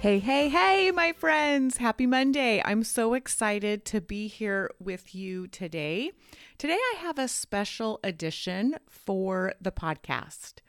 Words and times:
Hey, 0.00 0.20
hey, 0.20 0.48
hey, 0.48 0.92
my 0.92 1.10
friends. 1.10 1.78
Happy 1.78 2.06
Monday. 2.06 2.62
I'm 2.64 2.84
so 2.84 3.14
excited 3.14 3.84
to 3.86 4.00
be 4.00 4.28
here 4.28 4.70
with 4.78 5.12
you 5.12 5.48
today. 5.48 6.12
Today, 6.56 6.78
I 6.94 6.98
have 7.00 7.18
a 7.18 7.26
special 7.26 7.98
edition 8.04 8.76
for 8.88 9.54
the 9.60 9.72
podcast. 9.72 10.60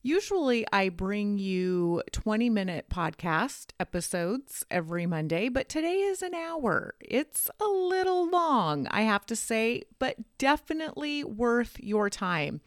Usually, 0.00 0.64
I 0.72 0.88
bring 0.88 1.36
you 1.36 2.02
20 2.12 2.48
minute 2.48 2.86
podcast 2.88 3.72
episodes 3.78 4.64
every 4.70 5.04
Monday, 5.04 5.50
but 5.50 5.68
today 5.68 5.96
is 5.96 6.22
an 6.22 6.34
hour. 6.34 6.94
It's 6.98 7.50
a 7.60 7.66
little 7.66 8.26
long, 8.30 8.88
I 8.90 9.02
have 9.02 9.26
to 9.26 9.36
say, 9.36 9.82
but 9.98 10.16
definitely 10.38 11.24
worth 11.24 11.78
your 11.78 12.08
time. 12.08 12.62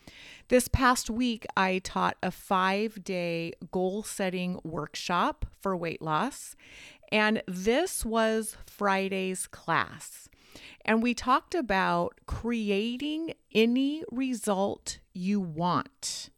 This 0.47 0.67
past 0.67 1.09
week, 1.09 1.45
I 1.57 1.79
taught 1.79 2.17
a 2.21 2.31
five 2.31 3.03
day 3.03 3.53
goal 3.71 4.03
setting 4.03 4.59
workshop 4.63 5.45
for 5.59 5.75
weight 5.75 6.01
loss, 6.01 6.55
and 7.11 7.41
this 7.47 8.05
was 8.05 8.57
Friday's 8.65 9.47
class. 9.47 10.29
And 10.85 11.01
we 11.01 11.13
talked 11.13 11.55
about 11.55 12.19
creating 12.27 13.33
any 13.53 14.03
result 14.11 14.99
you 15.13 15.39
want 15.39 16.29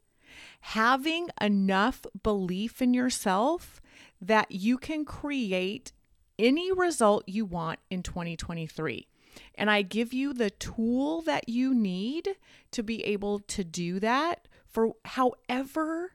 having 0.71 1.29
enough 1.39 2.05
belief 2.23 2.81
in 2.81 2.93
yourself 2.93 3.81
that 4.19 4.51
you 4.51 4.77
can 4.77 5.05
create 5.05 5.93
any 6.37 6.71
result 6.73 7.23
you 7.25 7.45
want 7.45 7.79
in 7.89 8.03
2023. 8.03 9.07
And 9.55 9.69
I 9.69 9.81
give 9.81 10.13
you 10.13 10.33
the 10.33 10.49
tool 10.49 11.21
that 11.23 11.49
you 11.49 11.73
need 11.73 12.29
to 12.71 12.83
be 12.83 13.03
able 13.03 13.39
to 13.39 13.63
do 13.63 13.99
that 13.99 14.47
for 14.65 14.93
however 15.05 16.13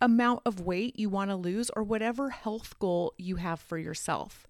amount 0.00 0.42
of 0.46 0.60
weight 0.60 0.98
you 0.98 1.08
want 1.08 1.30
to 1.30 1.36
lose 1.36 1.70
or 1.74 1.82
whatever 1.82 2.30
health 2.30 2.78
goal 2.78 3.14
you 3.18 3.36
have 3.36 3.60
for 3.60 3.78
yourself. 3.78 4.46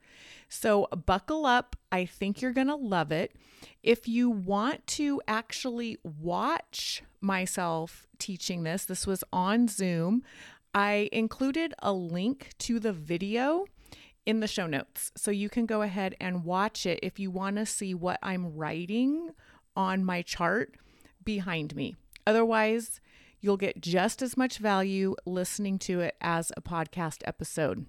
So, 0.48 0.88
buckle 1.06 1.46
up. 1.46 1.76
I 1.92 2.04
think 2.04 2.40
you're 2.40 2.52
going 2.52 2.68
to 2.68 2.74
love 2.74 3.12
it. 3.12 3.36
If 3.82 4.08
you 4.08 4.30
want 4.30 4.86
to 4.88 5.20
actually 5.28 5.98
watch 6.02 7.02
myself 7.20 8.06
teaching 8.18 8.62
this, 8.62 8.84
this 8.84 9.06
was 9.06 9.22
on 9.32 9.68
Zoom. 9.68 10.22
I 10.74 11.08
included 11.12 11.74
a 11.80 11.92
link 11.92 12.50
to 12.60 12.80
the 12.80 12.92
video 12.92 13.66
in 14.28 14.40
the 14.40 14.46
show 14.46 14.66
notes. 14.66 15.10
So 15.16 15.30
you 15.30 15.48
can 15.48 15.64
go 15.64 15.80
ahead 15.80 16.14
and 16.20 16.44
watch 16.44 16.84
it 16.84 17.00
if 17.02 17.18
you 17.18 17.30
want 17.30 17.56
to 17.56 17.64
see 17.64 17.94
what 17.94 18.18
I'm 18.22 18.54
writing 18.54 19.30
on 19.74 20.04
my 20.04 20.20
chart 20.20 20.76
behind 21.24 21.74
me. 21.74 21.96
Otherwise, 22.26 23.00
you'll 23.40 23.56
get 23.56 23.80
just 23.80 24.20
as 24.20 24.36
much 24.36 24.58
value 24.58 25.16
listening 25.24 25.78
to 25.78 26.00
it 26.00 26.14
as 26.20 26.52
a 26.58 26.60
podcast 26.60 27.22
episode. 27.24 27.86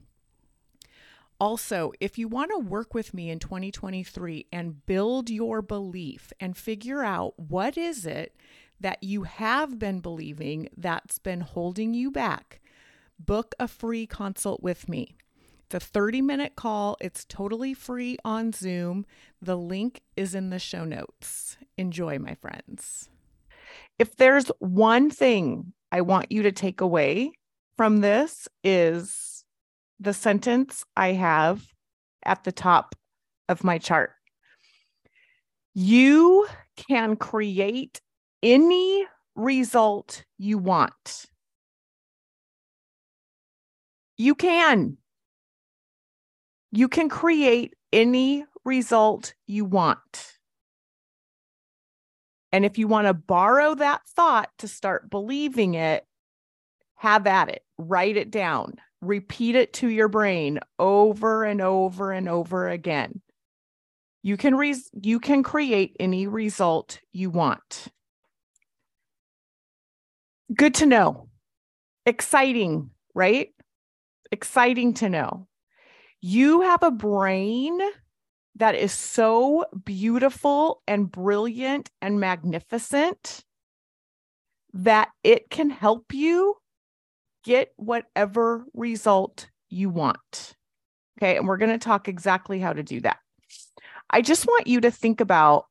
Also, 1.42 1.92
if 2.00 2.18
you 2.18 2.30
want 2.30 2.52
to 2.52 2.58
work 2.58 2.94
with 2.94 3.14
me 3.14 3.30
in 3.30 3.40
2023 3.40 4.46
and 4.50 4.86
build 4.86 5.30
your 5.30 5.62
belief 5.62 6.32
and 6.40 6.56
figure 6.56 7.04
out 7.04 7.38
what 7.38 7.78
is 7.78 8.06
it 8.06 8.34
that 8.80 9.04
you 9.04 9.24
have 9.24 9.78
been 9.78 10.00
believing 10.00 10.70
that's 10.78 11.20
been 11.20 11.42
holding 11.42 11.94
you 11.94 12.10
back, 12.10 12.62
book 13.20 13.56
a 13.60 13.68
free 13.68 14.08
consult 14.08 14.64
with 14.64 14.88
me. 14.88 15.18
A 15.72 15.80
30 15.80 16.22
minute 16.22 16.56
call. 16.56 16.98
It's 17.00 17.26
totally 17.26 17.74
free 17.74 18.18
on 18.26 18.52
Zoom. 18.54 19.06
The 19.42 19.58
link 19.58 20.02
is 20.18 20.34
in 20.34 20.50
the 20.50 20.60
show 20.60 20.84
notes. 20.84 21.58
Enjoy, 21.78 22.18
my 22.18 22.36
friends. 22.36 23.10
If 24.00 24.16
there's 24.16 24.48
one 24.60 25.10
thing 25.10 25.74
I 25.92 26.02
want 26.02 26.32
you 26.32 26.44
to 26.44 26.52
take 26.52 26.82
away 26.82 27.34
from 27.78 28.02
this 28.02 28.48
is 28.64 29.46
the 30.00 30.14
sentence 30.14 30.84
I 30.98 31.14
have 31.14 31.68
at 32.26 32.44
the 32.44 32.52
top 32.52 32.96
of 33.48 33.64
my 33.64 33.78
chart. 33.78 34.12
You 35.74 36.48
can 36.90 37.16
create 37.16 38.02
any 38.42 39.06
result 39.36 40.24
you 40.38 40.58
want. 40.58 41.26
You 44.18 44.36
can. 44.36 44.98
You 46.72 46.88
can 46.88 47.10
create 47.10 47.76
any 47.92 48.46
result 48.64 49.34
you 49.48 49.66
want. 49.66 50.38
And 52.52 52.66
if 52.66 52.78
you 52.78 52.88
want 52.88 53.08
to 53.08 53.14
borrow 53.14 53.76
that 53.76 54.02
thought 54.08 54.50
to 54.60 54.68
start 54.68 55.10
believing 55.10 55.76
it, 55.76 56.06
have 56.96 57.28
at 57.28 57.50
it, 57.50 57.64
write 57.78 58.18
it 58.18 58.32
down. 58.32 58.76
Repeat 59.02 59.56
it 59.56 59.74
to 59.74 59.88
your 59.88 60.10
brain 60.10 60.60
over 60.78 61.44
and 61.44 61.62
over 61.62 62.12
and 62.12 62.28
over 62.28 62.68
again. 62.68 63.22
You 64.24 64.36
can 64.36 64.56
re- 64.56 64.76
you 65.02 65.20
can 65.20 65.44
create 65.44 65.96
any 66.00 66.28
result 66.28 67.00
you 67.14 67.30
want. 67.30 67.88
Good 70.54 70.76
to 70.76 70.86
know. 70.86 71.30
Exciting 72.06 72.90
right? 73.20 73.50
Exciting 74.32 74.94
to 74.94 75.10
know 75.10 75.49
you 76.22 76.62
have 76.62 76.84
a 76.84 76.92
brain 76.92 77.80
that 78.56 78.76
is 78.76 78.92
so 78.92 79.66
beautiful 79.86 80.82
and 80.88 81.12
brilliant 81.12 81.90
and 82.02 82.20
magnificent 82.20 83.46
that 84.74 85.10
it 85.24 85.50
can 85.50 85.70
help 85.70 86.14
you 86.14 86.56
get 87.44 87.72
whatever 87.78 88.66
result 88.74 89.50
you 89.70 89.90
want. 89.90 90.56
Okay. 91.18 91.38
And 91.38 91.48
we're 91.48 91.58
going 91.58 91.72
to 91.72 91.78
talk 91.78 92.08
exactly 92.08 92.60
how 92.60 92.74
to 92.74 92.84
do 92.84 93.02
that. 93.02 93.18
I 94.10 94.22
just 94.22 94.48
want 94.48 94.68
you 94.68 94.82
to 94.82 94.92
think 94.92 95.22
about 95.22 95.66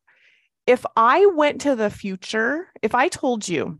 if 0.66 0.84
I 0.96 1.26
went 1.26 1.62
to 1.62 1.74
the 1.74 1.90
future, 1.90 2.68
if 2.82 2.94
I 2.94 3.08
told 3.08 3.48
you 3.48 3.78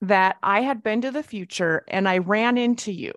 that 0.00 0.36
I 0.42 0.62
had 0.62 0.82
been 0.82 1.02
to 1.02 1.10
the 1.10 1.22
future 1.22 1.84
and 1.88 2.08
I 2.08 2.18
ran 2.18 2.56
into 2.56 2.92
you 2.92 3.12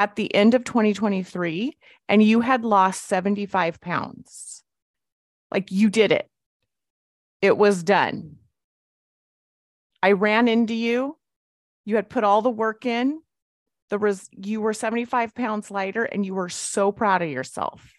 at 0.00 0.16
the 0.16 0.34
end 0.34 0.54
of 0.54 0.64
2023 0.64 1.76
and 2.08 2.22
you 2.22 2.40
had 2.40 2.64
lost 2.64 3.06
75 3.06 3.80
pounds, 3.80 4.64
like 5.52 5.70
you 5.70 5.90
did 5.90 6.10
it, 6.10 6.28
it 7.40 7.56
was 7.56 7.84
done. 7.84 8.36
I 10.02 10.12
ran 10.12 10.48
into 10.48 10.74
you 10.74 11.16
you 11.84 11.96
had 11.96 12.08
put 12.08 12.24
all 12.24 12.42
the 12.42 12.50
work 12.50 12.86
in. 12.86 13.20
There 13.88 13.98
was 13.98 14.28
you 14.30 14.60
were 14.60 14.72
75 14.72 15.34
pounds 15.34 15.70
lighter 15.70 16.04
and 16.04 16.24
you 16.24 16.34
were 16.34 16.48
so 16.48 16.92
proud 16.92 17.22
of 17.22 17.28
yourself. 17.28 17.92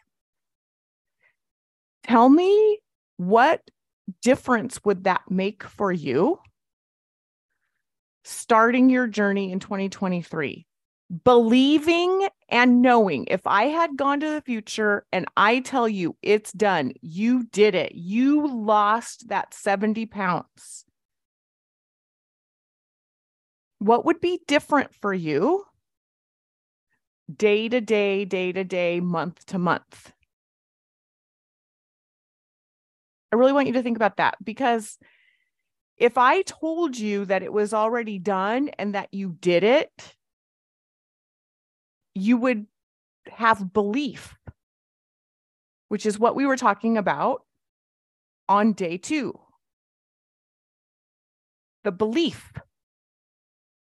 Tell 2.03 2.29
me 2.29 2.79
what 3.17 3.61
difference 4.21 4.79
would 4.85 5.03
that 5.03 5.21
make 5.29 5.63
for 5.63 5.91
you 5.91 6.39
starting 8.23 8.89
your 8.89 9.07
journey 9.07 9.51
in 9.51 9.59
2023? 9.59 10.65
Believing 11.25 12.29
and 12.47 12.81
knowing 12.81 13.25
if 13.29 13.45
I 13.45 13.65
had 13.65 13.97
gone 13.97 14.21
to 14.21 14.29
the 14.29 14.41
future 14.41 15.05
and 15.11 15.25
I 15.35 15.59
tell 15.59 15.89
you 15.89 16.15
it's 16.21 16.53
done, 16.53 16.93
you 17.01 17.43
did 17.47 17.75
it, 17.75 17.93
you 17.95 18.47
lost 18.47 19.27
that 19.27 19.53
70 19.53 20.05
pounds. 20.05 20.85
What 23.79 24.05
would 24.05 24.21
be 24.21 24.39
different 24.47 24.93
for 24.93 25.13
you? 25.13 25.65
Day 27.35 27.67
to 27.67 27.81
day, 27.81 28.23
day 28.23 28.53
to 28.53 28.63
day, 28.63 29.01
month 29.01 29.45
to 29.47 29.57
month? 29.57 30.13
I 33.33 33.35
really 33.35 33.53
want 33.53 33.67
you 33.67 33.73
to 33.73 33.83
think 33.83 33.97
about 33.97 34.17
that 34.17 34.35
because 34.43 34.97
if 35.97 36.17
I 36.17 36.41
told 36.43 36.97
you 36.97 37.25
that 37.25 37.43
it 37.43 37.51
was 37.51 37.73
already 37.73 38.17
done 38.17 38.69
and 38.77 38.95
that 38.95 39.13
you 39.13 39.35
did 39.41 39.63
it, 39.63 40.15
you 42.15 42.37
would 42.37 42.65
have 43.31 43.73
belief, 43.73 44.37
which 45.89 46.05
is 46.05 46.19
what 46.19 46.35
we 46.35 46.45
were 46.45 46.57
talking 46.57 46.97
about 46.97 47.43
on 48.49 48.73
day 48.73 48.97
two. 48.97 49.39
The 51.83 51.91
belief 51.91 52.51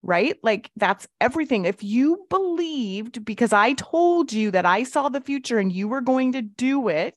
right? 0.03 0.37
Like 0.43 0.69
that's 0.75 1.07
everything. 1.21 1.65
If 1.65 1.81
you 1.81 2.25
believed 2.29 3.25
because 3.25 3.53
I 3.53 3.73
told 3.73 4.31
you 4.33 4.51
that 4.51 4.65
I 4.65 4.83
saw 4.83 5.09
the 5.09 5.21
future 5.21 5.57
and 5.57 5.71
you 5.71 5.87
were 5.87 6.01
going 6.01 6.33
to 6.33 6.41
do 6.41 6.89
it, 6.89 7.15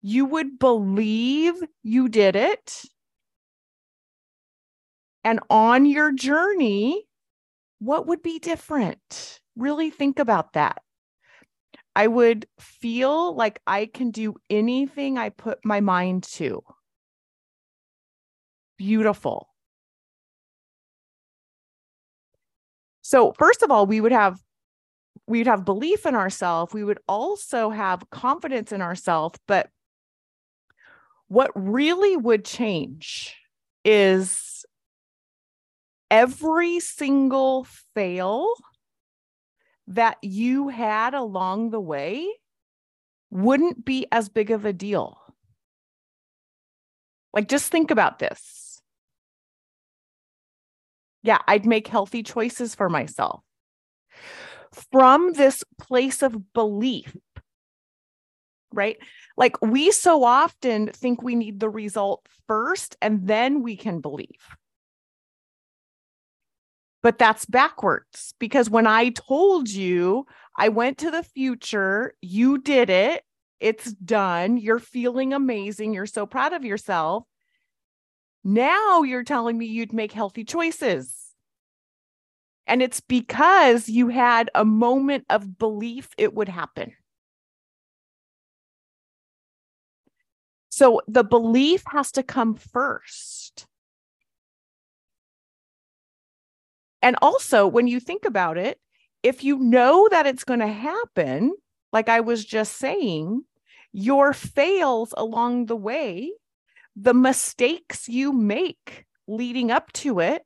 you 0.00 0.24
would 0.24 0.58
believe 0.58 1.54
you 1.82 2.08
did 2.08 2.36
it. 2.36 2.82
And 5.24 5.40
on 5.50 5.84
your 5.84 6.12
journey, 6.12 7.04
what 7.80 8.06
would 8.06 8.22
be 8.22 8.38
different? 8.38 9.40
Really 9.56 9.90
think 9.90 10.18
about 10.18 10.52
that. 10.52 10.82
I 11.96 12.06
would 12.06 12.46
feel 12.60 13.34
like 13.34 13.60
I 13.66 13.86
can 13.86 14.10
do 14.10 14.36
anything 14.48 15.18
I 15.18 15.30
put 15.30 15.58
my 15.64 15.80
mind 15.80 16.22
to. 16.34 16.62
Beautiful. 18.78 19.48
So, 23.02 23.32
first 23.32 23.62
of 23.62 23.70
all, 23.70 23.86
we 23.86 24.00
would 24.00 24.12
have 24.12 24.38
we'd 25.26 25.46
have 25.46 25.64
belief 25.64 26.06
in 26.06 26.14
ourselves. 26.14 26.72
We 26.72 26.84
would 26.84 26.98
also 27.08 27.70
have 27.70 28.08
confidence 28.10 28.72
in 28.72 28.82
ourselves, 28.82 29.38
but 29.46 29.68
what 31.28 31.50
really 31.54 32.16
would 32.16 32.44
change 32.44 33.36
is 33.84 34.64
every 36.10 36.80
single 36.80 37.64
fail 37.94 38.52
that 39.86 40.18
you 40.22 40.68
had 40.68 41.14
along 41.14 41.70
the 41.70 41.80
way 41.80 42.28
wouldn't 43.30 43.84
be 43.84 44.06
as 44.12 44.28
big 44.28 44.50
of 44.50 44.64
a 44.64 44.72
deal. 44.72 45.20
Like, 47.32 47.48
just 47.48 47.70
think 47.70 47.90
about 47.90 48.18
this 48.18 48.60
yeah, 51.22 51.38
I'd 51.46 51.66
make 51.66 51.86
healthy 51.86 52.22
choices 52.22 52.74
for 52.74 52.88
myself. 52.88 53.42
From 54.92 55.32
this 55.32 55.64
place 55.80 56.22
of 56.22 56.52
belief, 56.52 57.16
right? 58.72 58.96
Like 59.36 59.60
we 59.60 59.90
so 59.90 60.24
often 60.24 60.88
think 60.88 61.22
we 61.22 61.34
need 61.34 61.60
the 61.60 61.68
result 61.68 62.26
first 62.46 62.96
and 63.02 63.26
then 63.26 63.62
we 63.62 63.76
can 63.76 64.00
believe. 64.00 64.56
But 67.02 67.18
that's 67.18 67.46
backwards 67.46 68.34
because 68.38 68.68
when 68.68 68.86
I 68.86 69.10
told 69.10 69.70
you 69.70 70.26
I 70.56 70.68
went 70.68 70.98
to 70.98 71.10
the 71.10 71.22
future, 71.22 72.14
you 72.20 72.58
did 72.58 72.90
it, 72.90 73.22
it's 73.58 73.92
done, 73.92 74.58
you're 74.58 74.78
feeling 74.78 75.32
amazing, 75.32 75.94
you're 75.94 76.06
so 76.06 76.26
proud 76.26 76.52
of 76.52 76.64
yourself. 76.64 77.24
Now 78.44 79.02
you're 79.02 79.24
telling 79.24 79.56
me 79.56 79.66
you'd 79.66 79.92
make 79.92 80.12
healthy 80.12 80.44
choices. 80.44 81.14
And 82.66 82.82
it's 82.82 83.00
because 83.00 83.88
you 83.88 84.08
had 84.08 84.50
a 84.54 84.64
moment 84.64 85.24
of 85.28 85.58
belief 85.58 86.10
it 86.16 86.34
would 86.34 86.48
happen. 86.48 86.92
So 90.70 91.02
the 91.08 91.24
belief 91.24 91.82
has 91.88 92.12
to 92.12 92.22
come 92.22 92.54
first. 92.54 93.66
And 97.02 97.16
also, 97.22 97.66
when 97.66 97.86
you 97.86 98.00
think 98.00 98.24
about 98.24 98.58
it, 98.58 98.78
if 99.22 99.44
you 99.44 99.58
know 99.58 100.08
that 100.10 100.26
it's 100.26 100.44
going 100.44 100.60
to 100.60 100.66
happen, 100.66 101.52
like 101.92 102.08
I 102.08 102.20
was 102.20 102.44
just 102.44 102.76
saying, 102.76 103.44
your 103.92 104.32
fails 104.32 105.12
along 105.16 105.66
the 105.66 105.76
way 105.76 106.32
the 106.96 107.14
mistakes 107.14 108.08
you 108.08 108.32
make 108.32 109.04
leading 109.26 109.70
up 109.70 109.92
to 109.92 110.20
it, 110.20 110.42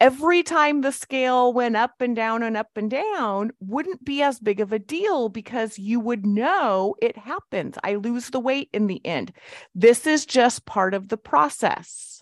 every 0.00 0.42
time 0.42 0.80
the 0.80 0.92
scale 0.92 1.52
went 1.52 1.76
up 1.76 1.94
and 2.00 2.14
down 2.14 2.42
and 2.42 2.56
up 2.56 2.70
and 2.76 2.90
down 2.90 3.50
wouldn't 3.60 4.04
be 4.04 4.22
as 4.22 4.38
big 4.38 4.60
of 4.60 4.72
a 4.72 4.78
deal 4.78 5.28
because 5.28 5.78
you 5.78 6.00
would 6.00 6.24
know 6.24 6.94
it 7.00 7.16
happens. 7.16 7.76
I 7.82 7.96
lose 7.96 8.30
the 8.30 8.40
weight 8.40 8.68
in 8.72 8.86
the 8.86 9.04
end. 9.04 9.32
This 9.74 10.06
is 10.06 10.26
just 10.26 10.66
part 10.66 10.94
of 10.94 11.08
the 11.08 11.16
process. 11.16 12.15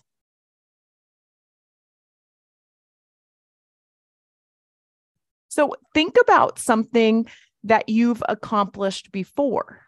So 5.55 5.73
think 5.93 6.17
about 6.21 6.59
something 6.59 7.27
that 7.63 7.87
you've 7.87 8.21
accomplished 8.27 9.13
before 9.13 9.83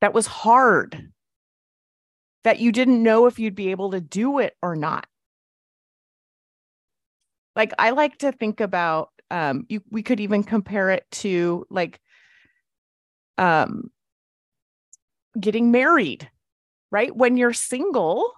that 0.00 0.14
was 0.14 0.28
hard 0.28 1.10
that 2.44 2.60
you 2.60 2.70
didn't 2.70 3.02
know 3.02 3.26
if 3.26 3.40
you'd 3.40 3.56
be 3.56 3.72
able 3.72 3.90
to 3.90 4.00
do 4.00 4.38
it 4.38 4.54
or 4.62 4.76
not. 4.76 5.08
Like 7.56 7.72
I 7.80 7.90
like 7.90 8.18
to 8.18 8.30
think 8.30 8.60
about 8.60 9.08
um 9.28 9.66
you 9.68 9.82
we 9.90 10.04
could 10.04 10.20
even 10.20 10.44
compare 10.44 10.90
it 10.90 11.04
to 11.22 11.66
like 11.68 11.98
um 13.38 13.90
getting 15.40 15.72
married, 15.72 16.30
right? 16.92 17.14
When 17.14 17.36
you're 17.36 17.52
single, 17.52 18.34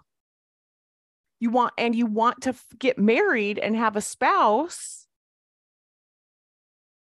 you 1.41 1.51
want 1.51 1.75
and 1.77 1.95
you 1.95 2.07
want 2.07 2.41
to 2.45 2.55
get 2.79 2.99
married 2.99 3.59
and 3.59 3.77
have 3.77 3.97
a 3.97 4.01
spouse 4.01 5.02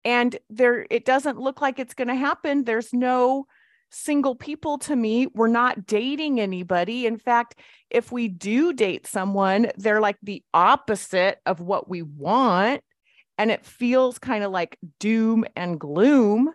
and 0.09 0.39
there 0.49 0.87
it 0.91 1.05
doesn't 1.05 1.39
look 1.39 1.61
like 1.61 1.79
it's 1.79 1.93
going 1.93 2.09
to 2.09 2.15
happen. 2.15 2.65
There's 2.65 2.95
no 2.95 3.47
single 3.91 4.35
people 4.35 4.79
to 4.79 4.97
me. 4.97 5.27
We're 5.35 5.49
not 5.49 5.85
dating 5.85 6.41
anybody. 6.41 7.05
In 7.05 7.19
fact, 7.19 7.57
if 7.91 8.11
we 8.11 8.29
do 8.29 8.73
date 8.73 9.07
someone, 9.07 9.71
they're 9.77 10.01
like 10.01 10.17
the 10.23 10.43
opposite 10.55 11.41
of 11.45 11.61
what 11.61 11.91
we 11.91 12.01
want. 12.01 12.81
And 13.37 13.51
it 13.51 13.67
feels 13.67 14.19
kind 14.19 14.45
of 14.45 14.51
like 14.51 14.79
doom 14.99 15.45
and 15.55 15.79
gloom. 15.79 16.55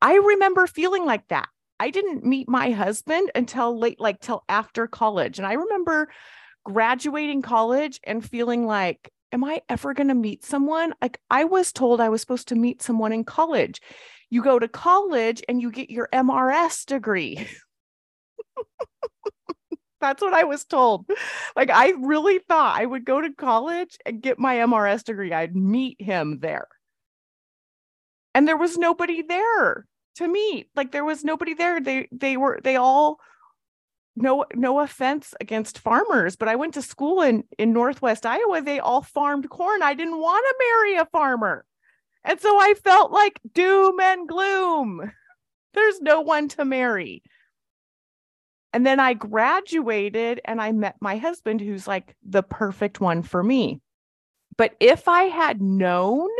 I 0.00 0.14
remember 0.14 0.68
feeling 0.68 1.04
like 1.04 1.26
that. 1.28 1.48
I 1.80 1.90
didn't 1.90 2.24
meet 2.24 2.48
my 2.48 2.70
husband 2.70 3.32
until 3.34 3.76
late, 3.76 3.98
like 3.98 4.20
till 4.20 4.44
after 4.48 4.86
college. 4.86 5.38
And 5.38 5.46
I 5.48 5.54
remember 5.54 6.12
graduating 6.64 7.42
college 7.42 7.98
and 8.04 8.24
feeling 8.24 8.66
like, 8.66 9.10
am 9.32 9.44
I 9.44 9.62
ever 9.68 9.94
going 9.94 10.08
to 10.08 10.14
meet 10.14 10.44
someone? 10.44 10.94
Like 11.00 11.18
I 11.30 11.44
was 11.44 11.72
told 11.72 12.00
I 12.00 12.08
was 12.10 12.20
supposed 12.20 12.48
to 12.48 12.54
meet 12.54 12.82
someone 12.82 13.12
in 13.12 13.24
college 13.24 13.80
you 14.32 14.42
go 14.42 14.58
to 14.58 14.66
college 14.66 15.42
and 15.46 15.60
you 15.60 15.70
get 15.70 15.90
your 15.90 16.08
MRS 16.10 16.86
degree. 16.86 17.46
That's 20.00 20.22
what 20.22 20.32
I 20.32 20.44
was 20.44 20.64
told. 20.64 21.04
Like, 21.54 21.68
I 21.68 21.90
really 21.90 22.38
thought 22.38 22.80
I 22.80 22.86
would 22.86 23.04
go 23.04 23.20
to 23.20 23.30
college 23.34 23.98
and 24.06 24.22
get 24.22 24.38
my 24.38 24.56
MRS 24.56 25.04
degree. 25.04 25.34
I'd 25.34 25.54
meet 25.54 26.00
him 26.00 26.38
there. 26.40 26.66
And 28.34 28.48
there 28.48 28.56
was 28.56 28.78
nobody 28.78 29.20
there 29.20 29.84
to 30.14 30.28
meet. 30.28 30.68
Like, 30.74 30.92
there 30.92 31.04
was 31.04 31.24
nobody 31.24 31.52
there. 31.52 31.82
They, 31.82 32.08
they 32.10 32.38
were, 32.38 32.58
they 32.64 32.76
all, 32.76 33.18
no, 34.14 34.44
no 34.54 34.80
offense 34.80 35.34
against 35.40 35.78
farmers, 35.78 36.36
but 36.36 36.48
I 36.48 36.56
went 36.56 36.74
to 36.74 36.82
school 36.82 37.22
in, 37.22 37.44
in 37.58 37.72
Northwest 37.72 38.26
Iowa. 38.26 38.60
They 38.60 38.78
all 38.78 39.02
farmed 39.02 39.48
corn. 39.48 39.82
I 39.82 39.94
didn't 39.94 40.18
want 40.18 40.44
to 40.46 40.64
marry 40.66 40.96
a 40.96 41.06
farmer. 41.06 41.64
And 42.24 42.40
so 42.40 42.58
I 42.58 42.74
felt 42.74 43.10
like 43.10 43.40
doom 43.52 43.98
and 44.00 44.28
gloom. 44.28 45.12
There's 45.74 46.00
no 46.00 46.20
one 46.20 46.48
to 46.48 46.64
marry. 46.64 47.22
And 48.72 48.86
then 48.86 49.00
I 49.00 49.14
graduated 49.14 50.40
and 50.44 50.60
I 50.60 50.72
met 50.72 50.96
my 51.00 51.16
husband, 51.16 51.60
who's 51.60 51.86
like 51.86 52.14
the 52.26 52.42
perfect 52.42 53.00
one 53.00 53.22
for 53.22 53.42
me. 53.42 53.80
But 54.56 54.74
if 54.80 55.08
I 55.08 55.24
had 55.24 55.60
known 55.60 56.30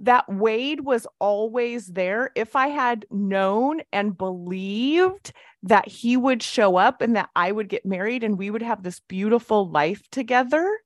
that 0.00 0.28
Wade 0.28 0.80
was 0.80 1.06
always 1.18 1.86
there, 1.86 2.30
if 2.34 2.54
I 2.54 2.68
had 2.68 3.06
known 3.10 3.80
and 3.92 4.16
believed 4.16 5.32
that 5.62 5.88
he 5.88 6.16
would 6.16 6.42
show 6.42 6.76
up 6.76 7.00
and 7.00 7.16
that 7.16 7.30
I 7.34 7.50
would 7.50 7.68
get 7.68 7.86
married 7.86 8.22
and 8.22 8.38
we 8.38 8.50
would 8.50 8.62
have 8.62 8.82
this 8.82 9.00
beautiful 9.00 9.68
life 9.68 10.08
together, 10.10 10.78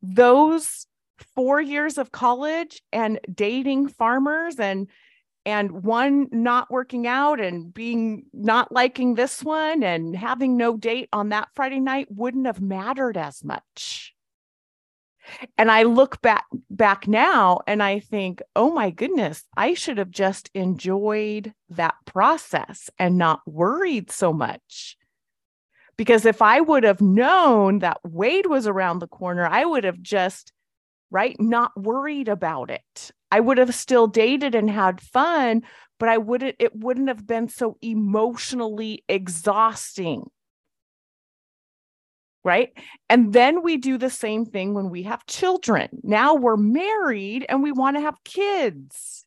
those 0.00 0.86
four 1.34 1.60
years 1.60 1.98
of 1.98 2.12
college 2.12 2.82
and 2.92 3.18
dating 3.32 3.88
farmers 3.88 4.60
and 4.60 4.88
and 5.44 5.84
one 5.84 6.26
not 6.32 6.72
working 6.72 7.06
out 7.06 7.38
and 7.38 7.72
being 7.72 8.24
not 8.32 8.72
liking 8.72 9.14
this 9.14 9.44
one 9.44 9.84
and 9.84 10.16
having 10.16 10.56
no 10.56 10.76
date 10.76 11.08
on 11.12 11.28
that 11.28 11.48
Friday 11.54 11.78
night 11.78 12.08
wouldn't 12.10 12.46
have 12.46 12.60
mattered 12.60 13.16
as 13.16 13.44
much. 13.44 14.15
And 15.58 15.70
I 15.70 15.82
look 15.84 16.20
back 16.22 16.44
back 16.70 17.08
now 17.08 17.60
and 17.66 17.82
I 17.82 18.00
think, 18.00 18.42
"Oh 18.54 18.70
my 18.72 18.90
goodness, 18.90 19.44
I 19.56 19.74
should 19.74 19.98
have 19.98 20.10
just 20.10 20.50
enjoyed 20.54 21.52
that 21.70 21.94
process 22.04 22.90
and 22.98 23.18
not 23.18 23.40
worried 23.46 24.10
so 24.10 24.32
much." 24.32 24.96
Because 25.96 26.26
if 26.26 26.42
I 26.42 26.60
would 26.60 26.84
have 26.84 27.00
known 27.00 27.78
that 27.80 27.98
Wade 28.04 28.46
was 28.46 28.66
around 28.66 28.98
the 28.98 29.08
corner, 29.08 29.46
I 29.46 29.64
would 29.64 29.84
have 29.84 30.00
just 30.02 30.52
right? 31.10 31.36
Not 31.40 31.72
worried 31.80 32.28
about 32.28 32.70
it. 32.70 33.10
I 33.30 33.40
would 33.40 33.58
have 33.58 33.74
still 33.74 34.06
dated 34.06 34.54
and 34.54 34.70
had 34.70 35.00
fun, 35.00 35.62
but 35.98 36.08
I 36.08 36.18
wouldn't, 36.18 36.56
it 36.58 36.74
wouldn't 36.76 37.08
have 37.08 37.26
been 37.26 37.48
so 37.48 37.76
emotionally 37.82 39.04
exhausting. 39.08 40.30
Right? 42.46 42.70
And 43.10 43.32
then 43.32 43.62
we 43.64 43.76
do 43.76 43.98
the 43.98 44.08
same 44.08 44.46
thing 44.46 44.72
when 44.72 44.88
we 44.88 45.02
have 45.02 45.26
children. 45.26 45.88
Now 46.04 46.34
we're 46.36 46.56
married 46.56 47.44
and 47.48 47.60
we 47.60 47.72
want 47.72 47.96
to 47.96 48.00
have 48.00 48.22
kids. 48.24 49.26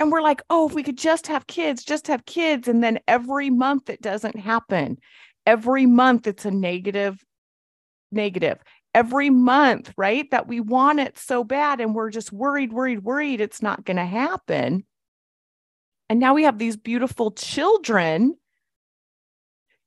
And 0.00 0.10
we're 0.10 0.20
like, 0.20 0.42
oh, 0.50 0.68
if 0.68 0.74
we 0.74 0.82
could 0.82 0.98
just 0.98 1.28
have 1.28 1.46
kids, 1.46 1.84
just 1.84 2.08
have 2.08 2.26
kids. 2.26 2.66
And 2.66 2.82
then 2.82 2.98
every 3.06 3.48
month 3.48 3.88
it 3.88 4.02
doesn't 4.02 4.38
happen. 4.40 4.98
Every 5.46 5.86
month 5.86 6.26
it's 6.26 6.44
a 6.44 6.50
negative, 6.50 7.24
negative. 8.10 8.58
Every 8.92 9.30
month, 9.30 9.94
right? 9.96 10.28
That 10.32 10.48
we 10.48 10.58
want 10.58 10.98
it 10.98 11.16
so 11.16 11.44
bad 11.44 11.80
and 11.80 11.94
we're 11.94 12.10
just 12.10 12.32
worried, 12.32 12.72
worried, 12.72 13.04
worried 13.04 13.40
it's 13.40 13.62
not 13.62 13.84
going 13.84 13.98
to 13.98 14.04
happen. 14.04 14.84
And 16.08 16.18
now 16.18 16.34
we 16.34 16.42
have 16.42 16.58
these 16.58 16.76
beautiful 16.76 17.30
children. 17.30 18.34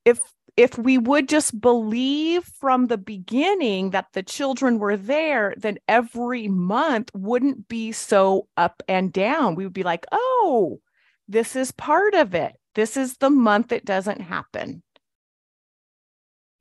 If 0.06 0.20
if 0.56 0.78
we 0.78 0.98
would 0.98 1.28
just 1.28 1.60
believe 1.60 2.44
from 2.44 2.88
the 2.88 2.98
beginning 2.98 3.90
that 3.90 4.08
the 4.14 4.22
children 4.22 4.78
were 4.78 4.98
there, 4.98 5.54
then 5.58 5.80
every 5.88 6.48
month 6.48 7.10
wouldn't 7.16 7.68
be 7.68 7.92
so 7.92 8.48
up 8.56 8.84
and 8.88 9.12
down. 9.12 9.56
We 9.56 9.64
would 9.64 9.74
be 9.74 9.84
like, 9.84 10.06
oh, 10.12 10.80
this 11.28 11.56
is 11.56 11.72
part 11.72 12.14
of 12.14 12.36
it. 12.36 12.54
This 12.76 12.98
is 12.98 13.18
the 13.18 13.32
month 13.32 13.72
it 13.72 13.86
doesn't 13.86 14.22
happen. 14.22 14.84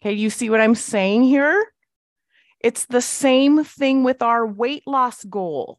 Okay, 0.00 0.14
you 0.14 0.30
see 0.30 0.49
what 0.49 0.61
I'm 0.61 0.75
saying 0.75 1.25
here? 1.25 1.64
It's 2.61 2.87
the 2.87 3.02
same 3.02 3.62
thing 3.64 4.04
with 4.04 4.22
our 4.22 4.46
weight 4.46 4.84
loss 4.87 5.22
goal. 5.25 5.78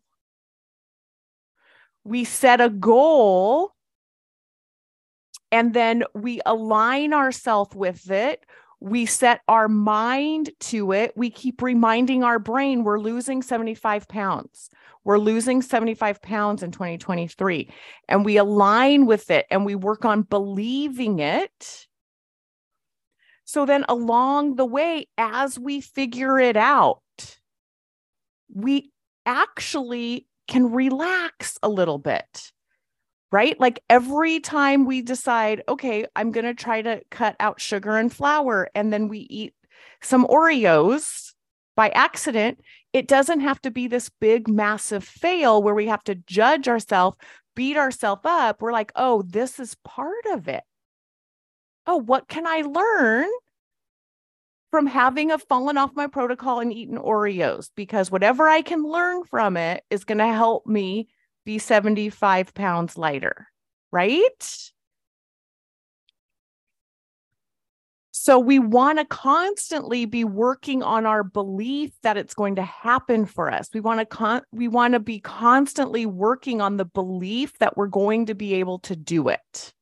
We 2.04 2.26
set 2.26 2.62
a 2.62 2.70
goal 2.70 3.74
and 5.54 5.76
then 5.76 6.04
we 6.16 6.42
align 6.48 7.14
ourselves 7.14 7.76
with 7.76 8.10
it. 8.10 8.44
We 8.80 9.06
set 9.06 9.42
our 9.48 9.68
mind 9.70 10.50
to 10.62 10.92
it. 10.94 11.14
We 11.16 11.30
keep 11.30 11.62
reminding 11.62 12.24
our 12.24 12.40
brain 12.40 12.84
we're 12.84 13.00
losing 13.00 13.44
75 13.44 14.08
pounds. 14.08 14.72
We're 15.04 15.20
losing 15.20 15.62
75 15.62 16.24
pounds 16.24 16.64
in 16.64 16.72
2023 16.72 17.70
and 18.10 18.26
we 18.26 18.38
align 18.38 19.06
with 19.06 19.30
it 19.30 19.46
and 19.52 19.64
we 19.64 19.76
work 19.76 20.06
on 20.06 20.24
believing 20.24 21.20
it. 21.20 21.88
So 23.46 23.68
then 23.68 23.86
along 23.88 24.56
the 24.56 24.66
way 24.66 25.06
as 25.20 25.60
we 25.60 25.82
figure 25.82 26.40
it 26.40 26.58
out 26.58 27.02
we 28.52 28.92
actually 29.28 30.26
can 30.48 30.72
relax 30.72 31.60
a 31.62 31.70
little 31.70 32.00
bit 32.00 32.52
right? 33.34 33.60
Like 33.60 33.82
every 33.90 34.40
time 34.40 34.86
we 34.86 35.02
decide, 35.02 35.64
okay, 35.68 36.06
I'm 36.16 36.32
going 36.32 36.46
to 36.46 36.54
try 36.54 36.84
to 36.84 37.02
cut 37.10 37.36
out 37.40 37.60
sugar 37.60 37.98
and 37.98 38.14
flour, 38.14 38.70
and 38.76 38.94
then 38.94 39.08
we 39.08 39.22
eat 39.22 39.56
some 40.04 40.28
Oreos 40.28 41.34
by 41.76 41.90
accident, 41.90 42.60
it 42.94 43.08
doesn't 43.08 43.40
have 43.40 43.60
to 43.64 43.72
be 43.72 43.88
this 43.88 44.12
big, 44.22 44.48
massive 44.48 45.04
fail 45.04 45.64
where 45.64 45.74
we 45.74 45.88
have 45.88 46.04
to 46.04 46.14
judge 46.14 46.68
ourselves, 46.68 47.18
beat 47.56 47.76
ourselves 47.76 48.22
up. 48.24 48.62
We're 48.62 48.72
like, 48.72 48.92
oh, 48.96 49.24
this 49.24 49.60
is 49.60 49.76
part 49.84 50.26
of 50.32 50.48
it. 50.48 50.64
Oh, 51.88 51.98
what 51.98 52.28
can 52.28 52.46
I 52.46 52.62
learn 52.62 53.28
from 54.70 54.86
having 54.86 55.32
a 55.32 55.40
fallen 55.40 55.80
off 55.80 55.96
my 55.96 56.06
protocol 56.06 56.60
and 56.60 56.72
eaten 56.72 57.00
Oreos? 57.00 57.72
Because 57.76 58.12
whatever 58.12 58.48
I 58.48 58.62
can 58.62 58.84
learn 58.84 59.24
from 59.24 59.58
it 59.58 59.84
is 59.90 60.06
going 60.06 60.20
to 60.20 60.28
help 60.28 60.68
me 60.68 61.08
be 61.46 61.58
75 61.58 62.54
pounds 62.54 62.98
lighter, 62.98 63.48
right? 63.92 64.72
So 68.24 68.40
we 68.40 68.58
want 68.58 69.00
to 69.00 69.06
constantly 69.06 70.06
be 70.06 70.24
working 70.24 70.82
on 70.82 71.06
our 71.06 71.26
belief 71.26 71.92
that 72.04 72.16
it's 72.16 72.34
going 72.34 72.56
to 72.56 72.64
happen 72.64 73.26
for 73.26 73.52
us. 73.52 73.68
We 73.74 73.82
want 73.82 74.00
to 74.00 74.06
con- 74.06 74.44
we 74.54 74.70
want 74.70 74.94
to 74.94 75.02
be 75.02 75.20
constantly 75.20 76.06
working 76.06 76.62
on 76.62 76.78
the 76.78 76.86
belief 76.86 77.58
that 77.58 77.76
we're 77.76 77.88
going 77.88 78.28
to 78.28 78.34
be 78.34 78.54
able 78.54 78.80
to 78.80 78.96
do 78.96 79.28
it. 79.28 79.74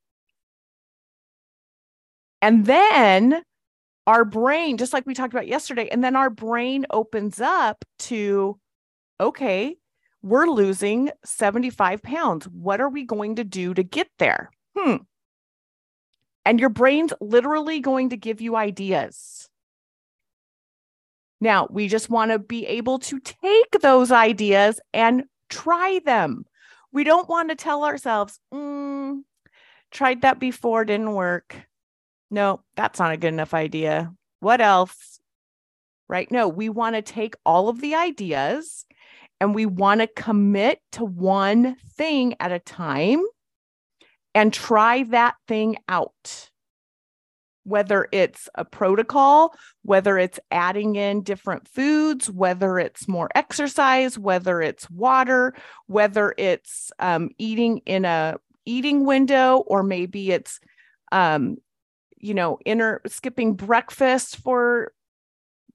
And 2.41 2.65
then 2.65 3.44
our 4.08 4.25
brain, 4.25 4.77
just 4.77 4.94
like 4.94 5.06
we 5.06 5.13
talked 5.13 5.34
about 5.34 5.48
yesterday, 5.48 5.88
and 5.89 6.03
then 6.03 6.15
our 6.15 6.32
brain 6.32 6.88
opens 6.89 7.39
up 7.39 7.86
to 8.00 8.60
okay, 9.20 9.75
we're 10.22 10.48
losing 10.48 11.12
75 11.25 12.01
pounds. 12.04 12.48
What 12.48 12.82
are 12.82 12.90
we 12.90 13.04
going 13.04 13.36
to 13.36 13.44
do 13.44 13.74
to 13.74 13.84
get 13.84 14.08
there? 14.20 14.51
Hmm. 14.78 14.98
And 16.46 16.60
your 16.60 16.70
brain's 16.70 17.13
literally 17.20 17.80
going 17.80 18.10
to 18.10 18.18
give 18.18 18.42
you 18.42 18.56
ideas. 18.56 19.50
Now, 21.40 21.68
we 21.72 21.88
just 21.88 22.10
want 22.10 22.32
to 22.32 22.40
be 22.40 22.68
able 22.68 23.00
to 23.00 23.20
take 23.20 23.82
those 23.82 24.12
ideas 24.12 24.80
and 24.94 25.24
try 25.50 26.00
them. 26.06 26.46
We 26.92 27.04
don't 27.04 27.30
want 27.30 27.50
to 27.50 27.56
tell 27.56 27.84
ourselves, 27.84 28.40
mm, 28.54 29.22
tried 29.90 30.22
that 30.22 30.40
before, 30.40 30.86
didn't 30.86 31.13
work. 31.13 31.56
No, 32.30 32.62
that's 32.75 33.00
not 33.00 33.12
a 33.12 33.18
good 33.18 33.34
enough 33.34 33.54
idea. 33.54 34.13
What 34.40 34.62
else? 34.62 35.20
Right? 36.08 36.30
No, 36.32 36.48
we 36.48 36.70
want 36.70 36.96
to 36.96 37.01
take 37.01 37.36
all 37.46 37.70
of 37.70 37.82
the 37.82 37.96
ideas 37.96 38.86
and 39.41 39.55
we 39.55 39.65
want 39.65 40.01
to 40.01 40.07
commit 40.07 40.79
to 40.91 41.03
one 41.03 41.75
thing 41.98 42.36
at 42.39 42.51
a 42.51 42.60
time 42.60 43.25
and 44.36 44.53
try 44.53 45.01
that 45.05 45.33
thing 45.48 45.77
out. 45.89 46.51
Whether 47.63 48.07
it's 48.12 48.50
a 48.53 48.63
protocol, 48.63 49.55
whether 49.81 50.19
it's 50.19 50.39
adding 50.51 50.95
in 50.95 51.24
different 51.24 51.67
foods, 51.67 52.29
whether 52.29 52.77
it's 52.77 53.07
more 53.07 53.29
exercise, 53.33 54.17
whether 54.17 54.62
it's 54.62 54.89
water, 54.91 55.55
whether 55.88 56.36
it's 56.38 56.91
um, 57.00 57.31
eating 57.39 57.81
in 57.88 58.05
a 58.05 58.38
eating 58.65 59.05
window, 59.05 59.57
or 59.65 59.81
maybe 59.81 60.31
it's, 60.31 60.60
um, 61.12 61.57
you 62.17 62.36
know, 62.36 62.60
inner 62.63 63.01
skipping 63.07 63.55
breakfast 63.55 64.38
for 64.38 64.93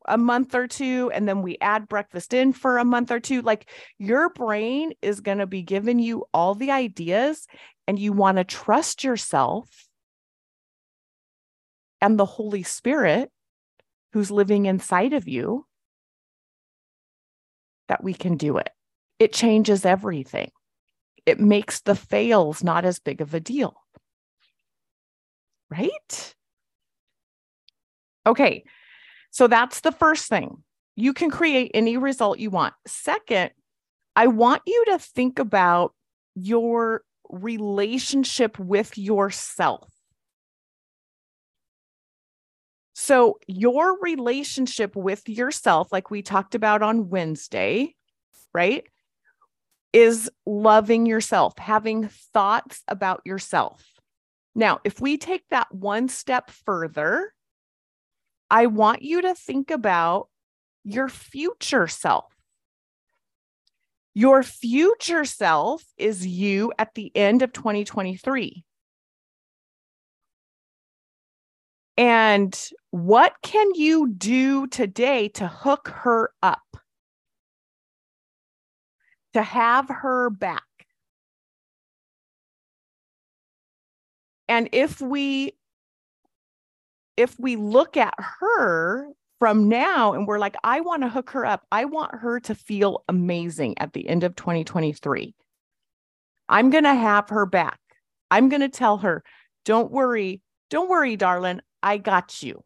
a 0.09 0.19
month 0.19 0.55
or 0.55 0.67
two 0.67 1.11
and 1.13 1.29
then 1.29 1.43
we 1.43 1.59
add 1.61 1.89
breakfast 1.89 2.33
in 2.33 2.53
for 2.53 2.79
a 2.79 2.85
month 2.85 3.11
or 3.11 3.21
two 3.21 3.43
like 3.43 3.69
your 3.99 4.31
brain 4.31 4.93
is 5.03 5.21
going 5.21 5.39
to 5.39 5.47
be 5.47 5.63
giving 5.63 5.99
you 5.99 6.25
all 6.33 6.55
the 6.55 6.71
ideas 6.71 7.47
and 7.87 7.99
you 7.99 8.13
want 8.13 8.39
to 8.39 8.45
trust 8.45 9.05
yourself 9.05 9.69
and 12.01 12.19
the 12.19 12.25
holy 12.25 12.63
spirit 12.63 13.31
who's 14.13 14.31
living 14.31 14.67
inside 14.67 15.13
of 15.13 15.29
you 15.29 15.67
that 17.89 18.03
we 18.03 18.15
can 18.15 18.37
do 18.37 18.59
it. 18.59 18.71
It 19.19 19.33
changes 19.33 19.85
everything. 19.85 20.51
It 21.25 21.41
makes 21.41 21.81
the 21.81 21.95
fails 21.95 22.63
not 22.63 22.85
as 22.85 22.99
big 22.99 23.21
of 23.21 23.35
a 23.35 23.41
deal. 23.41 23.77
Right? 25.71 26.35
Okay 28.27 28.65
so 29.37 29.49
that's 29.49 29.81
the 29.81 29.93
first 29.93 30.31
thing. 30.31 30.63
You 30.95 31.13
can 31.13 31.31
create 31.31 31.71
any 31.75 31.99
result 31.99 32.39
you 32.39 32.49
want. 32.49 32.73
Second, 32.87 33.51
I 34.17 34.29
want 34.29 34.63
you 34.65 34.83
to 34.87 34.99
think 34.99 35.39
about 35.39 35.93
your 36.35 37.03
relationship 37.29 38.59
with 38.59 38.97
yourself. 38.97 39.93
So, 42.95 43.39
your 43.47 44.01
relationship 44.01 44.97
with 44.97 45.29
yourself, 45.29 45.93
like 45.93 46.11
we 46.11 46.23
talked 46.23 46.55
about 46.55 46.81
on 46.81 47.11
Wednesday, 47.11 47.95
right, 48.55 48.85
is 49.93 50.31
loving 50.47 51.05
yourself, 51.05 51.59
having 51.59 52.09
thoughts 52.33 52.83
about 52.89 53.21
yourself. 53.27 53.85
Now, 54.55 54.81
if 54.83 54.99
we 54.99 55.19
take 55.19 55.43
that 55.51 55.67
one 55.75 56.09
step 56.09 56.51
further, 56.51 57.35
I 58.51 58.67
want 58.67 59.03
you 59.03 59.23
to 59.23 59.35
think 59.35 59.71
about 59.71 60.29
your 60.85 61.09
future 61.09 61.89
self. 61.89 62.33
Your 64.15 64.43
future 64.43 65.25
self 65.25 65.85
is 65.99 66.27
you 66.27 66.73
at 66.79 66.95
the 66.95 67.13
end 67.15 67.43
of 67.43 67.53
2023. 67.53 68.65
And 71.99 72.59
what 72.91 73.35
can 73.43 73.75
you 73.75 74.09
do 74.09 74.67
today 74.67 75.29
to 75.31 75.49
hook 75.49 75.89
her 75.89 76.31
up? 76.43 76.63
To 79.35 79.43
have 79.43 79.89
her 79.89 80.31
back? 80.31 80.63
And 84.49 84.69
if 84.73 85.01
we 85.01 85.53
if 87.17 87.39
we 87.39 87.57
look 87.57 87.97
at 87.97 88.15
her 88.41 89.09
from 89.39 89.69
now 89.69 90.13
and 90.13 90.27
we're 90.27 90.39
like, 90.39 90.57
I 90.65 90.81
want 90.81 91.03
to 91.03 91.09
hook 91.09 91.31
her 91.31 91.45
up, 91.45 91.67
I 91.71 91.85
want 91.85 92.15
her 92.15 92.41
to 92.41 92.55
feel 92.55 93.05
amazing 93.09 93.79
at 93.79 93.93
the 93.93 94.09
end 94.09 94.25
of 94.25 94.37
2023. 94.37 95.35
I'm 96.49 96.71
going 96.71 96.85
to 96.85 96.95
have 96.95 97.29
her 97.31 97.47
back. 97.47 97.79
I'm 98.31 98.49
going 98.49 98.61
to 98.61 98.69
tell 98.69 98.99
her, 98.99 99.23
don't 99.65 99.91
worry, 99.91 100.41
don't 100.71 100.89
worry, 100.89 101.17
darling, 101.17 101.61
I 101.83 101.99
got 101.99 102.43
you. 102.43 102.63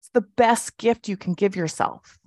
It's 0.00 0.10
the 0.12 0.20
best 0.20 0.76
gift 0.76 1.08
you 1.08 1.16
can 1.16 1.34
give 1.34 1.56
yourself. 1.56 2.18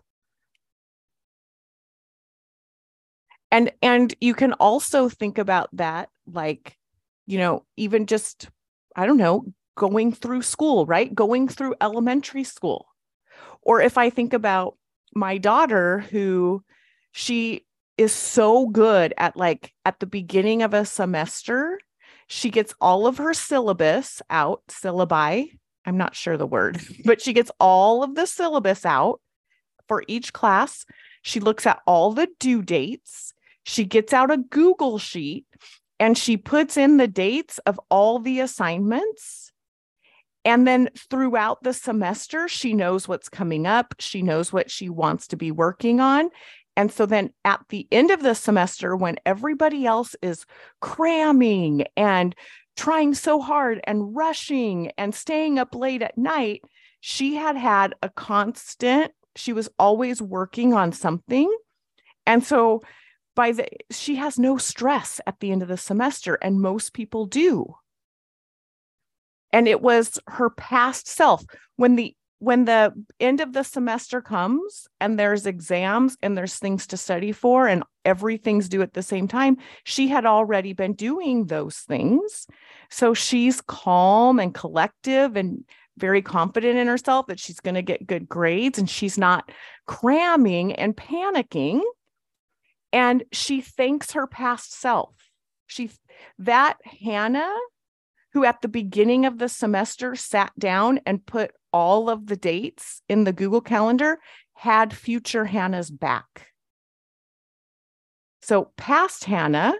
And 3.52 3.72
and 3.82 4.14
you 4.20 4.34
can 4.34 4.54
also 4.54 5.08
think 5.08 5.38
about 5.38 5.70
that 5.74 6.10
like, 6.28 6.78
you 7.26 7.38
know, 7.38 7.66
even 7.78 8.06
just 8.06 8.50
I 8.96 9.06
don't 9.06 9.18
know, 9.18 9.46
going 9.76 10.14
through 10.14 10.42
school, 10.42 10.86
right? 10.86 11.14
Going 11.14 11.48
through 11.48 11.76
elementary 11.82 12.44
school. 12.44 12.88
Or 13.62 13.82
if 13.82 13.98
I 13.98 14.10
think 14.10 14.34
about 14.34 14.78
my 15.14 15.38
daughter 15.38 16.00
who 16.00 16.64
she 17.12 17.66
is 17.98 18.12
so 18.12 18.68
good 18.68 19.14
at 19.18 19.38
like 19.38 19.74
at 19.86 20.00
the 20.00 20.06
beginning 20.06 20.62
of 20.62 20.74
a 20.74 20.86
semester, 20.86 21.80
she 22.28 22.50
gets 22.50 22.74
all 22.82 23.08
of 23.08 23.18
her 23.18 23.34
syllabus 23.34 24.22
out, 24.30 24.62
syllabi. 24.70 25.52
I'm 25.86 25.98
not 25.98 26.16
sure 26.16 26.38
the 26.38 26.48
word, 26.48 26.80
but 27.06 27.22
she 27.22 27.34
gets 27.34 27.52
all 27.60 28.04
of 28.04 28.16
the 28.16 28.26
syllabus 28.26 28.86
out 28.86 29.22
for 29.88 30.04
each 30.08 30.34
class. 30.34 30.86
She 31.22 31.40
looks 31.40 31.66
at 31.66 31.82
all 31.86 32.12
the 32.12 32.28
due 32.40 32.62
dates. 32.62 33.34
She 33.64 33.84
gets 33.84 34.14
out 34.14 34.32
a 34.32 34.38
Google 34.38 35.00
sheet 35.00 35.46
and 36.00 36.18
she 36.18 36.38
puts 36.38 36.78
in 36.78 36.98
the 36.98 37.08
dates 37.08 37.58
of 37.60 37.80
all 37.90 38.20
the 38.20 38.40
assignments. 38.40 39.52
And 40.44 40.68
then 40.68 40.90
throughout 41.10 41.64
the 41.64 41.74
semester, 41.74 42.48
she 42.48 42.74
knows 42.74 43.08
what's 43.08 43.30
coming 43.30 43.66
up. 43.66 43.96
She 44.00 44.22
knows 44.22 44.54
what 44.54 44.70
she 44.70 44.90
wants 44.90 45.28
to 45.28 45.38
be 45.38 45.52
working 45.52 46.00
on. 46.00 46.30
And 46.78 46.92
so 46.92 47.06
then 47.06 47.32
at 47.46 47.62
the 47.70 47.88
end 47.92 48.12
of 48.12 48.22
the 48.22 48.36
semester, 48.36 48.96
when 48.96 49.16
everybody 49.26 49.86
else 49.86 50.16
is 50.22 50.46
cramming 50.82 51.86
and 51.96 52.36
trying 52.76 53.14
so 53.14 53.40
hard 53.40 53.80
and 53.86 54.16
rushing 54.16 54.92
and 54.98 55.16
staying 55.16 55.58
up 55.58 55.74
late 55.74 56.02
at 56.02 56.18
night, 56.18 56.62
she 57.00 57.36
had 57.36 57.56
had 57.56 57.96
a 58.04 58.10
constant, 58.10 59.14
she 59.36 59.54
was 59.54 59.70
always 59.80 60.22
working 60.22 60.74
on 60.74 60.92
something. 60.92 61.50
And 62.28 62.44
so 62.44 62.82
by 63.36 63.52
the, 63.52 63.68
she 63.92 64.16
has 64.16 64.40
no 64.40 64.58
stress 64.58 65.20
at 65.28 65.40
the 65.40 65.52
end 65.52 65.62
of 65.62 65.68
the 65.68 65.78
semester, 65.78 66.36
and 66.36 66.62
most 66.62 66.94
people 66.94 67.26
do. 67.26 67.76
And 69.52 69.68
it 69.68 69.82
was 69.82 70.20
her 70.28 70.50
past 70.50 71.08
self. 71.08 71.44
When 71.76 71.96
the 71.96 72.16
when 72.40 72.66
the 72.66 72.94
end 73.20 73.40
of 73.40 73.54
the 73.54 73.64
semester 73.64 74.22
comes 74.22 74.88
and 75.00 75.18
there's 75.18 75.46
exams 75.46 76.18
and 76.22 76.38
there's 76.38 76.60
things 76.60 76.86
to 76.88 76.98
study 76.98 77.32
for 77.32 77.68
and 77.68 77.84
everything's 78.04 78.70
due 78.70 78.82
at 78.82 78.94
the 78.94 79.02
same 79.02 79.28
time, 79.28 79.58
she 79.86 80.10
had 80.10 80.26
already 80.26 80.74
been 80.74 80.94
doing 80.94 81.46
those 81.46 81.78
things. 81.78 82.46
So 82.90 83.14
she's 83.14 83.62
calm 83.62 84.40
and 84.40 84.54
collective 84.54 85.38
and 85.38 85.64
very 85.98 86.22
confident 86.22 86.78
in 86.78 86.88
herself 86.88 87.28
that 87.28 87.40
she's 87.40 87.62
going 87.62 87.76
to 87.76 87.82
get 87.82 88.06
good 88.06 88.28
grades 88.28 88.78
and 88.78 88.90
she's 88.90 89.18
not 89.18 89.50
cramming 89.88 90.74
and 90.74 90.96
panicking. 90.96 91.82
And 92.96 93.26
she 93.34 93.60
thanks 93.60 94.14
her 94.14 94.26
past 94.26 94.74
self. 94.74 95.14
She, 95.68 95.92
that 96.40 96.78
Hannah, 96.86 97.54
who 98.32 98.46
at 98.46 98.62
the 98.62 98.70
beginning 98.70 99.26
of 99.26 99.38
the 99.38 99.50
semester 99.50 100.16
sat 100.16 100.58
down 100.58 101.02
and 101.06 101.26
put 101.26 101.52
all 101.74 102.10
of 102.10 102.28
the 102.28 102.38
dates 102.38 103.02
in 103.10 103.26
the 103.26 103.34
Google 103.34 103.60
Calendar 103.60 104.20
had 104.54 104.94
future 104.94 105.44
Hannah's 105.44 105.92
back. 105.92 106.48
So, 108.42 108.72
past 108.78 109.26
Hannah, 109.26 109.74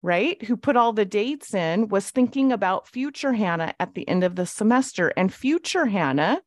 right, 0.00 0.42
who 0.42 0.56
put 0.56 0.74
all 0.78 0.94
the 0.94 1.04
dates 1.04 1.52
in, 1.52 1.88
was 1.88 2.08
thinking 2.08 2.50
about 2.50 2.88
future 2.88 3.34
Hannah 3.34 3.74
at 3.78 3.92
the 3.92 4.08
end 4.08 4.24
of 4.24 4.36
the 4.36 4.46
semester. 4.46 5.12
And 5.18 5.34
future 5.34 5.84
Hannah 5.84 6.40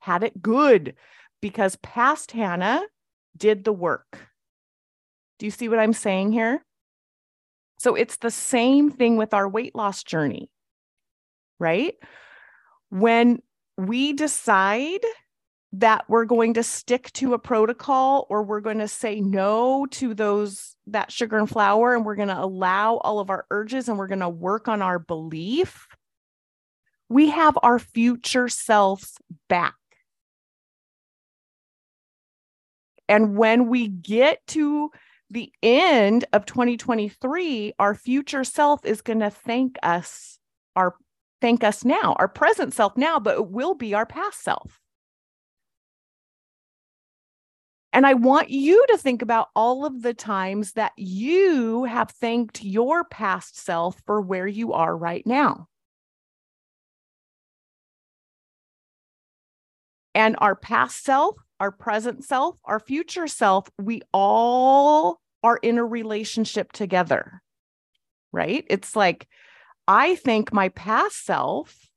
had 0.00 0.24
it 0.24 0.42
good 0.42 0.96
because 1.40 1.76
past 1.76 2.32
Hannah 2.32 2.82
did 3.36 3.62
the 3.62 3.72
work. 3.72 4.27
Do 5.38 5.46
you 5.46 5.50
see 5.50 5.68
what 5.68 5.78
I'm 5.78 5.92
saying 5.92 6.32
here? 6.32 6.64
So, 7.78 7.94
it's 7.94 8.16
the 8.16 8.30
same 8.30 8.90
thing 8.90 9.16
with 9.16 9.32
our 9.32 9.48
weight 9.48 9.74
loss 9.74 10.02
journey, 10.02 10.50
right? 11.60 11.94
When 12.90 13.40
we 13.76 14.12
decide 14.12 15.04
that 15.72 16.04
we're 16.08 16.24
going 16.24 16.54
to 16.54 16.62
stick 16.62 17.12
to 17.12 17.34
a 17.34 17.38
protocol 17.38 18.26
or 18.30 18.42
we're 18.42 18.60
going 18.60 18.78
to 18.78 18.88
say 18.88 19.20
no 19.20 19.86
to 19.90 20.14
those 20.14 20.74
that 20.86 21.12
sugar 21.12 21.38
and 21.38 21.48
flour 21.48 21.94
and 21.94 22.04
we're 22.06 22.16
going 22.16 22.28
to 22.28 22.42
allow 22.42 22.96
all 22.96 23.20
of 23.20 23.28
our 23.28 23.44
urges 23.50 23.88
and 23.88 23.98
we're 23.98 24.06
going 24.06 24.18
to 24.20 24.28
work 24.28 24.66
on 24.66 24.80
our 24.80 24.98
belief 24.98 25.86
we 27.10 27.28
have 27.30 27.58
our 27.62 27.78
future 27.78 28.48
selves 28.48 29.18
back 29.48 29.74
and 33.06 33.36
when 33.36 33.68
we 33.68 33.88
get 33.88 34.38
to 34.46 34.90
the 35.30 35.52
end 35.62 36.24
of 36.32 36.46
2023 36.46 37.74
our 37.78 37.94
future 37.94 38.44
self 38.44 38.84
is 38.84 39.02
going 39.02 39.20
to 39.20 39.30
thank 39.30 39.76
us 39.82 40.38
our 40.74 40.94
thank 41.40 41.62
us 41.64 41.84
now, 41.84 42.16
our 42.18 42.28
present 42.28 42.74
self 42.74 42.96
now, 42.96 43.18
but 43.18 43.36
it 43.36 43.48
will 43.48 43.74
be 43.74 43.94
our 43.94 44.06
past 44.06 44.42
self. 44.42 44.80
And 47.92 48.06
I 48.06 48.14
want 48.14 48.50
you 48.50 48.84
to 48.90 48.98
think 48.98 49.22
about 49.22 49.48
all 49.56 49.84
of 49.84 50.02
the 50.02 50.14
times 50.14 50.72
that 50.72 50.92
you 50.96 51.84
have 51.84 52.10
thanked 52.10 52.62
your 52.62 53.04
past 53.04 53.58
self 53.58 54.00
for 54.04 54.20
where 54.20 54.46
you 54.46 54.72
are 54.72 54.96
right 54.96 55.26
now. 55.26 55.68
And 60.14 60.36
our 60.38 60.54
past 60.54 61.02
self, 61.02 61.36
our 61.60 61.72
present 61.72 62.24
self, 62.24 62.56
our 62.64 62.80
future 62.80 63.26
self, 63.26 63.68
we 63.78 64.02
all 64.12 65.20
are 65.42 65.56
in 65.58 65.78
a 65.78 65.84
relationship 65.84 66.72
together, 66.72 67.42
right? 68.32 68.64
It's 68.68 68.96
like 68.96 69.28
I 69.86 70.16
thank 70.16 70.52
my 70.52 70.68
past 70.70 71.24
self 71.24 71.88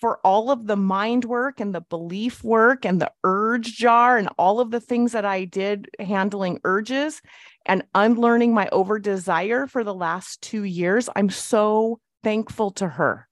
for 0.00 0.20
all 0.24 0.50
of 0.50 0.66
the 0.66 0.76
mind 0.76 1.24
work 1.24 1.60
and 1.60 1.74
the 1.74 1.80
belief 1.80 2.44
work 2.44 2.84
and 2.84 3.00
the 3.00 3.10
urge 3.24 3.76
jar 3.76 4.16
and 4.16 4.28
all 4.38 4.60
of 4.60 4.70
the 4.70 4.80
things 4.80 5.12
that 5.12 5.24
I 5.24 5.44
did 5.44 5.88
handling 5.98 6.60
urges 6.64 7.20
and 7.66 7.82
unlearning 7.94 8.54
my 8.54 8.68
over 8.70 8.98
desire 8.98 9.66
for 9.66 9.82
the 9.82 9.94
last 9.94 10.40
two 10.40 10.62
years. 10.62 11.08
I'm 11.16 11.30
so 11.30 11.98
thankful 12.22 12.70
to 12.72 12.88
her 12.88 13.28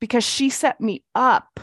because 0.00 0.24
she 0.24 0.50
set 0.50 0.80
me 0.80 1.04
up. 1.14 1.60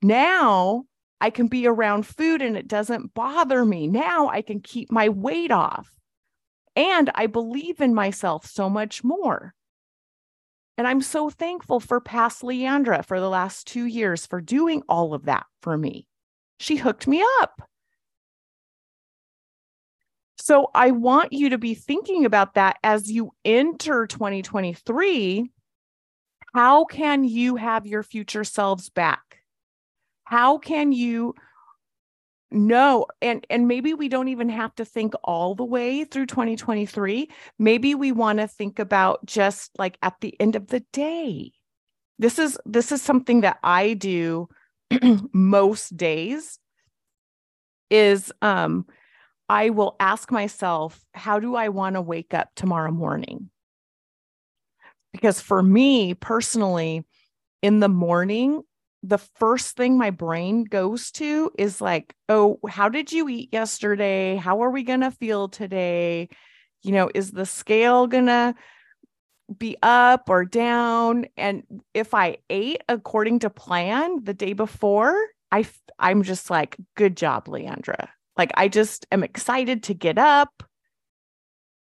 Now 0.00 0.84
I 1.20 1.30
can 1.30 1.48
be 1.48 1.66
around 1.66 2.06
food 2.06 2.40
and 2.40 2.56
it 2.56 2.68
doesn't 2.68 3.14
bother 3.14 3.64
me. 3.64 3.86
Now 3.86 4.28
I 4.28 4.42
can 4.42 4.60
keep 4.60 4.90
my 4.90 5.08
weight 5.08 5.50
off. 5.50 5.90
And 6.76 7.10
I 7.14 7.26
believe 7.26 7.80
in 7.80 7.94
myself 7.94 8.46
so 8.46 8.70
much 8.70 9.04
more. 9.04 9.54
And 10.78 10.86
I'm 10.86 11.02
so 11.02 11.28
thankful 11.28 11.78
for 11.78 12.00
past 12.00 12.42
Leandra 12.42 13.04
for 13.04 13.20
the 13.20 13.28
last 13.28 13.66
two 13.66 13.84
years 13.84 14.24
for 14.24 14.40
doing 14.40 14.82
all 14.88 15.12
of 15.12 15.26
that 15.26 15.44
for 15.60 15.76
me. 15.76 16.06
She 16.58 16.76
hooked 16.76 17.06
me 17.06 17.22
up. 17.40 17.60
So 20.38 20.70
I 20.74 20.92
want 20.92 21.34
you 21.34 21.50
to 21.50 21.58
be 21.58 21.74
thinking 21.74 22.24
about 22.24 22.54
that 22.54 22.78
as 22.82 23.10
you 23.10 23.32
enter 23.44 24.06
2023. 24.06 25.50
How 26.54 26.84
can 26.86 27.24
you 27.24 27.56
have 27.56 27.86
your 27.86 28.02
future 28.02 28.44
selves 28.44 28.88
back? 28.88 29.39
How 30.30 30.58
can 30.58 30.92
you 30.92 31.34
no 32.52 33.04
and 33.20 33.44
and 33.50 33.66
maybe 33.66 33.94
we 33.94 34.08
don't 34.08 34.28
even 34.28 34.48
have 34.48 34.72
to 34.76 34.84
think 34.84 35.12
all 35.24 35.56
the 35.56 35.64
way 35.64 36.04
through 36.04 36.26
2023 36.26 37.28
maybe 37.58 37.96
we 37.96 38.12
want 38.12 38.38
to 38.38 38.46
think 38.46 38.78
about 38.78 39.24
just 39.26 39.72
like 39.76 39.98
at 40.02 40.14
the 40.20 40.40
end 40.40 40.54
of 40.54 40.68
the 40.68 40.80
day. 40.92 41.50
This 42.20 42.38
is 42.38 42.56
this 42.64 42.92
is 42.92 43.02
something 43.02 43.40
that 43.40 43.58
i 43.64 43.94
do 43.94 44.48
most 45.32 45.96
days 45.96 46.60
is 47.90 48.32
um 48.40 48.86
i 49.48 49.70
will 49.70 49.96
ask 49.98 50.30
myself 50.30 51.04
how 51.12 51.40
do 51.40 51.56
i 51.56 51.68
want 51.70 51.96
to 51.96 52.00
wake 52.00 52.34
up 52.34 52.50
tomorrow 52.54 52.92
morning? 52.92 53.50
Because 55.12 55.40
for 55.40 55.60
me 55.60 56.14
personally 56.14 57.04
in 57.62 57.80
the 57.80 57.88
morning 57.88 58.62
the 59.02 59.18
first 59.18 59.76
thing 59.76 59.96
my 59.96 60.10
brain 60.10 60.64
goes 60.64 61.10
to 61.12 61.50
is 61.56 61.80
like, 61.80 62.14
oh, 62.28 62.58
how 62.68 62.88
did 62.88 63.12
you 63.12 63.28
eat 63.28 63.48
yesterday? 63.52 64.36
How 64.36 64.62
are 64.62 64.70
we 64.70 64.82
going 64.82 65.00
to 65.00 65.10
feel 65.10 65.48
today? 65.48 66.28
You 66.82 66.92
know, 66.92 67.10
is 67.14 67.30
the 67.30 67.46
scale 67.46 68.06
going 68.06 68.26
to 68.26 68.54
be 69.56 69.76
up 69.82 70.28
or 70.28 70.44
down? 70.44 71.26
And 71.36 71.62
if 71.94 72.12
I 72.14 72.38
ate 72.50 72.82
according 72.88 73.40
to 73.40 73.50
plan 73.50 74.22
the 74.22 74.34
day 74.34 74.52
before, 74.52 75.16
I 75.50 75.66
I'm 75.98 76.22
just 76.22 76.50
like, 76.50 76.76
good 76.94 77.16
job, 77.16 77.46
Leandra. 77.46 78.08
Like 78.36 78.52
I 78.54 78.68
just 78.68 79.06
am 79.10 79.22
excited 79.22 79.84
to 79.84 79.94
get 79.94 80.18
up. 80.18 80.62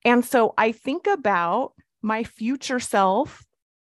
And 0.06 0.26
so 0.26 0.54
I 0.58 0.72
think 0.72 1.08
about 1.08 1.74
my 2.02 2.24
future 2.24 2.80
self 2.80 3.44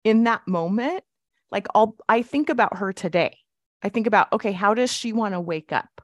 in 0.04 0.26
that 0.26 0.48
moment 0.48 1.04
like 1.52 1.68
I'll 1.74 1.96
I 2.10 2.22
think 2.22 2.50
about 2.50 2.78
her 2.78 2.94
today. 2.94 3.38
I 3.84 3.90
think 3.90 4.08
about, 4.08 4.32
okay, 4.34 4.52
how 4.52 4.74
does 4.74 4.92
she 4.92 5.14
want 5.14 5.34
to 5.34 5.40
wake 5.40 5.72
up? 5.72 6.02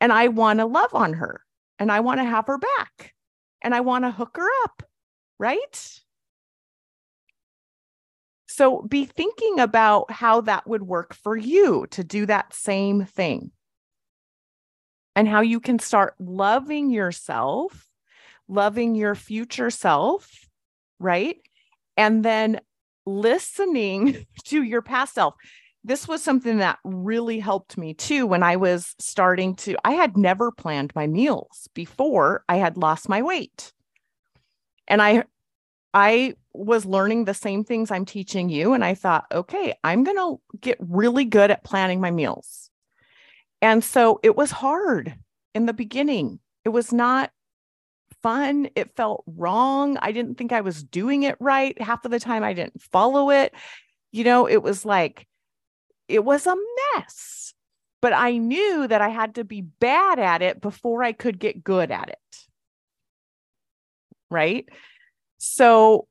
And 0.00 0.12
I 0.12 0.28
want 0.28 0.60
to 0.60 0.66
love 0.66 0.94
on 0.94 1.14
her 1.14 1.42
and 1.78 1.90
I 1.90 2.00
want 2.00 2.20
to 2.20 2.24
have 2.24 2.46
her 2.46 2.58
back 2.58 3.14
and 3.62 3.74
I 3.74 3.80
want 3.80 4.04
to 4.04 4.10
hook 4.10 4.36
her 4.36 4.48
up, 4.64 4.82
right? 5.38 6.00
So 8.46 8.82
be 8.82 9.06
thinking 9.06 9.60
about 9.60 10.10
how 10.10 10.42
that 10.42 10.66
would 10.66 10.82
work 10.82 11.14
for 11.14 11.36
you 11.36 11.86
to 11.92 12.04
do 12.04 12.26
that 12.26 12.52
same 12.52 13.04
thing 13.04 13.50
and 15.16 15.26
how 15.26 15.40
you 15.40 15.58
can 15.58 15.78
start 15.78 16.14
loving 16.18 16.90
yourself, 16.90 17.88
loving 18.48 18.94
your 18.94 19.14
future 19.14 19.70
self, 19.70 20.46
right? 20.98 21.36
And 21.96 22.24
then 22.24 22.60
listening 23.06 24.26
to 24.44 24.62
your 24.62 24.82
past 24.82 25.14
self. 25.14 25.34
This 25.84 26.06
was 26.06 26.22
something 26.22 26.58
that 26.58 26.78
really 26.84 27.40
helped 27.40 27.76
me 27.76 27.94
too 27.94 28.26
when 28.26 28.42
I 28.42 28.56
was 28.56 28.94
starting 29.00 29.56
to, 29.56 29.76
I 29.84 29.92
had 29.92 30.16
never 30.16 30.52
planned 30.52 30.92
my 30.94 31.08
meals 31.08 31.68
before 31.74 32.44
I 32.48 32.56
had 32.56 32.76
lost 32.76 33.08
my 33.08 33.22
weight. 33.22 33.72
And 34.86 35.02
I, 35.02 35.24
I 35.92 36.34
was 36.54 36.84
learning 36.84 37.24
the 37.24 37.34
same 37.34 37.64
things 37.64 37.90
I'm 37.90 38.04
teaching 38.04 38.48
you. 38.48 38.74
And 38.74 38.84
I 38.84 38.94
thought, 38.94 39.26
okay, 39.32 39.74
I'm 39.82 40.04
going 40.04 40.16
to 40.16 40.40
get 40.60 40.78
really 40.80 41.24
good 41.24 41.50
at 41.50 41.64
planning 41.64 42.00
my 42.00 42.10
meals. 42.10 42.70
And 43.60 43.82
so 43.82 44.20
it 44.22 44.36
was 44.36 44.50
hard 44.50 45.14
in 45.54 45.66
the 45.66 45.72
beginning. 45.72 46.40
It 46.64 46.70
was 46.70 46.92
not 46.92 47.30
fun. 48.22 48.68
It 48.74 48.96
felt 48.96 49.24
wrong. 49.26 49.98
I 50.00 50.12
didn't 50.12 50.36
think 50.36 50.52
I 50.52 50.60
was 50.60 50.82
doing 50.82 51.24
it 51.24 51.36
right. 51.40 51.80
Half 51.80 52.04
of 52.04 52.10
the 52.10 52.20
time, 52.20 52.44
I 52.44 52.52
didn't 52.52 52.80
follow 52.80 53.30
it. 53.30 53.52
You 54.12 54.24
know, 54.24 54.48
it 54.48 54.62
was 54.62 54.84
like, 54.84 55.26
it 56.08 56.24
was 56.24 56.46
a 56.46 56.56
mess. 56.94 57.54
But 58.00 58.12
I 58.12 58.36
knew 58.36 58.86
that 58.88 59.00
I 59.00 59.08
had 59.08 59.36
to 59.36 59.44
be 59.44 59.60
bad 59.60 60.18
at 60.18 60.42
it 60.42 60.60
before 60.60 61.02
I 61.04 61.12
could 61.12 61.38
get 61.38 61.62
good 61.62 61.90
at 61.90 62.08
it. 62.08 62.18
Right. 64.30 64.68
So, 65.38 66.08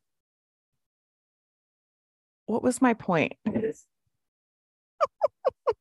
what 2.46 2.64
was 2.64 2.82
my 2.82 2.94
point? 2.94 3.34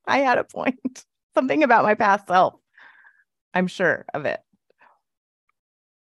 I 0.07 0.19
had 0.19 0.39
a 0.39 0.45
point, 0.45 1.05
something 1.35 1.63
about 1.63 1.85
my 1.85 1.95
past 1.95 2.27
self. 2.27 2.55
I'm 3.55 3.67
sure 3.67 4.05
of 4.15 4.25
it. 4.25 4.41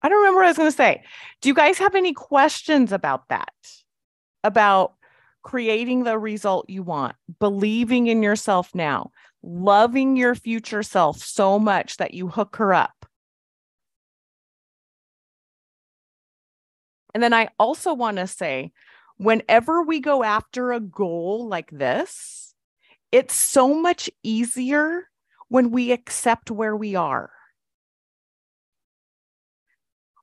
I 0.08 0.10
don't 0.10 0.20
remember 0.20 0.38
what 0.38 0.46
I 0.46 0.52
was 0.52 0.58
going 0.58 0.72
to 0.72 0.78
say. 0.78 1.04
Do 1.42 1.50
you 1.50 1.54
guys 1.54 1.78
have 1.80 1.94
any 1.94 2.14
questions 2.14 2.94
about 2.94 3.28
that? 3.28 3.52
About 4.42 4.94
creating 5.44 6.06
the 6.06 6.18
result 6.18 6.70
you 6.70 6.82
want, 6.82 7.18
believing 7.42 8.08
in 8.08 8.24
yourself 8.24 8.74
now, 8.74 9.12
loving 9.44 10.16
your 10.16 10.34
future 10.34 10.82
self 10.82 11.18
so 11.18 11.60
much 11.60 11.98
that 11.98 12.14
you 12.14 12.30
hook 12.30 12.56
her 12.56 12.74
up. 12.74 13.06
And 17.14 17.22
then 17.22 17.34
I 17.34 17.50
also 17.60 17.94
want 17.94 18.16
to 18.16 18.28
say, 18.28 18.72
whenever 19.18 19.84
we 19.84 20.00
go 20.00 20.24
after 20.24 20.72
a 20.72 20.80
goal 20.80 21.50
like 21.50 21.70
this, 21.70 22.56
it's 23.12 23.36
so 23.36 23.74
much 23.74 24.10
easier 24.24 25.10
when 25.50 25.70
we 25.70 25.92
accept 25.92 26.50
where 26.50 26.78
we 26.78 26.96
are 26.96 27.30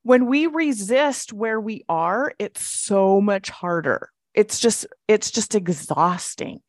when 0.05 0.27
we 0.27 0.45
resist 0.45 1.33
where 1.33 1.59
we 1.59 1.83
are, 1.89 2.31
it's 2.37 2.61
so 2.61 3.19
much 3.19 3.49
harder. 3.49 4.11
It's 4.35 4.59
just, 4.59 4.85
it's 5.07 5.31
just 5.31 5.55
exhausting. 5.55 6.59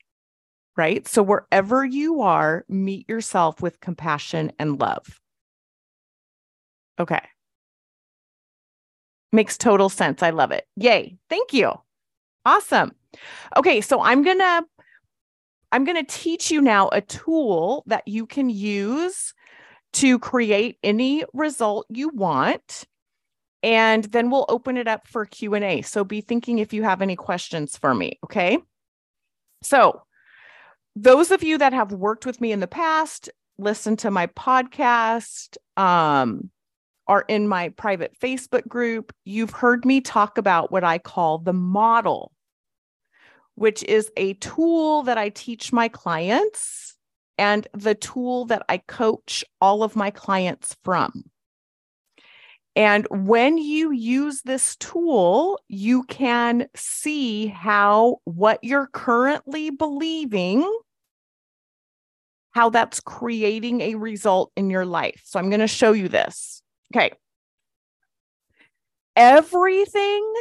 Right. 0.74 1.06
So 1.06 1.22
wherever 1.22 1.84
you 1.84 2.22
are, 2.22 2.64
meet 2.66 3.06
yourself 3.10 3.60
with 3.60 3.78
compassion 3.80 4.52
and 4.58 4.80
love. 4.80 5.20
Okay. 6.98 7.20
Makes 9.32 9.58
total 9.58 9.90
sense. 9.90 10.22
I 10.22 10.30
love 10.30 10.50
it. 10.50 10.64
Yay. 10.76 11.18
Thank 11.28 11.52
you. 11.52 11.72
Awesome. 12.46 12.92
Okay. 13.54 13.82
So 13.82 14.00
I'm 14.00 14.22
going 14.22 14.38
to, 14.38 14.64
I'm 15.72 15.84
going 15.84 16.02
to 16.02 16.10
teach 16.10 16.50
you 16.50 16.62
now 16.62 16.88
a 16.90 17.02
tool 17.02 17.84
that 17.86 18.08
you 18.08 18.24
can 18.24 18.48
use 18.48 19.34
to 19.92 20.18
create 20.18 20.78
any 20.82 21.22
result 21.34 21.84
you 21.90 22.08
want 22.08 22.86
and 23.62 24.04
then 24.04 24.30
we'll 24.30 24.46
open 24.48 24.76
it 24.76 24.88
up 24.88 25.06
for 25.06 25.24
q&a 25.24 25.82
so 25.82 26.04
be 26.04 26.20
thinking 26.20 26.58
if 26.58 26.72
you 26.72 26.82
have 26.82 27.02
any 27.02 27.16
questions 27.16 27.76
for 27.76 27.94
me 27.94 28.18
okay? 28.24 28.58
So 29.62 30.02
those 30.94 31.30
of 31.30 31.42
you 31.42 31.58
that 31.58 31.72
have 31.72 31.92
worked 31.92 32.24
with 32.24 32.40
me 32.40 32.52
in 32.52 32.60
the 32.60 32.66
past 32.66 33.28
listen 33.58 33.96
to 33.96 34.10
my 34.10 34.26
podcast 34.28 35.56
um, 35.76 36.50
are 37.08 37.24
in 37.28 37.48
my 37.48 37.68
private 37.70 38.12
facebook 38.20 38.66
group 38.66 39.12
you've 39.24 39.50
heard 39.50 39.84
me 39.84 40.00
talk 40.00 40.38
about 40.38 40.72
what 40.72 40.84
i 40.84 40.98
call 40.98 41.38
the 41.38 41.52
model 41.52 42.32
which 43.54 43.82
is 43.84 44.10
a 44.16 44.34
tool 44.34 45.02
that 45.02 45.18
i 45.18 45.28
teach 45.28 45.72
my 45.72 45.88
clients 45.88 46.96
and 47.38 47.66
the 47.72 47.94
tool 47.94 48.44
that 48.46 48.64
i 48.68 48.76
coach 48.76 49.44
all 49.60 49.82
of 49.82 49.96
my 49.96 50.10
clients 50.10 50.76
from 50.82 51.24
and 52.76 53.06
when 53.10 53.56
you 53.56 53.90
use 53.90 54.42
this 54.42 54.76
tool, 54.76 55.58
you 55.66 56.02
can 56.04 56.68
see 56.76 57.46
how 57.46 58.18
what 58.24 58.62
you're 58.62 58.88
currently 58.88 59.70
believing, 59.70 60.70
how 62.50 62.68
that's 62.68 63.00
creating 63.00 63.80
a 63.80 63.94
result 63.94 64.52
in 64.56 64.68
your 64.68 64.84
life. 64.84 65.22
So 65.24 65.38
I'm 65.38 65.48
going 65.48 65.60
to 65.60 65.66
show 65.66 65.92
you 65.92 66.08
this. 66.08 66.62
Okay. 66.94 67.12
Everything 69.16 70.34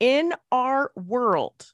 in 0.00 0.32
our 0.50 0.90
world 0.96 1.66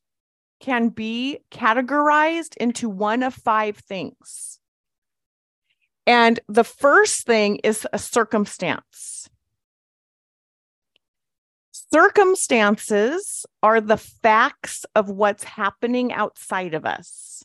can 0.59 0.89
be 0.89 1.39
categorized 1.53 2.57
into 2.57 2.89
one 2.89 3.23
of 3.23 3.35
five 3.35 3.77
things. 3.77 4.59
And 6.09 6.41
the 6.49 6.65
first 6.65 7.25
thing 7.25 7.61
is 7.63 7.87
a 7.93 8.01
circumstance. 8.01 9.29
Circumstances 11.93 13.47
are 13.63 13.81
the 13.81 13.97
facts 13.97 14.85
of 14.95 15.09
what's 15.09 15.45
happening 15.45 16.13
outside 16.13 16.75
of 16.75 16.85
us. 16.85 17.45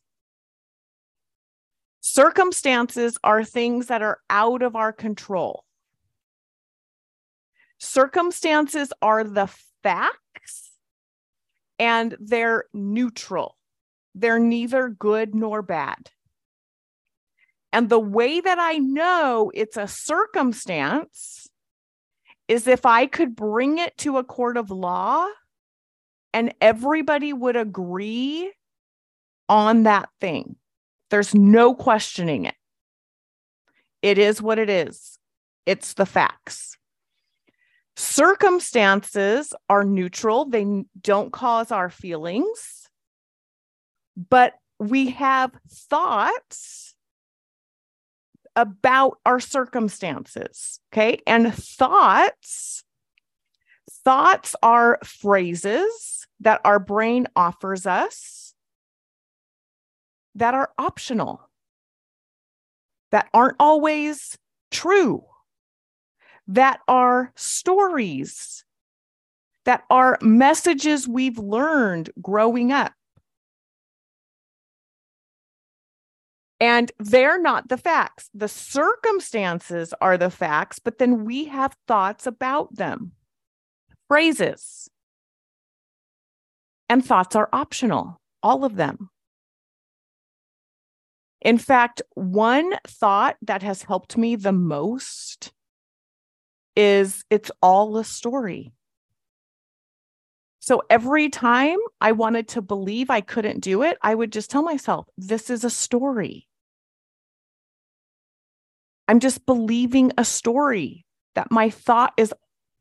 Circumstances 1.99 3.17
are 3.23 3.43
things 3.43 3.87
that 3.87 4.01
are 4.01 4.19
out 4.29 4.63
of 4.63 4.75
our 4.75 4.91
control. 4.91 5.63
Circumstances 7.77 8.91
are 9.01 9.23
the 9.23 9.47
facts 9.83 10.71
and 11.77 12.15
they're 12.19 12.65
neutral. 12.73 13.57
They're 14.13 14.39
neither 14.39 14.89
good 14.89 15.33
nor 15.35 15.61
bad. 15.61 16.09
And 17.71 17.89
the 17.89 17.99
way 17.99 18.41
that 18.41 18.59
I 18.59 18.77
know 18.79 19.51
it's 19.53 19.77
a 19.77 19.87
circumstance 19.87 21.47
is 22.51 22.67
if 22.67 22.85
I 22.85 23.05
could 23.05 23.33
bring 23.33 23.77
it 23.77 23.97
to 23.99 24.17
a 24.17 24.25
court 24.25 24.57
of 24.57 24.69
law 24.69 25.25
and 26.33 26.53
everybody 26.59 27.31
would 27.31 27.55
agree 27.55 28.51
on 29.47 29.83
that 29.83 30.09
thing. 30.19 30.57
There's 31.11 31.33
no 31.33 31.73
questioning 31.73 32.43
it. 32.43 32.55
It 34.01 34.17
is 34.17 34.41
what 34.41 34.59
it 34.59 34.69
is, 34.69 35.17
it's 35.65 35.93
the 35.93 36.05
facts. 36.05 36.75
Circumstances 37.95 39.53
are 39.69 39.85
neutral, 39.85 40.43
they 40.43 40.83
don't 40.99 41.31
cause 41.31 41.71
our 41.71 41.89
feelings, 41.89 42.89
but 44.29 44.55
we 44.77 45.11
have 45.11 45.53
thoughts 45.69 46.90
about 48.55 49.19
our 49.25 49.39
circumstances. 49.39 50.79
Okay. 50.93 51.19
And 51.25 51.53
thoughts, 51.53 52.83
thoughts 54.03 54.55
are 54.61 54.99
phrases 55.03 56.27
that 56.39 56.61
our 56.65 56.79
brain 56.79 57.27
offers 57.35 57.85
us 57.85 58.41
that 60.35 60.53
are 60.53 60.71
optional, 60.77 61.49
that 63.11 63.27
aren't 63.33 63.57
always 63.59 64.37
true, 64.71 65.23
that 66.47 66.79
are 66.87 67.31
stories, 67.35 68.63
that 69.65 69.83
are 69.89 70.17
messages 70.21 71.07
we've 71.07 71.37
learned 71.37 72.09
growing 72.21 72.71
up. 72.71 72.93
And 76.61 76.91
they're 76.99 77.41
not 77.41 77.69
the 77.69 77.77
facts. 77.77 78.29
The 78.35 78.47
circumstances 78.47 79.95
are 79.99 80.15
the 80.15 80.29
facts, 80.29 80.77
but 80.77 80.99
then 80.99 81.25
we 81.25 81.45
have 81.45 81.75
thoughts 81.87 82.27
about 82.27 82.75
them. 82.75 83.13
Phrases. 84.07 84.87
And 86.87 87.03
thoughts 87.03 87.35
are 87.35 87.49
optional, 87.51 88.21
all 88.43 88.63
of 88.63 88.75
them. 88.75 89.09
In 91.41 91.57
fact, 91.57 92.03
one 92.13 92.75
thought 92.85 93.37
that 93.41 93.63
has 93.63 93.81
helped 93.81 94.15
me 94.15 94.35
the 94.35 94.51
most 94.51 95.51
is 96.75 97.23
it's 97.31 97.49
all 97.63 97.97
a 97.97 98.03
story. 98.03 98.71
So 100.59 100.83
every 100.91 101.29
time 101.29 101.79
I 101.99 102.11
wanted 102.11 102.49
to 102.49 102.61
believe 102.61 103.09
I 103.09 103.21
couldn't 103.21 103.61
do 103.61 103.81
it, 103.81 103.97
I 104.03 104.13
would 104.13 104.31
just 104.31 104.51
tell 104.51 104.61
myself, 104.61 105.07
this 105.17 105.49
is 105.49 105.63
a 105.63 105.71
story. 105.71 106.47
I'm 109.07 109.19
just 109.19 109.45
believing 109.45 110.11
a 110.17 110.25
story 110.25 111.05
that 111.35 111.51
my 111.51 111.69
thought 111.69 112.13
is 112.17 112.33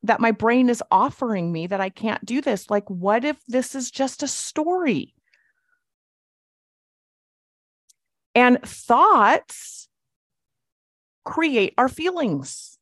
that 0.03 0.21
my 0.21 0.31
brain 0.31 0.71
is 0.71 0.83
offering 0.91 1.53
me 1.53 1.67
that 1.67 1.81
I 1.81 1.91
can't 1.91 2.25
do 2.25 2.41
this. 2.41 2.71
Like, 2.71 2.89
what 2.89 3.25
if 3.25 3.37
this 3.47 3.75
is 3.75 3.91
just 3.91 4.23
a 4.23 4.29
story? 4.29 5.15
And 8.35 8.63
thoughts 8.63 9.89
create 11.25 11.75
our 11.77 11.89
feelings. 11.89 12.79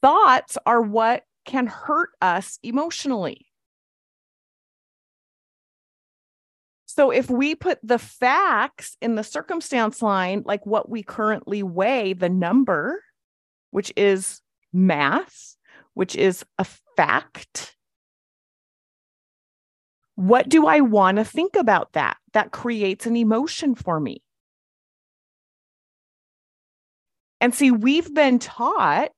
Thoughts 0.00 0.56
are 0.64 0.80
what 0.80 1.24
can 1.44 1.66
hurt 1.66 2.10
us 2.22 2.58
emotionally. 2.62 3.47
So 6.98 7.12
if 7.12 7.30
we 7.30 7.54
put 7.54 7.78
the 7.80 8.00
facts 8.00 8.96
in 9.00 9.14
the 9.14 9.22
circumstance 9.22 10.02
line, 10.02 10.42
like 10.44 10.66
what 10.66 10.90
we 10.90 11.04
currently 11.04 11.62
weigh, 11.62 12.12
the 12.12 12.28
number, 12.28 13.04
which 13.70 13.92
is 13.96 14.40
mass, 14.72 15.56
which 15.94 16.16
is 16.16 16.44
a 16.58 16.66
fact, 16.96 17.76
what 20.16 20.48
do 20.48 20.66
I 20.66 20.80
want 20.80 21.18
to 21.18 21.24
think 21.24 21.54
about 21.54 21.92
that? 21.92 22.16
That 22.32 22.50
creates 22.50 23.06
an 23.06 23.14
emotion 23.14 23.76
for 23.76 24.00
me. 24.00 24.20
And 27.40 27.54
see, 27.54 27.70
we've 27.70 28.12
been 28.12 28.40
taught, 28.40 29.12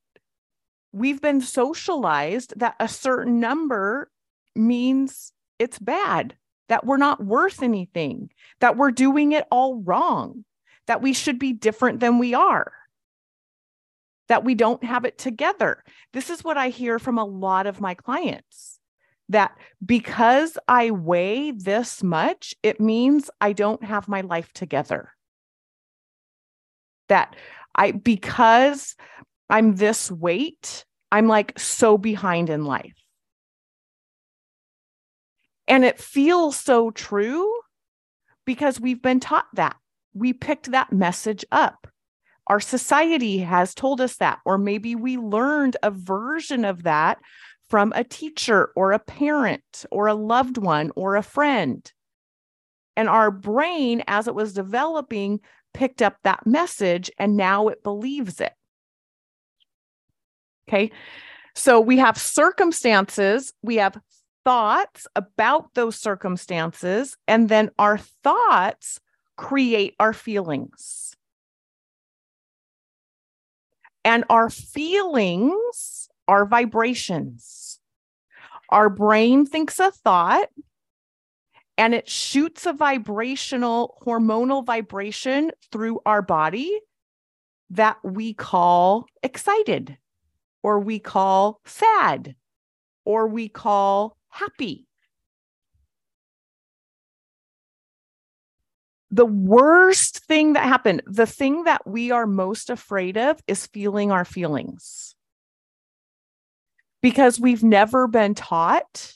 we've 0.92 1.22
been 1.22 1.40
socialized 1.40 2.52
that 2.58 2.74
a 2.78 2.88
certain 2.88 3.40
number 3.40 4.10
means 4.54 5.32
it's 5.58 5.78
bad 5.78 6.34
that 6.70 6.87
we're 6.87 6.96
not 6.96 7.22
worth 7.22 7.62
anything, 7.62 8.30
that 8.61 8.76
we're 8.76 8.92
doing 8.92 9.33
it 9.33 9.44
all 9.50 9.83
wrong, 9.83 10.44
that 10.87 11.02
we 11.02 11.12
should 11.12 11.38
be 11.38 11.52
different 11.52 11.98
than 11.98 12.18
we 12.18 12.33
are, 12.33 12.72
that 14.28 14.44
we 14.44 14.54
don't 14.54 14.85
have 14.85 15.04
it 15.04 15.18
together. 15.18 15.83
This 16.12 16.30
is 16.30 16.44
what 16.44 16.56
I 16.56 16.68
hear 16.68 17.00
from 17.00 17.18
a 17.18 17.24
lot 17.24 17.66
of 17.66 17.80
my 17.80 17.94
clients 17.94 18.78
that 19.30 19.56
because 19.85 20.59
I 20.68 20.92
weigh 20.92 21.50
this 21.50 22.04
much, 22.04 22.54
it 22.62 22.80
means 22.80 23.30
I 23.40 23.52
don't 23.52 23.83
have 23.85 24.06
my 24.06 24.20
life 24.20 24.52
together. 24.52 25.12
That 27.09 27.35
I, 27.74 27.90
because 27.92 28.94
I'm 29.48 29.74
this 29.74 30.09
weight, 30.11 30.85
I'm 31.11 31.26
like 31.26 31.59
so 31.59 31.98
behind 31.98 32.48
in 32.48 32.64
life. 32.64 32.99
And 35.70 35.85
it 35.85 36.00
feels 36.00 36.59
so 36.59 36.90
true 36.90 37.48
because 38.44 38.80
we've 38.80 39.00
been 39.00 39.20
taught 39.20 39.46
that. 39.54 39.76
We 40.12 40.33
picked 40.33 40.72
that 40.72 40.92
message 40.92 41.44
up. 41.52 41.87
Our 42.48 42.59
society 42.59 43.38
has 43.38 43.72
told 43.72 44.00
us 44.00 44.16
that, 44.16 44.40
or 44.44 44.59
maybe 44.59 44.96
we 44.96 45.16
learned 45.16 45.76
a 45.85 45.92
version 45.92 46.64
of 46.64 46.83
that 46.83 47.18
from 47.68 47.92
a 47.94 48.02
teacher 48.02 48.72
or 48.74 48.90
a 48.90 48.98
parent 48.98 49.87
or 49.92 50.09
a 50.09 50.14
loved 50.14 50.59
one 50.59 50.90
or 50.96 51.14
a 51.14 51.22
friend. 51.22 51.90
And 52.96 53.09
our 53.09 53.30
brain, 53.30 54.02
as 54.09 54.26
it 54.26 54.35
was 54.35 54.52
developing, 54.52 55.38
picked 55.72 56.02
up 56.02 56.16
that 56.24 56.44
message 56.44 57.12
and 57.16 57.37
now 57.37 57.68
it 57.68 57.85
believes 57.85 58.40
it. 58.40 58.52
Okay. 60.68 60.90
So 61.54 61.80
we 61.80 61.98
have 61.98 62.18
circumstances, 62.18 63.52
we 63.62 63.76
have 63.76 63.96
thoughts 64.44 65.07
about 65.16 65.74
those 65.74 65.96
circumstances, 65.96 67.16
and 67.26 67.48
then 67.48 67.70
our 67.79 67.98
thoughts 67.98 69.00
create 69.37 69.94
our 69.98 70.12
feelings. 70.12 71.14
And 74.05 74.24
our 74.31 74.50
feelings 74.50 76.09
are 76.26 76.46
vibrations. 76.46 77.81
Our 78.70 78.88
brain 78.88 79.46
thinks 79.46 79.79
a 79.79 79.90
thought 79.90 80.48
and 81.81 81.94
it 81.94 82.09
shoots 82.09 82.66
a 82.66 82.74
vibrational, 82.74 83.96
hormonal 84.07 84.64
vibration 84.64 85.50
through 85.72 85.98
our 86.05 86.20
body 86.20 86.79
that 87.70 87.96
we 88.05 88.35
call 88.35 89.07
excited, 89.22 89.96
or 90.62 90.79
we 90.79 90.98
call 90.98 91.61
sad, 91.64 92.35
or 93.07 93.26
we 93.29 93.48
call 93.48 94.18
happy. 94.30 94.86
The 99.10 99.26
worst 99.26 100.24
thing 100.24 100.52
that 100.52 100.64
happened, 100.64 101.02
the 101.06 101.26
thing 101.26 101.64
that 101.64 101.86
we 101.86 102.12
are 102.12 102.26
most 102.26 102.70
afraid 102.70 103.16
of 103.16 103.40
is 103.46 103.66
feeling 103.66 104.12
our 104.12 104.24
feelings. 104.24 105.16
Because 107.02 107.40
we've 107.40 107.64
never 107.64 108.06
been 108.06 108.34
taught 108.34 109.14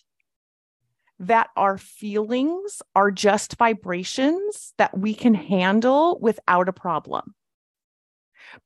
that 1.21 1.49
our 1.57 1.79
feelings 1.79 2.83
are 2.97 3.11
just 3.11 3.57
vibrations 3.57 4.75
that 4.79 4.99
we 4.99 5.15
can 5.15 5.35
handle 5.35 6.19
without 6.21 6.69
a 6.69 6.73
problem. 6.73 7.35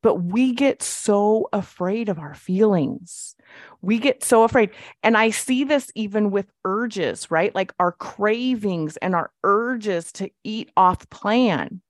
But 0.02 0.16
we 0.16 0.54
get 0.54 0.82
so 0.82 1.48
afraid 1.52 2.08
of 2.08 2.18
our 2.18 2.34
feelings. 2.34 3.36
We 3.82 3.98
get 3.98 4.24
so 4.24 4.44
afraid. 4.44 4.70
And 5.02 5.16
I 5.16 5.30
see 5.30 5.64
this 5.64 5.90
even 5.94 6.30
with 6.30 6.46
urges, 6.64 7.30
right? 7.30 7.54
Like 7.54 7.72
our 7.78 7.92
cravings 7.92 8.96
and 8.98 9.14
our 9.14 9.30
urges 9.44 10.12
to 10.12 10.30
eat 10.44 10.70
off 10.76 11.08
plan. 11.10 11.80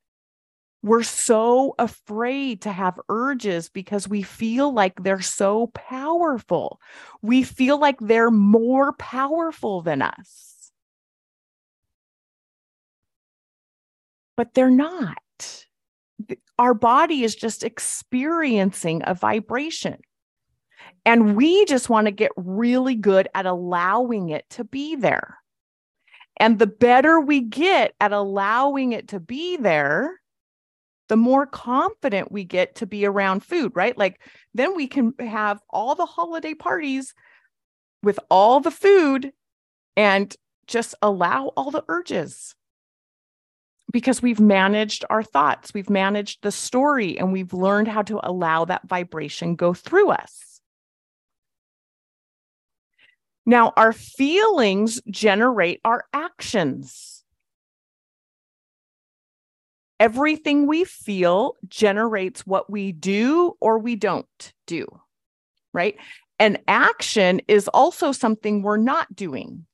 We're 0.83 1.03
so 1.03 1.75
afraid 1.79 2.63
to 2.63 2.73
have 2.73 3.01
urges 3.09 3.69
because 3.69 4.07
we 4.07 4.23
feel 4.23 4.73
like 4.73 5.03
they're 5.03 5.21
so 5.21 5.69
powerful. 5.69 6.81
We 7.21 7.43
feel 7.43 7.81
like 7.81 7.99
they're 8.01 8.31
more 8.31 8.93
powerful 8.93 9.83
than 9.83 10.03
us. 10.03 10.71
But 14.37 14.55
they're 14.55 14.71
not 14.71 15.19
our 16.59 16.75
body 16.75 17.23
is 17.23 17.35
just 17.35 17.63
experiencing 17.63 19.03
a 19.05 19.15
vibration. 19.15 19.99
And 21.05 21.37
we 21.37 21.65
just 21.65 21.89
want 21.89 22.07
to 22.07 22.11
get 22.11 22.33
really 22.37 22.95
good 22.95 23.29
at 23.35 23.47
allowing 23.47 24.31
it 24.31 24.49
to 24.51 24.65
be 24.65 24.97
there. 24.97 25.39
And 26.39 26.59
the 26.59 26.67
better 26.67 27.21
we 27.21 27.41
get 27.41 27.95
at 28.01 28.13
allowing 28.13 28.93
it 28.93 29.09
to 29.09 29.21
be 29.21 29.57
there, 29.57 30.21
the 31.09 31.17
more 31.17 31.47
confident 31.47 32.31
we 32.31 32.45
get 32.45 32.77
to 32.77 32.87
be 32.87 33.07
around 33.07 33.43
food, 33.43 33.73
right? 33.75 33.97
Like 33.97 34.21
then 34.55 34.77
we 34.77 34.87
can 34.87 35.15
have 35.19 35.61
all 35.71 35.95
the 35.95 36.07
holiday 36.07 36.55
parties 36.55 37.15
with 38.03 38.21
all 38.31 38.61
the 38.61 38.71
food 38.71 39.33
and 39.97 40.35
just 40.67 40.95
allow 41.03 41.47
all 41.57 41.71
the 41.71 41.85
urges 41.89 42.55
because 43.91 44.21
we've 44.21 44.41
managed 44.41 45.05
our 45.09 45.23
thoughts, 45.23 45.73
we've 45.73 45.91
managed 45.91 46.43
the 46.43 46.53
story, 46.53 47.19
and 47.19 47.33
we've 47.33 47.53
learned 47.53 47.89
how 47.89 48.03
to 48.03 48.21
allow 48.23 48.65
that 48.67 48.87
vibration 48.87 49.57
go 49.57 49.73
through 49.73 50.11
us. 50.11 50.61
Now, 53.47 53.73
our 53.79 53.95
feelings 53.95 55.01
generate 55.09 55.81
our 55.85 56.05
actions. 56.13 57.25
Everything 59.99 60.67
we 60.67 60.85
feel 60.85 61.57
generates 61.67 62.47
what 62.47 62.71
we 62.71 62.93
do 62.93 63.55
or 63.59 63.79
we 63.79 63.97
don't 63.97 64.53
do, 64.67 64.87
right? 65.73 65.97
And 66.39 66.61
action 66.69 67.41
is 67.49 67.69
also 67.69 68.13
something 68.13 68.63
we're 68.63 68.77
not 68.77 69.17
doing 69.17 69.65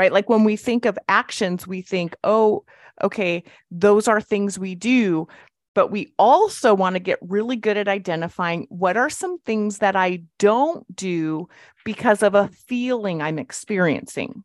right? 0.00 0.14
Like 0.14 0.30
when 0.30 0.44
we 0.44 0.56
think 0.56 0.86
of 0.86 0.98
actions, 1.10 1.66
we 1.66 1.82
think, 1.82 2.16
oh, 2.24 2.64
okay, 3.02 3.44
those 3.70 4.08
are 4.08 4.18
things 4.22 4.58
we 4.58 4.74
do. 4.74 5.28
But 5.74 5.90
we 5.90 6.14
also 6.18 6.72
want 6.72 6.94
to 6.94 7.00
get 7.00 7.18
really 7.20 7.56
good 7.56 7.76
at 7.76 7.86
identifying 7.86 8.66
what 8.70 8.96
are 8.96 9.10
some 9.10 9.38
things 9.40 9.76
that 9.80 9.96
I 9.96 10.22
don't 10.38 10.86
do 10.96 11.48
because 11.84 12.22
of 12.22 12.34
a 12.34 12.48
feeling 12.48 13.20
I'm 13.20 13.38
experiencing. 13.38 14.42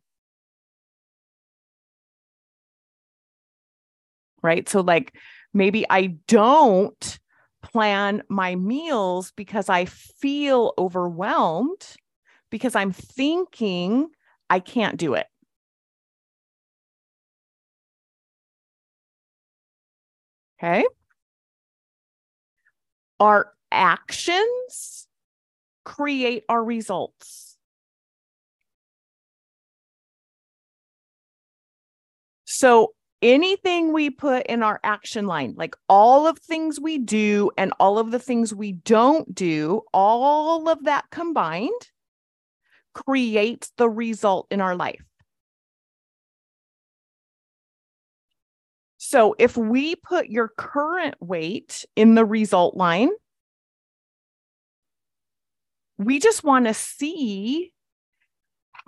Right. 4.42 4.68
So, 4.68 4.82
like, 4.82 5.14
maybe 5.54 5.86
I 5.88 6.18
don't 6.28 7.18
plan 7.62 8.22
my 8.28 8.56
meals 8.56 9.32
because 9.36 9.70
I 9.70 9.86
feel 9.86 10.74
overwhelmed 10.76 11.96
because 12.50 12.76
I'm 12.76 12.92
thinking 12.92 14.08
I 14.50 14.60
can't 14.60 14.98
do 14.98 15.14
it. 15.14 15.26
Okay. 20.58 20.84
Our 23.20 23.52
actions 23.70 25.08
create 25.84 26.44
our 26.48 26.62
results. 26.64 27.56
So 32.44 32.94
anything 33.22 33.92
we 33.92 34.10
put 34.10 34.46
in 34.46 34.62
our 34.62 34.80
action 34.82 35.26
line, 35.26 35.54
like 35.56 35.74
all 35.88 36.26
of 36.26 36.38
things 36.38 36.80
we 36.80 36.98
do 36.98 37.50
and 37.56 37.72
all 37.78 37.98
of 37.98 38.10
the 38.10 38.18
things 38.18 38.54
we 38.54 38.72
don't 38.72 39.34
do, 39.34 39.82
all 39.92 40.68
of 40.68 40.84
that 40.84 41.04
combined 41.10 41.90
creates 42.94 43.72
the 43.76 43.88
result 43.88 44.46
in 44.50 44.60
our 44.60 44.74
life. 44.76 45.02
So 49.08 49.36
if 49.38 49.56
we 49.56 49.94
put 49.94 50.30
your 50.30 50.48
current 50.48 51.14
weight 51.20 51.84
in 51.94 52.16
the 52.16 52.24
result 52.24 52.76
line, 52.76 53.10
we 55.96 56.18
just 56.18 56.42
want 56.42 56.66
to 56.66 56.74
see 56.74 57.72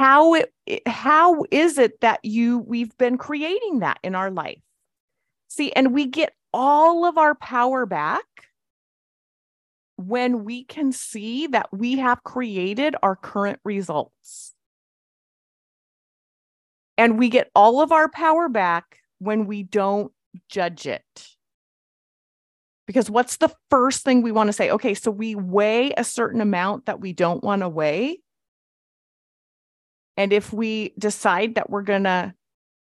how 0.00 0.34
it 0.34 0.52
how 0.86 1.44
is 1.52 1.78
it 1.78 2.00
that 2.00 2.18
you 2.24 2.58
we've 2.58 2.98
been 2.98 3.16
creating 3.16 3.78
that 3.78 4.00
in 4.02 4.16
our 4.16 4.28
life. 4.32 4.58
See 5.46 5.70
and 5.70 5.94
we 5.94 6.06
get 6.06 6.32
all 6.52 7.04
of 7.04 7.16
our 7.16 7.36
power 7.36 7.86
back 7.86 8.24
when 9.94 10.42
we 10.42 10.64
can 10.64 10.90
see 10.90 11.46
that 11.46 11.68
we 11.72 11.98
have 11.98 12.24
created 12.24 12.96
our 13.04 13.14
current 13.14 13.60
results. 13.64 14.52
And 16.96 17.20
we 17.20 17.28
get 17.28 17.52
all 17.54 17.80
of 17.80 17.92
our 17.92 18.08
power 18.08 18.48
back 18.48 18.97
when 19.18 19.46
we 19.46 19.62
don't 19.62 20.12
judge 20.48 20.86
it 20.86 21.02
because 22.86 23.10
what's 23.10 23.36
the 23.36 23.52
first 23.70 24.04
thing 24.04 24.22
we 24.22 24.32
want 24.32 24.48
to 24.48 24.52
say 24.52 24.70
okay 24.70 24.94
so 24.94 25.10
we 25.10 25.34
weigh 25.34 25.92
a 25.96 26.04
certain 26.04 26.40
amount 26.40 26.86
that 26.86 27.00
we 27.00 27.12
don't 27.12 27.42
want 27.42 27.62
to 27.62 27.68
weigh 27.68 28.18
and 30.18 30.32
if 30.32 30.52
we 30.52 30.94
decide 30.98 31.54
that 31.54 31.70
we're 31.70 31.82
going 31.82 32.02
to 32.02 32.34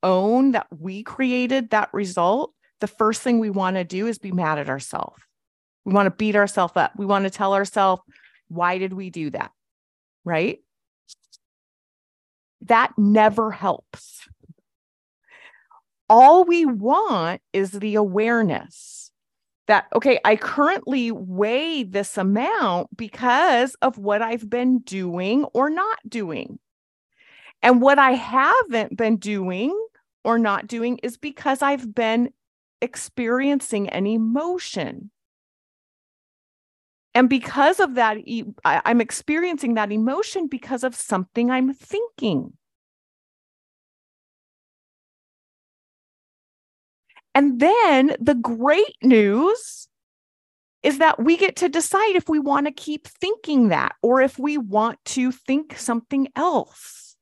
own 0.03 0.51
that 0.51 0.67
we 0.77 1.03
created 1.03 1.69
that 1.71 1.89
result, 1.93 2.53
the 2.79 2.87
first 2.87 3.21
thing 3.21 3.39
we 3.39 3.49
want 3.49 3.75
to 3.75 3.83
do 3.83 4.07
is 4.07 4.17
be 4.17 4.31
mad 4.31 4.57
at 4.57 4.69
ourselves. 4.69 5.21
We 5.85 5.93
want 5.93 6.07
to 6.07 6.11
beat 6.11 6.37
ourselves 6.37 6.73
up. 6.77 6.93
We 6.97 7.05
want 7.05 7.25
to 7.25 7.29
tell 7.29 7.53
ourselves, 7.53 8.01
why 8.47 8.77
did 8.77 8.93
we 8.93 9.09
do 9.09 9.29
that? 9.31 9.51
Right? 10.23 10.59
That 12.61 12.93
never 12.97 13.51
helps. 13.51 14.27
All 16.09 16.43
we 16.43 16.65
want 16.65 17.41
is 17.53 17.71
the 17.71 17.95
awareness 17.95 19.11
that, 19.67 19.85
okay, 19.95 20.19
I 20.25 20.35
currently 20.35 21.11
weigh 21.11 21.83
this 21.83 22.17
amount 22.17 22.95
because 22.97 23.75
of 23.83 23.99
what 23.99 24.21
I've 24.23 24.49
been 24.49 24.79
doing 24.79 25.43
or 25.53 25.69
not 25.69 25.99
doing. 26.07 26.57
And 27.61 27.81
what 27.81 27.99
I 27.99 28.11
haven't 28.13 28.97
been 28.97 29.17
doing 29.17 29.77
or 30.23 30.39
not 30.39 30.65
doing 30.65 30.99
is 31.03 31.17
because 31.17 31.61
I've 31.61 31.93
been 31.93 32.31
experiencing 32.81 33.89
an 33.89 34.07
emotion. 34.07 35.11
And 37.13 37.29
because 37.29 37.79
of 37.79 37.95
that, 37.95 38.17
I'm 38.63 39.01
experiencing 39.01 39.73
that 39.75 39.91
emotion 39.91 40.47
because 40.47 40.83
of 40.83 40.95
something 40.95 41.51
I'm 41.51 41.73
thinking. 41.73 42.53
And 47.39 47.57
then 47.57 48.17
the 48.19 48.35
great 48.35 48.97
news 49.01 49.87
is 50.83 50.97
that 50.97 51.23
we 51.23 51.37
get 51.37 51.55
to 51.55 51.69
decide 51.69 52.17
if 52.17 52.27
we 52.27 52.37
want 52.37 52.65
to 52.65 52.73
keep 52.73 53.07
thinking 53.07 53.69
that 53.69 53.95
or 54.03 54.19
if 54.19 54.37
we 54.37 54.57
want 54.57 54.99
to 55.05 55.31
think 55.31 55.77
something 55.77 56.27
else 56.35 57.15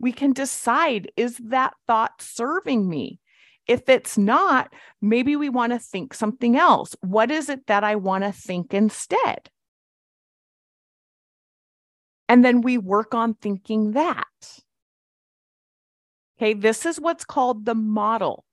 we 0.00 0.12
can 0.12 0.32
decide 0.32 1.12
is 1.14 1.36
that 1.50 1.74
thought 1.86 2.22
serving 2.22 2.88
me? 2.88 3.20
If 3.66 3.90
it's 3.90 4.16
not, 4.16 4.72
maybe 5.02 5.36
we 5.36 5.50
want 5.50 5.74
to 5.74 5.78
think 5.78 6.14
something 6.14 6.56
else. 6.56 6.96
What 7.02 7.30
is 7.30 7.50
it 7.50 7.66
that 7.66 7.84
I 7.84 7.96
want 7.96 8.24
to 8.24 8.32
think 8.32 8.72
instead? 8.72 9.50
And 12.30 12.42
then 12.42 12.62
we 12.62 12.78
work 12.78 13.12
on 13.12 13.34
thinking 13.34 13.92
that. 13.92 14.24
Okay, 16.42 16.54
this 16.54 16.84
is 16.86 17.00
what's 17.00 17.24
called 17.24 17.66
the 17.66 17.74
model. 17.76 18.44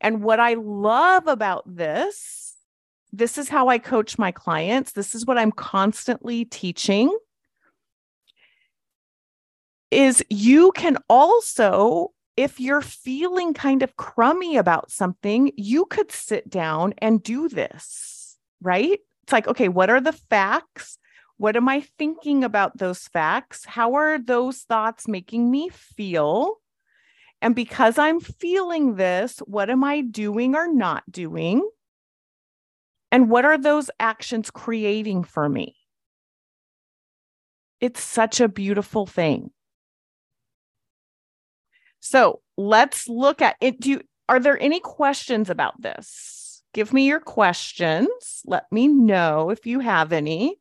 And 0.00 0.22
what 0.22 0.40
I 0.40 0.54
love 0.54 1.26
about 1.26 1.64
this, 1.66 2.56
this 3.12 3.36
is 3.36 3.50
how 3.50 3.68
I 3.68 3.76
coach 3.76 4.18
my 4.18 4.32
clients. 4.32 4.92
This 4.92 5.14
is 5.14 5.26
what 5.26 5.36
I'm 5.36 5.52
constantly 5.52 6.46
teaching 6.46 7.14
is 9.90 10.24
you 10.30 10.72
can 10.72 10.96
also 11.10 12.12
if 12.38 12.58
you're 12.58 12.80
feeling 12.80 13.52
kind 13.52 13.82
of 13.82 13.96
crummy 13.96 14.56
about 14.56 14.90
something, 14.90 15.52
you 15.56 15.84
could 15.84 16.10
sit 16.10 16.48
down 16.48 16.94
and 16.98 17.22
do 17.22 17.48
this, 17.50 18.38
right? 18.62 19.00
It's 19.22 19.32
like, 19.32 19.48
okay, 19.48 19.68
what 19.68 19.90
are 19.90 20.00
the 20.00 20.12
facts? 20.12 20.98
What 21.36 21.56
am 21.56 21.68
I 21.68 21.82
thinking 21.98 22.42
about 22.42 22.78
those 22.78 23.06
facts? 23.08 23.66
How 23.66 23.94
are 23.94 24.18
those 24.18 24.62
thoughts 24.62 25.06
making 25.06 25.50
me 25.50 25.68
feel? 25.68 26.58
And 27.46 27.54
because 27.54 27.96
I'm 27.96 28.18
feeling 28.18 28.96
this, 28.96 29.38
what 29.46 29.70
am 29.70 29.84
I 29.84 30.00
doing 30.00 30.56
or 30.56 30.66
not 30.66 31.04
doing? 31.08 31.64
And 33.12 33.30
what 33.30 33.44
are 33.44 33.56
those 33.56 33.88
actions 34.00 34.50
creating 34.50 35.22
for 35.22 35.48
me? 35.48 35.76
It's 37.80 38.02
such 38.02 38.40
a 38.40 38.48
beautiful 38.48 39.06
thing. 39.06 39.52
So 42.00 42.40
let's 42.56 43.08
look 43.08 43.40
at 43.40 43.54
it. 43.60 43.78
Do 43.78 43.90
you, 43.90 44.00
are 44.28 44.40
there 44.40 44.60
any 44.60 44.80
questions 44.80 45.48
about 45.48 45.80
this? 45.80 46.64
Give 46.74 46.92
me 46.92 47.06
your 47.06 47.20
questions. 47.20 48.42
Let 48.44 48.64
me 48.72 48.88
know 48.88 49.50
if 49.50 49.66
you 49.66 49.78
have 49.78 50.12
any. 50.12 50.58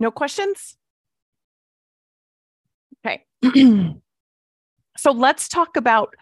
No 0.00 0.10
questions? 0.10 0.76
Okay. 3.06 3.24
so 4.96 5.12
let's 5.12 5.48
talk 5.48 5.76
about 5.76 6.14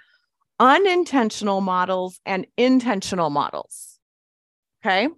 unintentional 0.58 1.60
models 1.60 2.20
and 2.26 2.46
intentional 2.56 3.30
models. 3.30 3.98
Okay. 4.84 5.08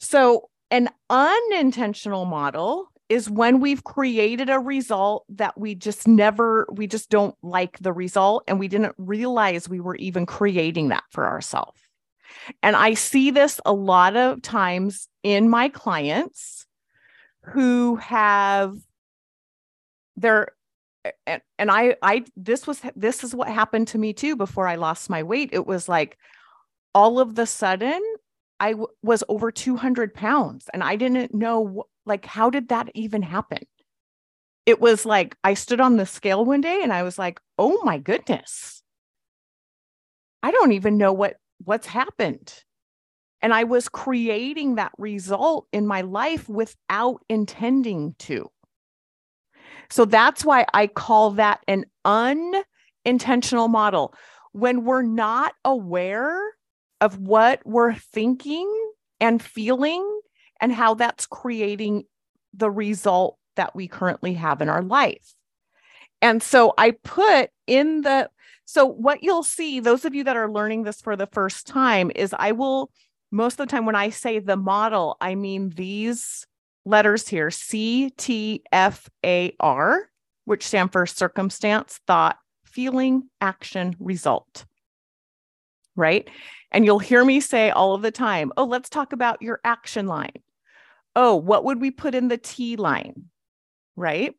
So 0.00 0.50
an 0.70 0.90
unintentional 1.08 2.24
model 2.24 2.90
is 3.08 3.28
when 3.28 3.60
we've 3.60 3.84
created 3.84 4.48
a 4.48 4.58
result 4.58 5.24
that 5.28 5.58
we 5.58 5.74
just 5.74 6.08
never, 6.08 6.66
we 6.72 6.86
just 6.86 7.10
don't 7.10 7.34
like 7.42 7.78
the 7.78 7.92
result 7.92 8.44
and 8.48 8.58
we 8.58 8.68
didn't 8.68 8.94
realize 8.96 9.68
we 9.68 9.80
were 9.80 9.96
even 9.96 10.26
creating 10.26 10.88
that 10.88 11.04
for 11.10 11.26
ourselves. 11.26 11.80
And 12.62 12.74
I 12.74 12.94
see 12.94 13.30
this 13.30 13.60
a 13.64 13.72
lot 13.72 14.16
of 14.16 14.42
times 14.42 15.08
in 15.22 15.48
my 15.48 15.68
clients 15.68 16.66
who 17.44 17.96
have 17.96 18.76
they're 20.16 20.48
and, 21.26 21.42
and 21.58 21.70
I 21.70 21.96
I 22.02 22.24
this 22.36 22.66
was 22.66 22.82
this 22.96 23.24
is 23.24 23.34
what 23.34 23.48
happened 23.48 23.88
to 23.88 23.98
me 23.98 24.12
too 24.12 24.36
before 24.36 24.68
I 24.68 24.76
lost 24.76 25.10
my 25.10 25.22
weight. 25.22 25.50
It 25.52 25.66
was 25.66 25.88
like 25.88 26.18
all 26.94 27.20
of 27.20 27.36
the 27.36 27.46
sudden 27.46 28.02
I 28.60 28.72
w- 28.72 28.88
was 29.02 29.24
over 29.28 29.52
200 29.52 30.14
pounds 30.14 30.68
and 30.74 30.82
I 30.84 30.96
didn't 30.96 31.34
know 31.34 31.86
like 32.06 32.26
how 32.26 32.50
did 32.50 32.68
that 32.70 32.90
even 32.94 33.22
happen? 33.22 33.60
It 34.66 34.78
was 34.80 35.06
like 35.06 35.36
I 35.44 35.54
stood 35.54 35.80
on 35.80 35.96
the 35.96 36.04
scale 36.06 36.44
one 36.44 36.60
day 36.60 36.80
and 36.82 36.92
I 36.92 37.02
was 37.02 37.18
like, 37.18 37.40
"Oh 37.58 37.82
my 37.84 37.98
goodness. 37.98 38.82
I 40.44 40.50
don't 40.52 40.72
even 40.72 40.96
know 40.96 41.12
what 41.12 41.38
what's 41.64 41.86
happened." 41.88 42.63
And 43.44 43.52
I 43.52 43.64
was 43.64 43.90
creating 43.90 44.76
that 44.76 44.92
result 44.96 45.66
in 45.70 45.86
my 45.86 46.00
life 46.00 46.48
without 46.48 47.22
intending 47.28 48.14
to. 48.20 48.50
So 49.90 50.06
that's 50.06 50.46
why 50.46 50.64
I 50.72 50.86
call 50.86 51.32
that 51.32 51.60
an 51.68 51.84
unintentional 52.06 53.68
model. 53.68 54.14
When 54.52 54.84
we're 54.84 55.02
not 55.02 55.52
aware 55.62 56.40
of 57.02 57.18
what 57.18 57.60
we're 57.66 57.92
thinking 57.92 58.66
and 59.20 59.42
feeling 59.42 60.20
and 60.58 60.72
how 60.72 60.94
that's 60.94 61.26
creating 61.26 62.04
the 62.54 62.70
result 62.70 63.36
that 63.56 63.76
we 63.76 63.88
currently 63.88 64.32
have 64.32 64.62
in 64.62 64.70
our 64.70 64.82
life. 64.82 65.34
And 66.22 66.42
so 66.42 66.72
I 66.78 66.92
put 66.92 67.50
in 67.66 68.00
the, 68.00 68.30
so 68.64 68.86
what 68.86 69.22
you'll 69.22 69.42
see, 69.42 69.80
those 69.80 70.06
of 70.06 70.14
you 70.14 70.24
that 70.24 70.38
are 70.38 70.50
learning 70.50 70.84
this 70.84 71.02
for 71.02 71.14
the 71.14 71.26
first 71.26 71.66
time, 71.66 72.10
is 72.16 72.34
I 72.38 72.52
will, 72.52 72.90
most 73.34 73.54
of 73.54 73.66
the 73.66 73.70
time 73.70 73.84
when 73.84 73.96
I 73.96 74.10
say 74.10 74.38
the 74.38 74.56
model, 74.56 75.16
I 75.20 75.34
mean 75.34 75.70
these 75.70 76.46
letters 76.84 77.26
here 77.26 77.50
C, 77.50 78.10
T, 78.16 78.62
F, 78.70 79.10
A, 79.26 79.54
R, 79.58 80.08
which 80.44 80.64
stand 80.64 80.92
for 80.92 81.04
circumstance, 81.04 81.98
thought, 82.06 82.38
feeling, 82.64 83.28
action, 83.40 83.96
result. 83.98 84.66
Right. 85.96 86.30
And 86.70 86.84
you'll 86.84 87.00
hear 87.00 87.24
me 87.24 87.40
say 87.40 87.70
all 87.70 87.94
of 87.94 88.02
the 88.02 88.12
time, 88.12 88.52
oh, 88.56 88.64
let's 88.64 88.88
talk 88.88 89.12
about 89.12 89.42
your 89.42 89.60
action 89.64 90.06
line. 90.06 90.42
Oh, 91.16 91.34
what 91.34 91.64
would 91.64 91.80
we 91.80 91.90
put 91.90 92.14
in 92.14 92.28
the 92.28 92.38
T 92.38 92.76
line? 92.76 93.24
Right. 93.96 94.34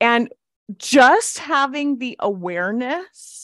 And 0.00 0.32
just 0.78 1.38
having 1.38 1.98
the 1.98 2.16
awareness 2.18 3.43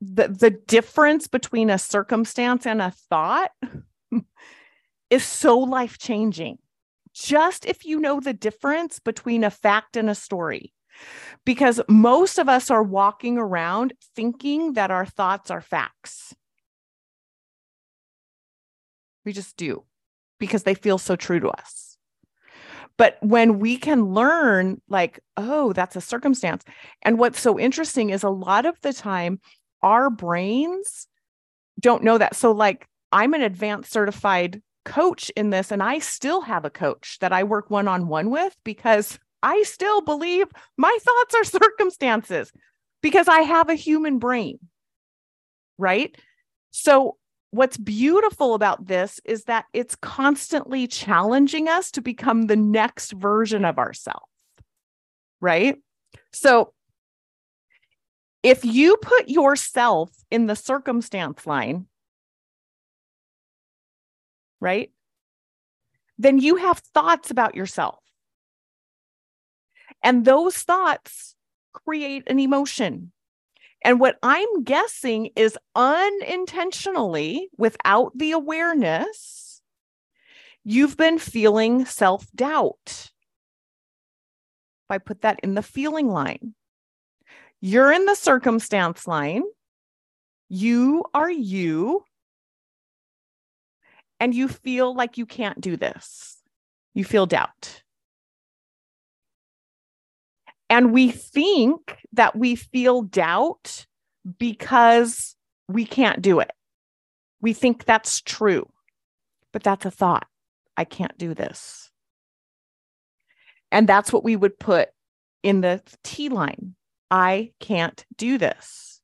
the, 0.00 0.28
the 0.28 0.50
difference 0.50 1.26
between 1.26 1.70
a 1.70 1.78
circumstance 1.78 2.66
and 2.66 2.82
a 2.82 2.90
thought 2.90 3.50
is 5.10 5.24
so 5.24 5.58
life 5.58 5.98
changing. 5.98 6.58
Just 7.14 7.64
if 7.64 7.86
you 7.86 7.98
know 7.98 8.20
the 8.20 8.34
difference 8.34 8.98
between 8.98 9.42
a 9.42 9.50
fact 9.50 9.96
and 9.96 10.10
a 10.10 10.14
story, 10.14 10.74
because 11.44 11.80
most 11.88 12.38
of 12.38 12.48
us 12.48 12.70
are 12.70 12.82
walking 12.82 13.38
around 13.38 13.94
thinking 14.14 14.74
that 14.74 14.90
our 14.90 15.06
thoughts 15.06 15.50
are 15.50 15.60
facts. 15.60 16.34
We 19.24 19.32
just 19.32 19.56
do 19.56 19.84
because 20.38 20.64
they 20.64 20.74
feel 20.74 20.98
so 20.98 21.16
true 21.16 21.40
to 21.40 21.48
us. 21.48 21.96
But 22.98 23.18
when 23.20 23.58
we 23.58 23.76
can 23.76 24.14
learn, 24.14 24.80
like, 24.88 25.20
oh, 25.36 25.72
that's 25.72 25.96
a 25.96 26.00
circumstance. 26.00 26.64
And 27.02 27.18
what's 27.18 27.40
so 27.40 27.58
interesting 27.58 28.10
is 28.10 28.22
a 28.22 28.30
lot 28.30 28.64
of 28.64 28.80
the 28.80 28.92
time, 28.92 29.40
our 29.86 30.10
brains 30.10 31.06
don't 31.78 32.02
know 32.02 32.18
that. 32.18 32.34
So, 32.34 32.50
like, 32.50 32.88
I'm 33.12 33.34
an 33.34 33.42
advanced 33.42 33.92
certified 33.92 34.60
coach 34.84 35.30
in 35.36 35.50
this, 35.50 35.70
and 35.70 35.80
I 35.80 36.00
still 36.00 36.40
have 36.40 36.64
a 36.64 36.70
coach 36.70 37.18
that 37.20 37.32
I 37.32 37.44
work 37.44 37.70
one 37.70 37.86
on 37.86 38.08
one 38.08 38.30
with 38.30 38.56
because 38.64 39.16
I 39.44 39.62
still 39.62 40.00
believe 40.00 40.48
my 40.76 40.98
thoughts 41.02 41.34
are 41.36 41.44
circumstances 41.44 42.52
because 43.00 43.28
I 43.28 43.40
have 43.42 43.68
a 43.70 43.74
human 43.74 44.18
brain. 44.18 44.58
Right. 45.78 46.16
So, 46.72 47.16
what's 47.52 47.76
beautiful 47.76 48.54
about 48.54 48.86
this 48.86 49.20
is 49.24 49.44
that 49.44 49.66
it's 49.72 49.94
constantly 49.94 50.88
challenging 50.88 51.68
us 51.68 51.92
to 51.92 52.02
become 52.02 52.46
the 52.48 52.56
next 52.56 53.12
version 53.12 53.64
of 53.64 53.78
ourselves. 53.78 54.26
Right. 55.40 55.76
So, 56.32 56.72
if 58.46 58.64
you 58.64 58.96
put 58.98 59.28
yourself 59.28 60.08
in 60.30 60.46
the 60.46 60.54
circumstance 60.54 61.48
line, 61.48 61.86
right, 64.60 64.92
then 66.16 66.38
you 66.38 66.54
have 66.54 66.78
thoughts 66.78 67.32
about 67.32 67.56
yourself. 67.56 67.98
And 70.00 70.24
those 70.24 70.54
thoughts 70.58 71.34
create 71.72 72.22
an 72.28 72.38
emotion. 72.38 73.10
And 73.84 73.98
what 73.98 74.16
I'm 74.22 74.62
guessing 74.62 75.30
is 75.34 75.58
unintentionally, 75.74 77.48
without 77.58 78.16
the 78.16 78.30
awareness, 78.30 79.60
you've 80.62 80.96
been 80.96 81.18
feeling 81.18 81.84
self 81.84 82.30
doubt. 82.32 82.76
If 82.86 83.10
I 84.90 84.98
put 84.98 85.22
that 85.22 85.40
in 85.42 85.54
the 85.56 85.62
feeling 85.62 86.08
line, 86.08 86.54
you're 87.60 87.92
in 87.92 88.04
the 88.04 88.14
circumstance 88.14 89.06
line. 89.06 89.42
You 90.48 91.04
are 91.14 91.30
you. 91.30 92.04
And 94.20 94.34
you 94.34 94.48
feel 94.48 94.94
like 94.94 95.18
you 95.18 95.26
can't 95.26 95.60
do 95.60 95.76
this. 95.76 96.38
You 96.94 97.04
feel 97.04 97.26
doubt. 97.26 97.82
And 100.68 100.92
we 100.92 101.10
think 101.10 101.98
that 102.12 102.34
we 102.34 102.56
feel 102.56 103.02
doubt 103.02 103.86
because 104.38 105.36
we 105.68 105.84
can't 105.84 106.22
do 106.22 106.40
it. 106.40 106.50
We 107.40 107.52
think 107.52 107.84
that's 107.84 108.20
true, 108.20 108.68
but 109.52 109.62
that's 109.62 109.84
a 109.84 109.90
thought. 109.90 110.26
I 110.76 110.84
can't 110.84 111.16
do 111.18 111.34
this. 111.34 111.90
And 113.70 113.88
that's 113.88 114.12
what 114.12 114.24
we 114.24 114.36
would 114.36 114.58
put 114.58 114.88
in 115.42 115.60
the 115.60 115.82
T 116.02 116.28
line. 116.28 116.74
I 117.10 117.52
can't 117.60 118.04
do 118.16 118.38
this. 118.38 119.00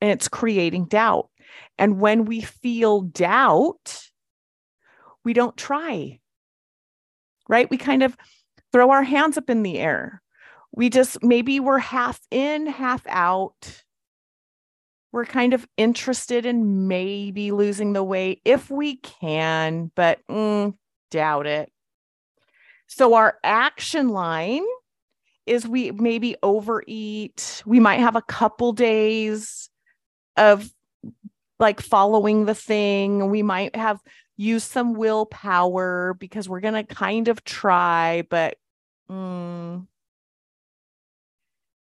And 0.00 0.10
it's 0.10 0.28
creating 0.28 0.86
doubt. 0.86 1.28
And 1.78 2.00
when 2.00 2.24
we 2.24 2.40
feel 2.40 3.02
doubt, 3.02 4.08
we 5.24 5.32
don't 5.32 5.56
try, 5.56 6.20
right? 7.48 7.70
We 7.70 7.76
kind 7.76 8.02
of 8.02 8.16
throw 8.72 8.90
our 8.90 9.02
hands 9.02 9.36
up 9.36 9.50
in 9.50 9.62
the 9.62 9.78
air. 9.78 10.22
We 10.72 10.90
just 10.90 11.22
maybe 11.22 11.60
we're 11.60 11.78
half 11.78 12.20
in, 12.30 12.66
half 12.66 13.02
out. 13.08 13.82
We're 15.10 15.24
kind 15.24 15.54
of 15.54 15.66
interested 15.76 16.44
in 16.44 16.86
maybe 16.86 17.50
losing 17.50 17.94
the 17.94 18.04
weight 18.04 18.40
if 18.44 18.70
we 18.70 18.96
can, 18.96 19.90
but 19.94 20.20
mm, 20.30 20.74
doubt 21.10 21.46
it. 21.46 21.72
So, 22.86 23.14
our 23.14 23.38
action 23.42 24.08
line 24.08 24.64
is 25.48 25.66
we 25.66 25.90
maybe 25.90 26.36
overeat. 26.42 27.62
We 27.66 27.80
might 27.80 28.00
have 28.00 28.16
a 28.16 28.22
couple 28.22 28.72
days 28.72 29.70
of 30.36 30.70
like 31.58 31.80
following 31.80 32.44
the 32.44 32.54
thing. 32.54 33.30
We 33.30 33.42
might 33.42 33.74
have 33.74 34.00
used 34.36 34.70
some 34.70 34.94
willpower 34.94 36.14
because 36.14 36.48
we're 36.48 36.60
going 36.60 36.74
to 36.74 36.94
kind 36.94 37.28
of 37.28 37.44
try, 37.44 38.22
but. 38.30 38.56
Mm. 39.10 39.86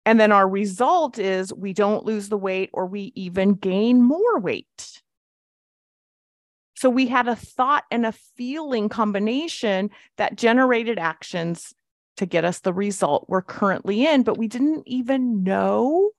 And 0.04 0.20
then 0.20 0.32
our 0.32 0.50
result 0.50 1.20
is 1.20 1.54
we 1.54 1.74
don't 1.74 2.06
lose 2.06 2.30
the 2.30 2.38
weight 2.38 2.72
or 2.74 2.88
we 2.88 3.12
even 3.16 3.54
gain 3.54 4.02
more 4.02 4.40
weight. 4.40 5.02
So 6.76 6.90
we 6.90 7.06
had 7.06 7.28
a 7.28 7.36
thought 7.36 7.84
and 7.92 8.08
a 8.08 8.12
feeling 8.12 8.90
combination 8.90 9.92
that 10.18 10.36
generated 10.36 10.98
actions 10.98 11.76
to 12.22 12.28
get 12.28 12.46
us 12.46 12.60
the 12.60 12.72
result 12.72 13.26
we're 13.28 13.42
currently 13.42 14.06
in, 14.06 14.22
but 14.22 14.38
we 14.38 14.48
didn't 14.48 14.88
even 14.88 15.44
know 15.44 16.12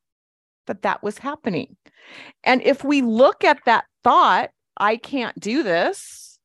that 0.66 0.82
that 0.82 1.00
was 1.00 1.18
happening. 1.18 1.76
And 2.42 2.60
if 2.62 2.82
we 2.82 3.02
look 3.02 3.44
at 3.44 3.60
that 3.66 3.84
thought 4.02 4.50
I 4.76 4.96
can't 4.96 5.38
do 5.38 5.62
this. 5.62 6.40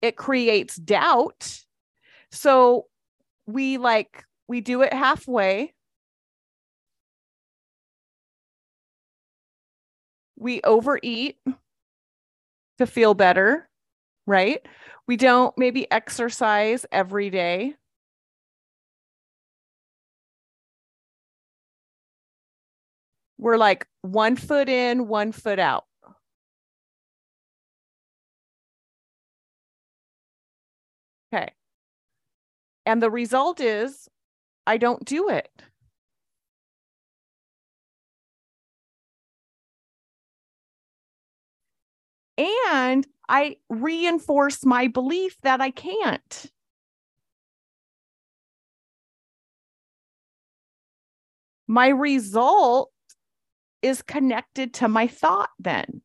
It 0.00 0.16
creates 0.16 0.76
doubt. 0.76 1.58
So 2.30 2.86
we 3.46 3.78
like, 3.78 4.22
we 4.46 4.60
do 4.60 4.82
it 4.82 4.92
halfway. 4.92 5.74
We 10.36 10.60
overeat 10.62 11.38
to 12.78 12.86
feel 12.86 13.14
better, 13.14 13.68
right? 14.26 14.66
We 15.06 15.16
don't 15.16 15.56
maybe 15.58 15.90
exercise 15.90 16.86
every 16.92 17.30
day. 17.30 17.76
we're 23.38 23.56
like 23.56 23.86
one 24.02 24.36
foot 24.36 24.68
in, 24.68 25.08
one 25.08 25.32
foot 25.32 25.58
out. 25.58 25.84
Okay. 31.32 31.52
And 32.84 33.02
the 33.02 33.10
result 33.10 33.60
is 33.60 34.08
I 34.66 34.76
don't 34.76 35.04
do 35.04 35.28
it. 35.28 35.50
And 42.38 43.06
I 43.28 43.56
reinforce 43.68 44.64
my 44.64 44.86
belief 44.86 45.36
that 45.42 45.60
I 45.60 45.70
can't. 45.70 46.46
My 51.66 51.88
result 51.88 52.90
is 53.82 54.02
connected 54.02 54.74
to 54.74 54.88
my 54.88 55.06
thought 55.06 55.50
then. 55.58 56.00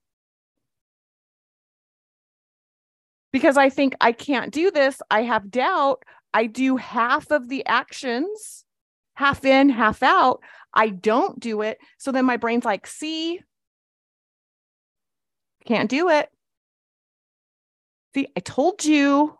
Because 3.32 3.56
I 3.58 3.70
think 3.70 3.96
I 4.02 4.12
can't 4.12 4.52
do 4.52 4.70
this. 4.70 5.02
I 5.10 5.24
have 5.24 5.50
doubt. 5.50 6.04
I 6.34 6.48
do 6.48 6.78
half 6.78 7.32
of 7.32 7.48
the 7.48 7.66
actions, 7.66 8.66
half 9.14 9.46
in, 9.46 9.70
half 9.70 10.04
out. 10.04 10.42
I 10.74 10.90
don't 10.90 11.40
do 11.40 11.62
it. 11.62 11.78
So 11.98 12.12
then 12.12 12.26
my 12.26 12.38
brain's 12.38 12.66
like, 12.66 12.86
see, 12.86 13.42
can't 15.64 15.90
do 15.90 16.10
it. 16.10 16.30
See, 18.16 18.28
I 18.36 18.40
told 18.40 18.86
you. 18.86 19.38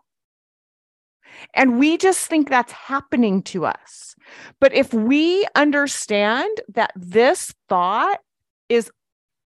And 1.52 1.78
we 1.78 1.96
just 1.96 2.26
think 2.26 2.48
that's 2.48 2.72
happening 2.72 3.42
to 3.44 3.66
us. 3.66 4.14
But 4.60 4.72
if 4.72 4.94
we 4.94 5.46
understand 5.54 6.60
that 6.74 6.92
this 6.94 7.52
thought 7.68 8.20
is 8.68 8.90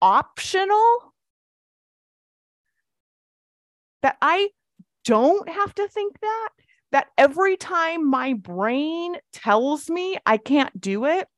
optional, 0.03 1.15
that 4.03 4.17
I 4.21 4.51
don't 5.05 5.49
have 5.49 5.75
to 5.77 5.89
think 5.89 6.21
that, 6.21 6.49
that 6.93 7.07
every 7.17 7.57
time 7.57 8.09
my 8.09 8.35
brain 8.35 9.17
tells 9.33 9.89
me 9.89 10.17
I 10.27 10.37
can't 10.37 10.81
do 10.81 11.05
it, 11.07 11.29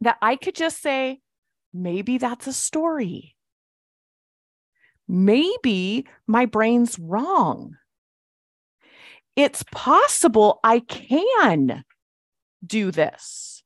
that 0.00 0.16
I 0.22 0.36
could 0.36 0.54
just 0.54 0.80
say, 0.80 1.20
maybe 1.74 2.18
that's 2.18 2.46
a 2.46 2.52
story. 2.52 3.36
Maybe 5.08 6.06
my 6.26 6.44
brain's 6.46 6.98
wrong. 6.98 7.76
It's 9.36 9.64
possible 9.72 10.60
I 10.62 10.80
can 10.80 11.84
do 12.66 12.90
this. 12.90 13.62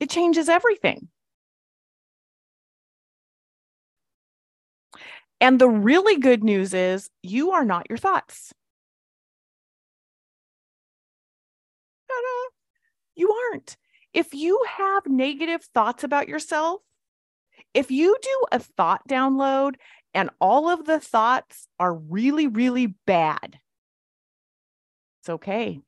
It 0.00 0.10
changes 0.10 0.48
everything. 0.48 1.08
And 5.40 5.60
the 5.60 5.68
really 5.68 6.16
good 6.18 6.42
news 6.42 6.72
is 6.72 7.10
you 7.22 7.50
are 7.50 7.64
not 7.64 7.86
your 7.90 7.98
thoughts. 7.98 8.54
You 13.16 13.32
aren't. 13.32 13.76
If 14.16 14.32
you 14.32 14.64
have 14.78 15.02
negative 15.04 15.62
thoughts 15.74 16.02
about 16.02 16.26
yourself, 16.26 16.80
if 17.74 17.90
you 17.90 18.16
do 18.22 18.46
a 18.50 18.58
thought 18.58 19.06
download 19.06 19.74
and 20.14 20.30
all 20.40 20.70
of 20.70 20.86
the 20.86 20.98
thoughts 20.98 21.68
are 21.78 21.92
really, 21.92 22.46
really 22.46 22.94
bad, 23.06 23.58
it's 25.20 25.28
okay 25.28 25.82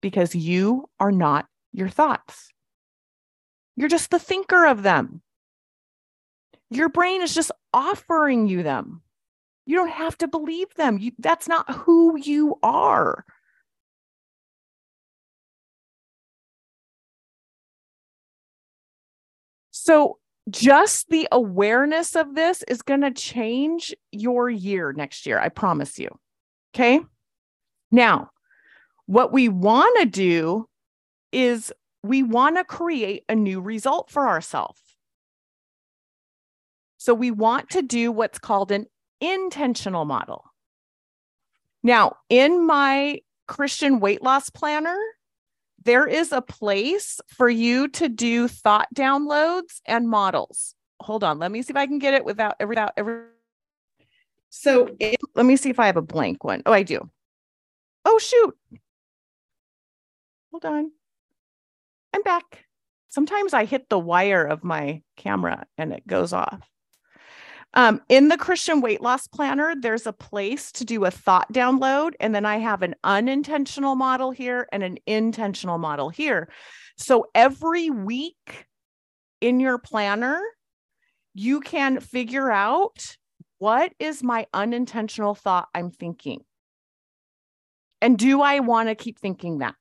because 0.00 0.34
you 0.34 0.90
are 0.98 1.12
not 1.12 1.46
your 1.72 1.88
thoughts. 1.88 2.48
You're 3.76 3.88
just 3.88 4.10
the 4.10 4.18
thinker 4.18 4.66
of 4.66 4.82
them. 4.82 5.22
Your 6.70 6.88
brain 6.88 7.22
is 7.22 7.32
just 7.32 7.52
offering 7.72 8.48
you 8.48 8.64
them. 8.64 9.02
You 9.64 9.76
don't 9.76 9.92
have 9.92 10.18
to 10.18 10.26
believe 10.26 10.74
them. 10.74 10.98
You, 10.98 11.12
that's 11.20 11.46
not 11.46 11.70
who 11.70 12.18
you 12.18 12.58
are. 12.64 13.24
So, 19.86 20.18
just 20.50 21.10
the 21.10 21.28
awareness 21.30 22.16
of 22.16 22.34
this 22.34 22.64
is 22.66 22.82
going 22.82 23.02
to 23.02 23.12
change 23.12 23.94
your 24.10 24.50
year 24.50 24.92
next 24.92 25.26
year. 25.26 25.38
I 25.38 25.48
promise 25.48 25.96
you. 25.96 26.08
Okay. 26.74 26.98
Now, 27.92 28.30
what 29.06 29.32
we 29.32 29.48
want 29.48 29.96
to 30.00 30.06
do 30.06 30.68
is 31.30 31.72
we 32.02 32.24
want 32.24 32.56
to 32.56 32.64
create 32.64 33.22
a 33.28 33.36
new 33.36 33.60
result 33.60 34.10
for 34.10 34.26
ourselves. 34.26 34.80
So 36.96 37.14
we 37.14 37.30
want 37.30 37.70
to 37.70 37.82
do 37.82 38.10
what's 38.10 38.40
called 38.40 38.72
an 38.72 38.86
intentional 39.20 40.04
model. 40.04 40.46
Now, 41.84 42.16
in 42.28 42.66
my 42.66 43.20
Christian 43.46 44.00
weight 44.00 44.20
loss 44.20 44.50
planner, 44.50 44.98
there 45.86 46.06
is 46.06 46.32
a 46.32 46.42
place 46.42 47.20
for 47.28 47.48
you 47.48 47.88
to 47.88 48.08
do 48.08 48.48
thought 48.48 48.88
downloads 48.94 49.80
and 49.86 50.08
models. 50.08 50.74
Hold 51.00 51.24
on, 51.24 51.38
let 51.38 51.52
me 51.52 51.62
see 51.62 51.70
if 51.70 51.76
I 51.76 51.86
can 51.86 51.98
get 51.98 52.14
it 52.14 52.24
without 52.24 52.56
without 52.66 52.92
every. 52.96 53.22
So 54.50 54.94
it, 54.98 55.20
let 55.34 55.46
me 55.46 55.56
see 55.56 55.70
if 55.70 55.78
I 55.78 55.86
have 55.86 55.96
a 55.96 56.02
blank 56.02 56.42
one. 56.42 56.62
Oh, 56.66 56.72
I 56.72 56.82
do. 56.82 57.08
Oh 58.04 58.18
shoot. 58.18 58.56
Hold 60.50 60.64
on. 60.64 60.90
I'm 62.12 62.22
back. 62.22 62.64
Sometimes 63.08 63.54
I 63.54 63.64
hit 63.64 63.88
the 63.88 63.98
wire 63.98 64.44
of 64.44 64.64
my 64.64 65.02
camera 65.16 65.66
and 65.78 65.92
it 65.92 66.06
goes 66.06 66.32
off. 66.32 66.60
Um, 67.76 68.00
in 68.08 68.28
the 68.28 68.38
Christian 68.38 68.80
weight 68.80 69.02
loss 69.02 69.26
planner, 69.26 69.74
there's 69.78 70.06
a 70.06 70.12
place 70.12 70.72
to 70.72 70.84
do 70.84 71.04
a 71.04 71.10
thought 71.10 71.52
download. 71.52 72.12
And 72.18 72.34
then 72.34 72.46
I 72.46 72.56
have 72.56 72.82
an 72.82 72.94
unintentional 73.04 73.94
model 73.96 74.30
here 74.30 74.66
and 74.72 74.82
an 74.82 74.96
intentional 75.06 75.76
model 75.76 76.08
here. 76.08 76.48
So 76.96 77.26
every 77.34 77.90
week 77.90 78.66
in 79.42 79.60
your 79.60 79.76
planner, 79.76 80.40
you 81.34 81.60
can 81.60 82.00
figure 82.00 82.50
out 82.50 83.16
what 83.58 83.92
is 83.98 84.22
my 84.22 84.46
unintentional 84.54 85.34
thought 85.34 85.68
I'm 85.74 85.90
thinking? 85.90 86.40
And 88.00 88.18
do 88.18 88.40
I 88.40 88.60
want 88.60 88.88
to 88.88 88.94
keep 88.94 89.18
thinking 89.18 89.58
that? 89.58 89.74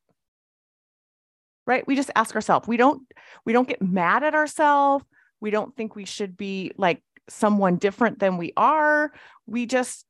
Right? 1.65 1.87
We 1.87 1.95
just 1.95 2.11
ask 2.13 2.35
ourselves. 2.35 2.67
We 2.67 2.75
don't 2.75 3.03
we 3.45 3.53
don't 3.53 3.67
get 3.67 3.81
mad 3.81 4.23
at 4.23 4.35
ourselves. 4.35 5.05
We 5.39 5.49
don't 5.49 5.75
think 5.75 5.95
we 5.95 6.05
should 6.05 6.35
be 6.35 6.71
like 6.77 7.01
someone 7.29 7.77
different 7.77 8.19
than 8.19 8.37
we 8.37 8.53
are. 8.57 9.11
We 9.45 9.65
just, 9.65 10.05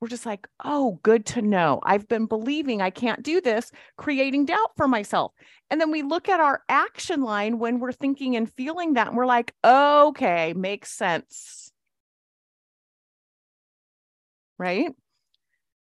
we're 0.00 0.08
just 0.08 0.26
like, 0.26 0.46
oh, 0.64 0.98
good 1.02 1.26
to 1.26 1.42
know. 1.42 1.80
I've 1.82 2.08
been 2.08 2.26
believing 2.26 2.82
I 2.82 2.90
can't 2.90 3.22
do 3.22 3.40
this, 3.40 3.70
creating 3.96 4.46
doubt 4.46 4.72
for 4.76 4.86
myself. 4.88 5.32
And 5.70 5.80
then 5.80 5.90
we 5.90 6.02
look 6.02 6.28
at 6.28 6.40
our 6.40 6.62
action 6.68 7.22
line 7.22 7.58
when 7.58 7.80
we're 7.80 7.92
thinking 7.92 8.36
and 8.36 8.52
feeling 8.52 8.94
that, 8.94 9.08
and 9.08 9.16
we're 9.16 9.26
like, 9.26 9.54
okay, 9.64 10.52
makes 10.54 10.90
sense. 10.92 11.70
Right? 14.58 14.90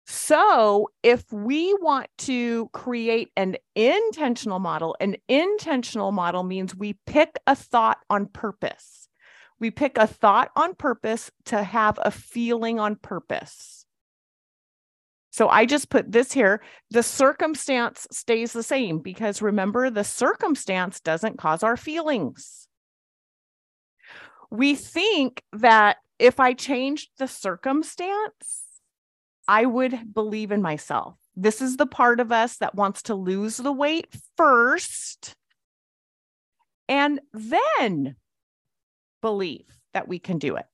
So, 0.05 0.89
if 1.03 1.31
we 1.31 1.73
want 1.75 2.07
to 2.19 2.69
create 2.73 3.29
an 3.37 3.55
intentional 3.75 4.59
model, 4.59 4.95
an 4.99 5.15
intentional 5.29 6.11
model 6.11 6.43
means 6.43 6.75
we 6.75 6.97
pick 7.05 7.39
a 7.47 7.55
thought 7.55 7.99
on 8.09 8.25
purpose. 8.25 9.07
We 9.61 9.69
pick 9.69 9.97
a 9.97 10.07
thought 10.07 10.49
on 10.55 10.73
purpose 10.73 11.31
to 11.45 11.61
have 11.61 11.99
a 12.01 12.09
feeling 12.09 12.79
on 12.79 12.95
purpose. 12.95 13.85
So 15.29 15.47
I 15.47 15.65
just 15.65 15.89
put 15.89 16.11
this 16.11 16.33
here. 16.33 16.61
The 16.89 17.03
circumstance 17.03 18.07
stays 18.11 18.51
the 18.51 18.63
same 18.63 18.99
because 18.99 19.41
remember, 19.41 19.89
the 19.89 20.03
circumstance 20.03 20.99
doesn't 20.99 21.37
cause 21.37 21.61
our 21.61 21.77
feelings. 21.77 22.67
We 24.49 24.75
think 24.75 25.43
that 25.53 25.97
if 26.17 26.39
I 26.39 26.53
changed 26.53 27.11
the 27.17 27.27
circumstance, 27.27 28.63
I 29.47 29.65
would 29.65 30.13
believe 30.13 30.51
in 30.51 30.63
myself. 30.63 31.17
This 31.35 31.61
is 31.61 31.77
the 31.77 31.85
part 31.85 32.19
of 32.19 32.31
us 32.31 32.57
that 32.57 32.75
wants 32.75 33.03
to 33.03 33.15
lose 33.15 33.57
the 33.57 33.71
weight 33.71 34.07
first 34.35 35.35
and 36.89 37.21
then 37.31 38.15
believe 39.21 39.65
that 39.93 40.07
we 40.07 40.19
can 40.19 40.37
do 40.37 40.55
it. 40.55 40.65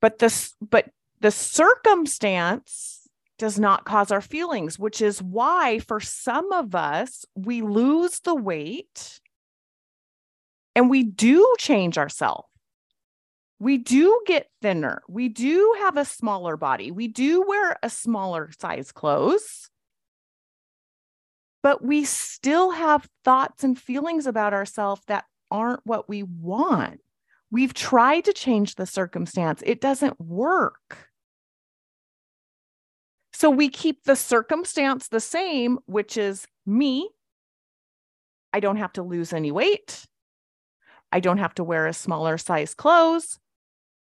But 0.00 0.18
this 0.18 0.54
but 0.60 0.90
the 1.20 1.30
circumstance 1.30 3.08
does 3.38 3.58
not 3.58 3.84
cause 3.84 4.10
our 4.10 4.20
feelings, 4.20 4.78
which 4.78 5.00
is 5.00 5.22
why 5.22 5.78
for 5.80 5.98
some 6.00 6.52
of 6.52 6.74
us 6.74 7.24
we 7.34 7.62
lose 7.62 8.20
the 8.20 8.34
weight 8.34 9.20
and 10.74 10.90
we 10.90 11.02
do 11.02 11.54
change 11.58 11.98
ourselves. 11.98 12.48
We 13.58 13.78
do 13.78 14.20
get 14.26 14.50
thinner. 14.60 15.02
We 15.08 15.28
do 15.28 15.76
have 15.80 15.96
a 15.96 16.04
smaller 16.04 16.56
body. 16.56 16.90
We 16.90 17.08
do 17.08 17.42
wear 17.42 17.76
a 17.82 17.88
smaller 17.88 18.50
size 18.58 18.92
clothes 18.92 19.70
but 21.64 21.82
we 21.82 22.04
still 22.04 22.72
have 22.72 23.08
thoughts 23.24 23.64
and 23.64 23.78
feelings 23.78 24.26
about 24.26 24.52
ourselves 24.52 25.00
that 25.06 25.24
aren't 25.50 25.80
what 25.84 26.10
we 26.10 26.22
want. 26.22 27.00
We've 27.50 27.72
tried 27.72 28.26
to 28.26 28.34
change 28.34 28.74
the 28.74 28.84
circumstance, 28.84 29.62
it 29.64 29.80
doesn't 29.80 30.20
work. 30.20 31.08
So 33.32 33.48
we 33.48 33.70
keep 33.70 34.04
the 34.04 34.14
circumstance 34.14 35.08
the 35.08 35.20
same, 35.20 35.78
which 35.86 36.18
is 36.18 36.46
me. 36.66 37.08
I 38.52 38.60
don't 38.60 38.76
have 38.76 38.92
to 38.92 39.02
lose 39.02 39.32
any 39.32 39.50
weight. 39.50 40.04
I 41.10 41.20
don't 41.20 41.38
have 41.38 41.54
to 41.54 41.64
wear 41.64 41.86
a 41.86 41.94
smaller 41.94 42.36
size 42.36 42.74
clothes. 42.74 43.38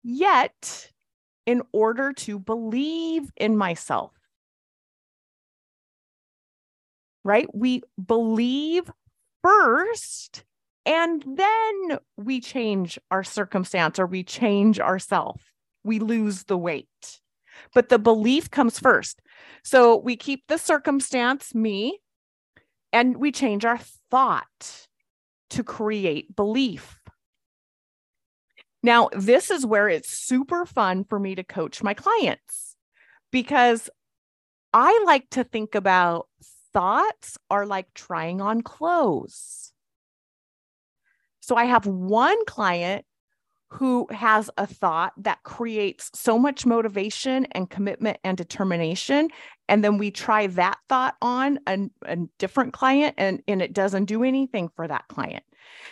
Yet, 0.03 0.91
in 1.47 1.63
order 1.73 2.13
to 2.13 2.41
believe 2.41 3.31
in 3.37 3.57
myself, 3.57 4.11
right? 7.25 7.49
We 7.55 7.83
believe 8.05 8.91
first 9.43 10.45
and 10.87 11.25
then 11.27 11.99
we 12.16 12.41
change 12.41 12.99
our 13.11 13.25
circumstance 13.25 13.99
or 13.99 14.07
we 14.07 14.22
change 14.22 14.79
ourselves. 14.79 15.43
We 15.83 15.99
lose 15.99 16.45
the 16.45 16.59
weight. 16.59 17.20
But 17.72 17.89
the 17.89 17.99
belief 17.99 18.51
comes 18.51 18.79
first. 18.79 19.20
So 19.62 19.97
we 19.97 20.16
keep 20.16 20.45
the 20.49 20.59
circumstance, 20.59 21.55
me, 21.55 22.01
and 22.93 23.16
we 23.16 23.33
change 23.33 23.64
our 23.64 23.79
thought 24.11 24.87
to 25.51 25.64
create 25.64 26.35
belief. 26.35 26.99
Now, 28.83 29.09
this 29.16 29.51
is 29.51 29.64
where 29.64 29.89
it's 29.89 30.11
super 30.11 30.66
fun 30.66 31.05
for 31.05 31.18
me 31.18 31.35
to 31.37 31.45
coach 31.45 31.83
my 31.83 31.95
clients 31.95 32.77
because 33.31 33.89
I 34.75 35.03
like 35.07 35.31
to 35.31 35.45
think 35.45 35.75
about 35.75 36.29
thoughts 36.75 37.39
are 37.51 37.64
like 37.64 37.95
trying 37.95 38.41
on 38.41 38.61
clothes. 38.61 39.72
So 41.41 41.57
I 41.57 41.64
have 41.64 41.87
one 41.87 42.45
client 42.47 43.05
who 43.68 44.07
has 44.11 44.51
a 44.57 44.66
thought 44.66 45.12
that 45.16 45.43
creates 45.43 46.11
so 46.14 46.39
much 46.39 46.64
motivation 46.64 47.47
and 47.53 47.68
commitment 47.68 48.18
and 48.22 48.37
determination. 48.37 49.29
And 49.68 49.83
then 49.83 49.99
we 49.99 50.11
try 50.11 50.47
that 50.49 50.79
thought 50.89 51.16
on 51.20 51.59
a, 51.66 51.91
a, 52.07 52.16
different 52.39 52.72
client 52.72 53.16
and, 53.18 53.43
and 53.49 53.61
it 53.61 53.72
doesn't 53.72 54.05
do 54.05 54.22
anything 54.22 54.68
for 54.77 54.87
that 54.87 55.09
client. 55.09 55.43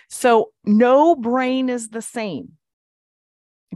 So 0.09 0.51
no 0.65 1.17
brain 1.17 1.69
is 1.69 1.89
the 1.89 2.03
same. 2.03 2.53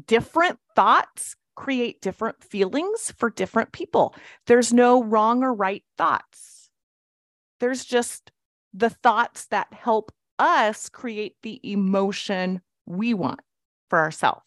Different 0.06 0.58
thoughts 0.76 1.34
create 1.56 2.00
different 2.00 2.44
feelings 2.44 3.12
for 3.18 3.30
different 3.30 3.72
people. 3.72 4.14
There's 4.46 4.72
no 4.72 5.02
wrong 5.02 5.42
or 5.42 5.52
right 5.52 5.82
thoughts. 5.98 6.55
There's 7.60 7.84
just 7.84 8.30
the 8.74 8.90
thoughts 8.90 9.46
that 9.46 9.72
help 9.72 10.12
us 10.38 10.88
create 10.88 11.36
the 11.42 11.60
emotion 11.62 12.60
we 12.84 13.14
want 13.14 13.40
for 13.88 13.98
ourselves. 13.98 14.42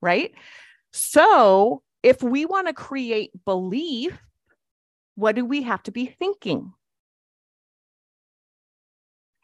Right. 0.00 0.32
So 0.92 1.82
if 2.02 2.22
we 2.22 2.44
want 2.44 2.66
to 2.66 2.72
create 2.72 3.30
belief, 3.44 4.18
what 5.14 5.36
do 5.36 5.44
we 5.44 5.62
have 5.62 5.82
to 5.84 5.92
be 5.92 6.06
thinking? 6.06 6.72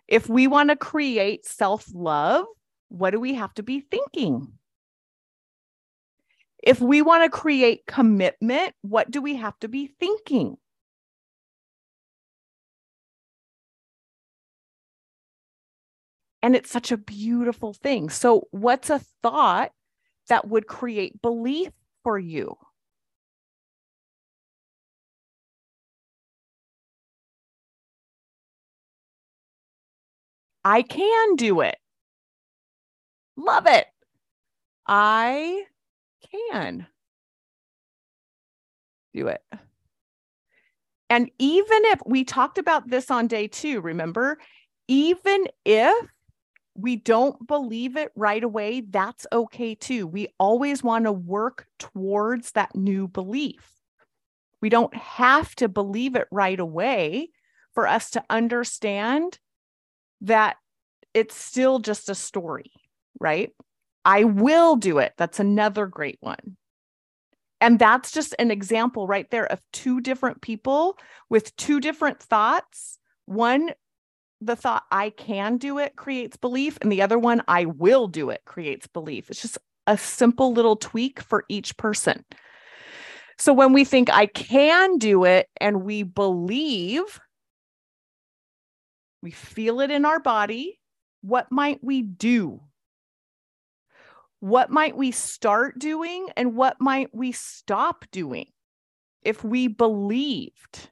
If 0.08 0.28
we 0.28 0.46
want 0.46 0.70
to 0.70 0.76
create 0.76 1.46
self 1.46 1.86
love, 1.94 2.46
what 2.88 3.10
do 3.10 3.20
we 3.20 3.34
have 3.34 3.54
to 3.54 3.62
be 3.62 3.80
thinking? 3.80 4.52
If 6.62 6.80
we 6.80 7.02
want 7.02 7.24
to 7.24 7.30
create 7.30 7.86
commitment, 7.86 8.74
what 8.82 9.10
do 9.10 9.22
we 9.22 9.36
have 9.36 9.58
to 9.60 9.68
be 9.68 9.86
thinking? 10.00 10.56
And 16.48 16.56
it's 16.56 16.70
such 16.70 16.90
a 16.90 16.96
beautiful 16.96 17.74
thing. 17.74 18.08
So, 18.08 18.48
what's 18.52 18.88
a 18.88 19.00
thought 19.22 19.70
that 20.30 20.48
would 20.48 20.66
create 20.66 21.20
belief 21.20 21.72
for 22.02 22.18
you? 22.18 22.56
I 30.64 30.80
can 30.80 31.36
do 31.36 31.60
it. 31.60 31.76
Love 33.36 33.66
it. 33.66 33.86
I 34.86 35.64
can 36.32 36.86
do 39.12 39.28
it. 39.28 39.42
And 41.10 41.30
even 41.38 41.84
if 41.84 42.00
we 42.06 42.24
talked 42.24 42.56
about 42.56 42.88
this 42.88 43.10
on 43.10 43.26
day 43.26 43.48
two, 43.48 43.82
remember, 43.82 44.38
even 44.86 45.46
if 45.66 46.08
we 46.78 46.94
don't 46.94 47.44
believe 47.48 47.96
it 47.96 48.12
right 48.14 48.42
away, 48.42 48.82
that's 48.82 49.26
okay 49.32 49.74
too. 49.74 50.06
We 50.06 50.28
always 50.38 50.80
want 50.80 51.06
to 51.06 51.12
work 51.12 51.66
towards 51.80 52.52
that 52.52 52.74
new 52.76 53.08
belief. 53.08 53.68
We 54.60 54.68
don't 54.68 54.94
have 54.94 55.56
to 55.56 55.68
believe 55.68 56.14
it 56.14 56.28
right 56.30 56.58
away 56.58 57.30
for 57.74 57.88
us 57.88 58.10
to 58.10 58.24
understand 58.30 59.40
that 60.20 60.56
it's 61.14 61.34
still 61.34 61.80
just 61.80 62.10
a 62.10 62.14
story, 62.14 62.70
right? 63.18 63.50
I 64.04 64.22
will 64.22 64.76
do 64.76 64.98
it. 64.98 65.14
That's 65.16 65.40
another 65.40 65.86
great 65.86 66.18
one. 66.20 66.56
And 67.60 67.80
that's 67.80 68.12
just 68.12 68.36
an 68.38 68.52
example 68.52 69.08
right 69.08 69.28
there 69.32 69.50
of 69.50 69.60
two 69.72 70.00
different 70.00 70.42
people 70.42 70.96
with 71.28 71.56
two 71.56 71.80
different 71.80 72.22
thoughts. 72.22 73.00
One 73.26 73.70
the 74.40 74.56
thought 74.56 74.84
I 74.90 75.10
can 75.10 75.56
do 75.56 75.78
it 75.78 75.96
creates 75.96 76.36
belief, 76.36 76.78
and 76.80 76.92
the 76.92 77.02
other 77.02 77.18
one, 77.18 77.42
I 77.48 77.64
will 77.64 78.06
do 78.08 78.30
it 78.30 78.42
creates 78.44 78.86
belief. 78.86 79.30
It's 79.30 79.42
just 79.42 79.58
a 79.86 79.98
simple 79.98 80.52
little 80.52 80.76
tweak 80.76 81.20
for 81.20 81.44
each 81.48 81.76
person. 81.76 82.24
So 83.38 83.52
when 83.52 83.72
we 83.72 83.84
think 83.84 84.10
I 84.10 84.26
can 84.26 84.98
do 84.98 85.24
it 85.24 85.48
and 85.60 85.84
we 85.84 86.02
believe, 86.02 87.20
we 89.22 89.30
feel 89.30 89.80
it 89.80 89.90
in 89.90 90.04
our 90.04 90.20
body, 90.20 90.80
what 91.22 91.50
might 91.50 91.78
we 91.82 92.02
do? 92.02 92.60
What 94.40 94.70
might 94.70 94.96
we 94.96 95.10
start 95.10 95.78
doing 95.78 96.28
and 96.36 96.54
what 96.54 96.80
might 96.80 97.12
we 97.12 97.32
stop 97.32 98.04
doing 98.12 98.46
if 99.22 99.42
we 99.42 99.66
believed? 99.68 100.90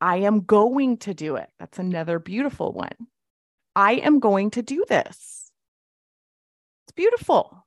I 0.00 0.18
am 0.18 0.40
going 0.40 0.98
to 0.98 1.14
do 1.14 1.36
it. 1.36 1.48
That's 1.58 1.78
another 1.78 2.18
beautiful 2.18 2.72
one. 2.72 2.94
I 3.74 3.94
am 3.94 4.20
going 4.20 4.50
to 4.52 4.62
do 4.62 4.84
this. 4.88 5.50
It's 6.84 6.94
beautiful. 6.94 7.66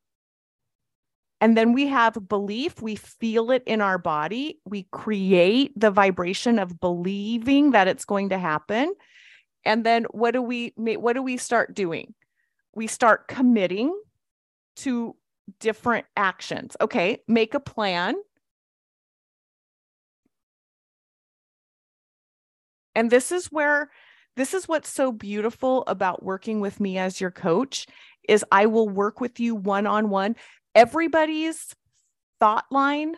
And 1.42 1.56
then 1.56 1.74
we 1.74 1.88
have 1.88 2.28
belief. 2.28 2.82
We 2.82 2.96
feel 2.96 3.52
it 3.52 3.64
in 3.66 3.82
our 3.82 3.98
body. 3.98 4.60
We 4.66 4.88
create 4.92 5.72
the 5.80 5.92
vibration 5.92 6.60
of 6.60 6.80
believing 6.80 7.72
that 7.72 7.88
it's 7.88 8.06
going 8.06 8.30
to 8.30 8.38
happen. 8.38 8.94
And 9.64 9.86
then 9.86 10.06
what 10.12 10.32
do 10.32 10.42
we 10.42 10.74
what 10.76 11.14
do 11.14 11.22
we 11.22 11.38
start 11.38 11.74
doing? 11.74 12.14
We 12.74 12.88
start 12.88 13.28
committing 13.28 13.98
to 14.78 15.16
different 15.60 16.06
actions. 16.16 16.76
Okay, 16.82 17.20
make 17.28 17.54
a 17.54 17.60
plan 17.60 18.16
And 23.00 23.10
this 23.10 23.32
is 23.32 23.46
where 23.46 23.90
this 24.36 24.54
is 24.54 24.68
what's 24.68 24.90
so 24.90 25.14
beautiful 25.14 25.86
about 25.88 26.22
working 26.22 26.60
with 26.60 26.82
me 26.82 26.98
as 26.98 27.22
your 27.22 27.32
coach 27.32 27.88
is 28.28 28.44
I 28.52 28.66
will 28.66 28.90
work 28.90 29.22
with 29.22 29.40
you 29.40 29.56
one 29.56 29.88
on 29.88 30.10
one. 30.10 30.36
Everybody's 30.76 31.74
thought 32.42 32.66
line, 32.70 33.16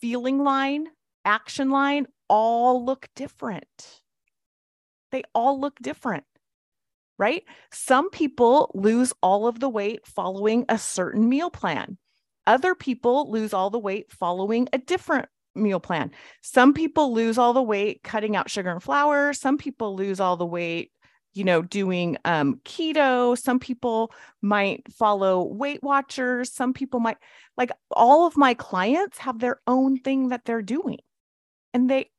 feeling 0.00 0.42
line, 0.42 0.88
action 1.24 1.70
line 1.70 2.08
all 2.28 2.84
look 2.84 3.08
different. 3.14 4.00
They 5.12 5.22
all 5.32 5.60
look 5.60 5.78
different. 5.80 6.24
Right? 7.16 7.44
Some 7.70 8.10
people 8.10 8.72
lose 8.74 9.12
all 9.22 9.46
of 9.46 9.60
the 9.60 9.68
weight 9.68 10.08
following 10.08 10.64
a 10.68 10.76
certain 10.76 11.28
meal 11.28 11.50
plan. 11.50 11.98
Other 12.48 12.74
people 12.74 13.30
lose 13.30 13.54
all 13.54 13.70
the 13.70 13.78
weight 13.78 14.10
following 14.10 14.68
a 14.72 14.78
different 14.78 15.28
meal 15.54 15.80
plan. 15.80 16.10
Some 16.40 16.72
people 16.74 17.12
lose 17.12 17.38
all 17.38 17.52
the 17.52 17.62
weight 17.62 18.02
cutting 18.02 18.36
out 18.36 18.50
sugar 18.50 18.70
and 18.70 18.82
flour. 18.82 19.32
Some 19.32 19.58
people 19.58 19.96
lose 19.96 20.20
all 20.20 20.36
the 20.36 20.46
weight, 20.46 20.92
you 21.34 21.44
know, 21.44 21.62
doing 21.62 22.16
um, 22.24 22.60
keto. 22.64 23.36
Some 23.38 23.58
people 23.58 24.12
might 24.42 24.90
follow 24.92 25.42
Weight 25.42 25.82
Watchers. 25.82 26.52
Some 26.52 26.72
people 26.72 27.00
might, 27.00 27.18
like, 27.56 27.70
all 27.90 28.26
of 28.26 28.36
my 28.36 28.54
clients 28.54 29.18
have 29.18 29.38
their 29.38 29.60
own 29.66 29.98
thing 29.98 30.28
that 30.28 30.44
they're 30.44 30.62
doing, 30.62 30.98
and 31.74 31.90
they 31.90 32.10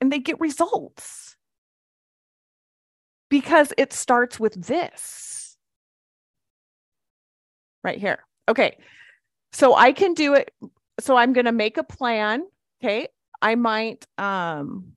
and 0.00 0.12
they 0.12 0.18
get 0.18 0.40
results 0.40 1.36
because 3.28 3.72
it 3.78 3.92
starts 3.92 4.38
with 4.40 4.54
this 4.66 5.56
right 7.84 7.98
here. 7.98 8.24
Okay. 8.48 8.76
So 9.52 9.74
I 9.74 9.92
can 9.92 10.14
do 10.14 10.34
it. 10.34 10.52
So 11.00 11.16
I'm 11.16 11.32
going 11.32 11.46
to 11.46 11.52
make 11.52 11.78
a 11.78 11.84
plan 11.84 12.42
okay 12.82 13.06
i 13.40 13.54
might 13.54 14.06
um 14.18 14.92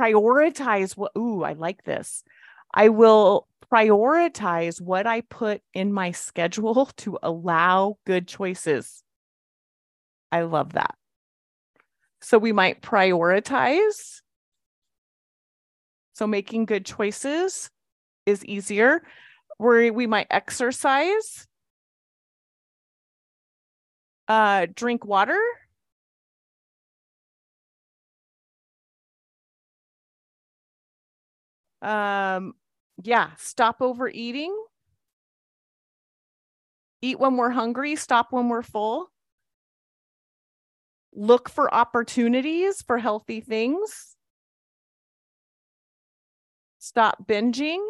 prioritize 0.00 0.96
what 0.96 1.12
ooh 1.16 1.42
i 1.42 1.52
like 1.52 1.82
this. 1.84 2.22
I 2.72 2.90
will 2.90 3.46
prioritize 3.72 4.80
what 4.80 5.06
i 5.06 5.22
put 5.22 5.60
in 5.74 5.92
my 5.92 6.12
schedule 6.12 6.86
to 6.98 7.18
allow 7.22 7.98
good 8.06 8.28
choices. 8.28 9.02
I 10.30 10.42
love 10.42 10.74
that. 10.74 10.94
So 12.20 12.38
we 12.38 12.52
might 12.52 12.82
prioritize. 12.82 14.20
So 16.14 16.26
making 16.26 16.64
good 16.64 16.84
choices 16.84 17.70
is 18.26 18.44
easier. 18.44 19.02
Where 19.58 19.92
we 19.92 20.06
might 20.06 20.26
exercise 20.30 21.46
uh, 24.28 24.66
drink 24.74 25.04
water. 25.04 25.40
Um, 31.82 32.54
yeah, 33.02 33.30
stop 33.38 33.80
overeating. 33.80 34.56
Eat 37.02 37.18
when 37.20 37.36
we're 37.36 37.50
hungry, 37.50 37.94
stop 37.94 38.32
when 38.32 38.48
we're 38.48 38.62
full. 38.62 39.10
Look 41.14 41.48
for 41.48 41.72
opportunities 41.72 42.82
for 42.82 42.98
healthy 42.98 43.40
things. 43.40 44.16
Stop 46.78 47.26
binging. 47.26 47.84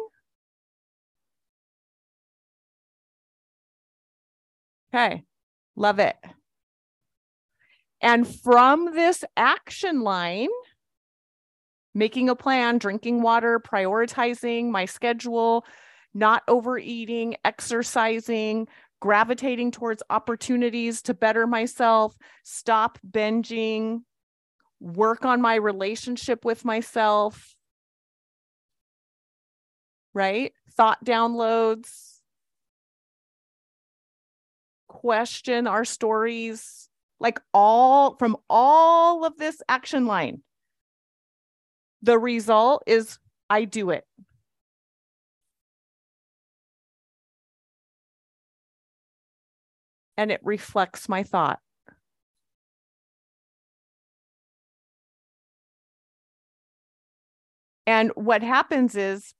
Okay, 4.93 5.23
love 5.77 5.99
it. 5.99 6.17
And 8.01 8.27
from 8.27 8.93
this 8.93 9.23
action 9.37 10.01
line, 10.01 10.49
making 11.93 12.29
a 12.29 12.35
plan, 12.35 12.77
drinking 12.77 13.21
water, 13.21 13.59
prioritizing 13.59 14.69
my 14.69 14.85
schedule, 14.85 15.65
not 16.13 16.43
overeating, 16.47 17.37
exercising, 17.45 18.67
gravitating 18.99 19.71
towards 19.71 20.03
opportunities 20.09 21.01
to 21.03 21.13
better 21.13 21.47
myself, 21.47 22.15
stop 22.43 22.99
binging, 23.09 24.01
work 24.79 25.25
on 25.25 25.41
my 25.41 25.55
relationship 25.55 26.45
with 26.45 26.65
myself, 26.65 27.55
right? 30.13 30.53
Thought 30.75 31.03
downloads, 31.03 32.16
question 35.01 35.67
our 35.67 35.85
stories, 35.85 36.89
like 37.19 37.39
all 37.53 38.15
from 38.17 38.35
all 38.49 39.25
of 39.25 39.37
this 39.37 39.61
action 39.69 40.05
line. 40.07 40.41
The 42.01 42.17
result 42.17 42.83
is 42.87 43.19
I 43.49 43.65
do 43.65 43.91
it. 43.91 44.05
And 50.17 50.31
it 50.31 50.41
reflects 50.43 51.07
my 51.07 51.21
thought. 51.21 51.59
And 57.85 58.11
what 58.15 58.41
happens 58.41 58.95
is 58.95 59.33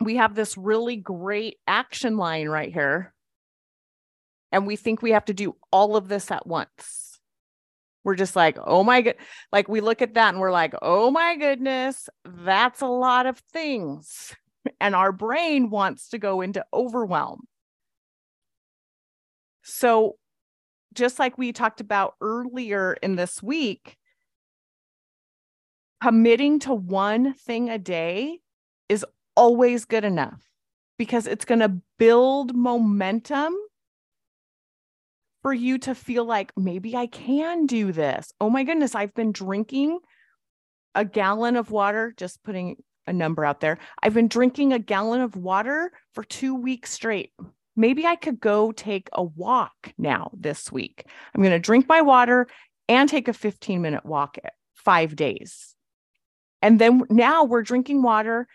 we 0.00 0.16
have 0.16 0.34
this 0.34 0.56
really 0.56 0.96
great 0.96 1.58
action 1.66 2.16
line 2.16 2.48
right 2.48 2.72
here. 2.72 3.12
And 4.52 4.66
we 4.66 4.76
think 4.76 5.02
we 5.02 5.12
have 5.12 5.26
to 5.26 5.34
do 5.34 5.56
all 5.70 5.96
of 5.96 6.08
this 6.08 6.30
at 6.30 6.46
once. 6.46 7.20
We're 8.04 8.14
just 8.14 8.36
like, 8.36 8.56
oh 8.64 8.84
my 8.84 9.02
god, 9.02 9.16
like 9.52 9.68
we 9.68 9.80
look 9.80 10.00
at 10.00 10.14
that 10.14 10.30
and 10.32 10.40
we're 10.40 10.52
like, 10.52 10.74
oh 10.80 11.10
my 11.10 11.36
goodness, 11.36 12.08
that's 12.24 12.80
a 12.80 12.86
lot 12.86 13.26
of 13.26 13.38
things. 13.52 14.34
And 14.80 14.94
our 14.94 15.12
brain 15.12 15.70
wants 15.70 16.08
to 16.10 16.18
go 16.18 16.40
into 16.40 16.64
overwhelm. 16.72 17.40
So, 19.62 20.16
just 20.94 21.18
like 21.18 21.36
we 21.36 21.52
talked 21.52 21.80
about 21.80 22.14
earlier 22.20 22.96
in 23.02 23.16
this 23.16 23.42
week, 23.42 23.98
committing 26.02 26.58
to 26.60 26.72
one 26.72 27.34
thing 27.34 27.68
a 27.68 27.78
day 27.78 28.40
is 28.88 29.04
always 29.36 29.84
good 29.84 30.04
enough 30.04 30.42
because 30.96 31.26
it's 31.26 31.44
going 31.44 31.60
to 31.60 31.76
build 31.98 32.54
momentum 32.54 33.54
for 35.42 35.52
you 35.52 35.78
to 35.78 35.94
feel 35.94 36.24
like 36.24 36.52
maybe 36.56 36.96
I 36.96 37.06
can 37.06 37.66
do 37.66 37.92
this. 37.92 38.32
Oh 38.40 38.50
my 38.50 38.64
goodness, 38.64 38.94
I've 38.94 39.14
been 39.14 39.32
drinking 39.32 39.98
a 40.94 41.04
gallon 41.04 41.56
of 41.56 41.70
water, 41.70 42.12
just 42.16 42.42
putting 42.42 42.76
a 43.06 43.12
number 43.12 43.44
out 43.44 43.60
there. 43.60 43.78
I've 44.02 44.14
been 44.14 44.28
drinking 44.28 44.72
a 44.72 44.78
gallon 44.78 45.20
of 45.20 45.36
water 45.36 45.92
for 46.12 46.24
two 46.24 46.54
weeks 46.54 46.90
straight. 46.90 47.32
Maybe 47.76 48.04
I 48.04 48.16
could 48.16 48.40
go 48.40 48.72
take 48.72 49.08
a 49.12 49.22
walk 49.22 49.92
now 49.96 50.30
this 50.34 50.72
week. 50.72 51.04
I'm 51.34 51.42
going 51.42 51.52
to 51.52 51.60
drink 51.60 51.88
my 51.88 52.02
water 52.02 52.48
and 52.88 53.08
take 53.08 53.28
a 53.28 53.32
15 53.32 53.80
minute 53.80 54.04
walk 54.04 54.38
eh, 54.42 54.48
five 54.74 55.14
days. 55.14 55.74
And 56.60 56.80
then 56.80 57.04
now 57.08 57.44
we're 57.44 57.62
drinking 57.62 58.02
water 58.02 58.48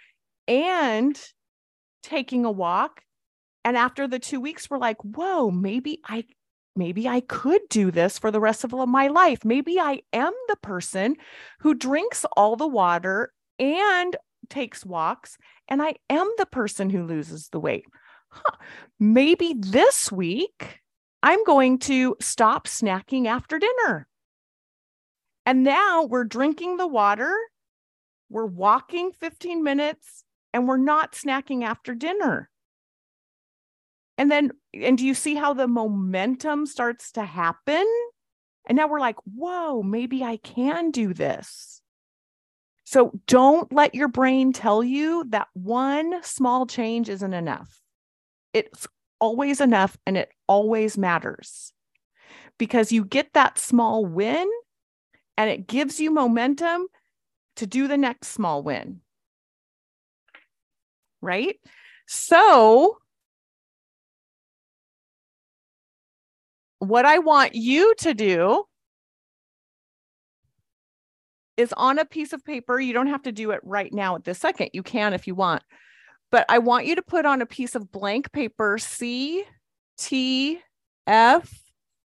and 0.48 1.20
taking 2.02 2.44
a 2.46 2.52
walk. 2.52 3.02
And 3.64 3.78
after 3.78 4.08
the 4.08 4.20
two 4.20 4.42
weeks, 4.42 4.70
we're 4.70 4.78
like, 4.78 4.98
whoa, 5.02 5.50
maybe 5.50 6.02
I 6.06 6.26
maybe 6.76 7.08
I 7.08 7.22
could 7.22 7.62
do 7.70 7.92
this 7.92 8.18
for 8.18 8.32
the 8.32 8.40
rest 8.40 8.64
of 8.64 8.72
my 8.72 9.08
life. 9.08 9.46
Maybe 9.46 9.80
I 9.80 10.02
am 10.12 10.34
the 10.48 10.56
person 10.58 11.16
who 11.60 11.74
drinks 11.74 12.26
all 12.36 12.56
the 12.56 12.68
water 12.68 13.34
and 13.60 14.16
takes 14.50 14.86
walks, 14.86 15.38
and 15.68 15.82
I 15.82 15.96
am 16.10 16.30
the 16.38 16.46
person 16.46 16.90
who 16.90 17.06
loses 17.06 17.50
the 17.50 17.60
weight. 17.60 17.86
Huh. 18.30 18.58
Maybe 19.00 19.56
this 19.58 20.12
week 20.12 20.82
I'm 21.22 21.44
going 21.44 21.80
to 21.80 22.16
stop 22.20 22.68
snacking 22.68 23.28
after 23.28 23.60
dinner. 23.60 24.08
And 25.46 25.64
now 25.64 26.04
we're 26.04 26.24
drinking 26.24 26.78
the 26.78 26.88
water 26.88 27.36
we're 28.34 28.46
walking 28.46 29.12
15 29.12 29.64
minutes 29.64 30.24
and 30.54 30.68
we're 30.68 30.78
not 30.78 31.14
snacking 31.14 31.64
after 31.64 31.94
dinner. 31.94 32.50
And 34.24 34.32
then, 34.32 34.52
and 34.74 34.98
do 34.98 35.06
you 35.06 35.16
see 35.16 35.36
how 35.36 35.54
the 35.54 35.68
momentum 35.68 36.66
starts 36.66 37.12
to 37.12 37.26
happen? 37.26 37.86
And 38.66 38.78
now 38.78 38.88
we're 38.88 39.02
like, 39.02 39.18
whoa, 39.26 39.84
maybe 39.84 40.24
I 40.24 40.38
can 40.38 40.92
do 40.92 41.14
this. 41.14 41.82
So 42.86 43.20
don't 43.28 43.70
let 43.74 43.94
your 43.94 44.08
brain 44.08 44.54
tell 44.54 44.82
you 44.82 45.26
that 45.32 45.50
one 45.52 46.24
small 46.24 46.66
change 46.66 47.10
isn't 47.10 47.34
enough. 47.34 47.82
It's 48.54 48.88
always 49.20 49.60
enough 49.60 49.98
and 50.08 50.16
it 50.16 50.32
always 50.48 50.98
matters 50.98 51.74
because 52.58 52.94
you 52.94 53.04
get 53.04 53.34
that 53.34 53.60
small 53.60 54.06
win 54.06 54.50
and 55.36 55.50
it 55.50 55.68
gives 55.68 56.00
you 56.00 56.12
momentum 56.12 56.88
to 57.58 57.68
do 57.68 57.90
the 57.90 57.98
next 57.98 58.30
small 58.30 58.64
win. 58.64 59.02
Right? 61.20 61.58
So, 62.08 63.00
what 66.90 67.06
I 67.06 67.20
want 67.20 67.56
you 67.56 67.94
to 68.00 68.14
do 68.14 68.64
is 71.58 71.74
on 71.78 72.00
a 72.00 72.06
piece 72.06 72.34
of 72.34 72.44
paper. 72.44 72.80
You 72.80 72.94
don't 72.94 73.08
have 73.08 73.24
to 73.24 73.32
do 73.32 73.52
it 73.52 73.62
right 73.64 73.94
now 73.94 74.16
at 74.16 74.24
this 74.24 74.40
second. 74.40 74.70
You 74.74 74.84
can 74.84 75.14
if 75.14 75.28
you 75.28 75.36
want. 75.36 75.64
But 76.32 76.46
I 76.50 76.58
want 76.58 76.88
you 76.88 76.96
to 76.96 77.02
put 77.04 77.26
on 77.26 77.42
a 77.42 77.46
piece 77.46 77.76
of 77.76 77.92
blank 77.92 78.32
paper 78.32 78.78
C 78.80 79.44
T 79.98 80.60
F 81.06 81.54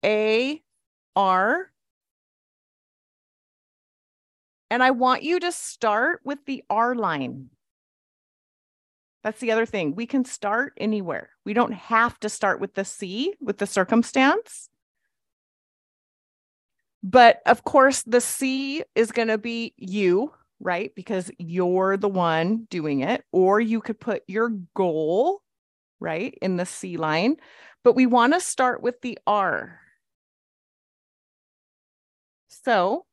A 0.04 0.62
R 1.16 1.72
and 4.70 4.84
I 4.84 4.92
want 4.92 5.24
you 5.24 5.40
to 5.40 5.52
start 5.52 6.22
with 6.24 6.40
the 6.46 6.64
R 6.70 6.94
line. 6.94 7.50
That's 9.28 9.42
the 9.42 9.52
other 9.52 9.66
thing. 9.66 9.94
We 9.94 10.06
can 10.06 10.24
start 10.24 10.72
anywhere. 10.78 11.32
We 11.44 11.54
don't 11.54 11.74
have 11.74 12.18
to 12.22 12.30
start 12.30 12.62
with 12.62 12.76
the 12.76 12.86
C, 12.86 13.34
with 13.42 13.58
the 13.58 13.68
circumstance. 13.68 14.70
But 17.04 17.42
of 17.46 17.66
course, 17.66 18.04
the 18.04 18.22
C 18.22 18.86
is 18.96 19.12
going 19.12 19.28
to 19.28 19.38
be 19.38 19.74
you, 19.76 20.32
right? 20.62 20.96
Because 20.96 21.30
you're 21.40 21.98
the 21.98 22.08
one 22.08 22.68
doing 22.70 23.02
it. 23.02 23.26
Or 23.34 23.60
you 23.60 23.82
could 23.82 24.00
put 24.00 24.24
your 24.28 24.48
goal, 24.74 25.42
right, 26.00 26.34
in 26.42 26.56
the 26.56 26.66
C 26.66 26.96
line. 26.96 27.36
But 27.84 27.98
we 27.98 28.06
want 28.06 28.32
to 28.32 28.40
start 28.40 28.82
with 28.82 29.02
the 29.02 29.20
R. 29.28 29.82
So 32.48 33.07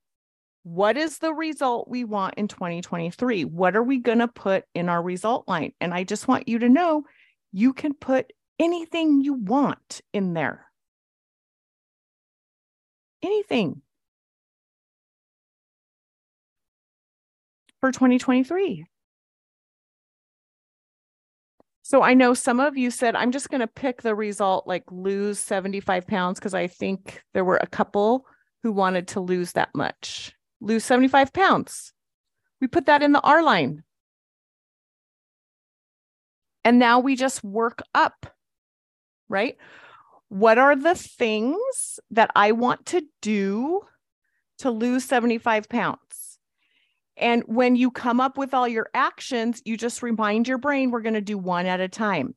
what 0.65 0.97
is 0.97 1.19
the 1.19 1.33
result 1.33 1.89
we 1.89 2.05
want 2.05 2.35
in 2.37 2.49
2023? 2.49 3.45
What 3.45 3.77
are 3.77 3.83
we 3.83 3.99
going 3.99 4.19
to 4.19 4.29
put 4.29 4.65
in 4.75 4.89
our 4.89 5.03
result 5.03 5.47
line? 5.47 5.73
And 5.81 5.93
I 5.93 6.05
just 6.05 6.27
want 6.27 6.49
you 6.49 6.59
to 6.61 6.71
know 6.71 7.05
you 7.53 7.75
can 7.75 7.93
put 7.93 8.33
anything 8.59 9.21
you 9.21 9.35
want 9.35 10.01
in 10.15 10.33
there. 10.33 10.67
Anything 13.23 13.83
for 17.81 17.93
2023. 17.93 18.87
So 21.83 22.03
I 22.03 22.15
know 22.15 22.33
some 22.33 22.59
of 22.59 22.79
you 22.79 22.91
said, 22.91 23.15
I'm 23.15 23.33
just 23.33 23.51
going 23.51 23.61
to 23.61 23.67
pick 23.67 24.01
the 24.01 24.15
result 24.15 24.67
like 24.67 24.85
lose 24.91 25.39
75 25.39 26.07
pounds 26.07 26.39
because 26.39 26.55
I 26.55 26.69
think 26.69 27.23
there 27.35 27.45
were 27.45 27.59
a 27.59 27.67
couple 27.67 28.25
who 28.63 28.73
wanted 28.73 29.09
to 29.09 29.21
lose 29.21 29.53
that 29.53 29.69
much 29.75 30.35
lose 30.65 30.85
75 30.85 31.33
pounds. 31.33 31.93
We 32.61 32.67
put 32.67 32.87
that 32.87 33.03
in 33.03 33.13
the 33.13 33.21
R 33.21 33.43
line. 33.43 33.83
And 36.65 36.79
now 36.79 37.01
we 37.01 37.15
just 37.15 37.45
work 37.45 37.83
up, 37.95 38.27
right? 39.29 39.57
What 40.29 40.59
are 40.59 40.75
the 40.75 40.95
things 40.95 42.01
that 42.11 42.31
I 42.35 42.53
want 42.53 42.87
to 42.87 43.03
do 43.21 43.83
to 44.59 44.71
lose 44.71 45.05
75 45.05 45.69
pounds? 45.69 46.39
And 47.17 47.43
when 47.47 47.77
you 47.77 47.91
come 47.91 48.21
up 48.21 48.39
with 48.39 48.55
all 48.55 48.67
your 48.67 48.89
actions, 48.95 49.63
you 49.65 49.77
just 49.77 50.03
remind 50.03 50.49
your 50.49 50.59
brain 50.59 50.91
we're 50.91 51.03
going 51.03 51.15
to 51.15 51.21
do 51.21 51.39
one 51.39 51.67
at 51.67 51.81
a 51.81 51.89
time. 51.89 52.35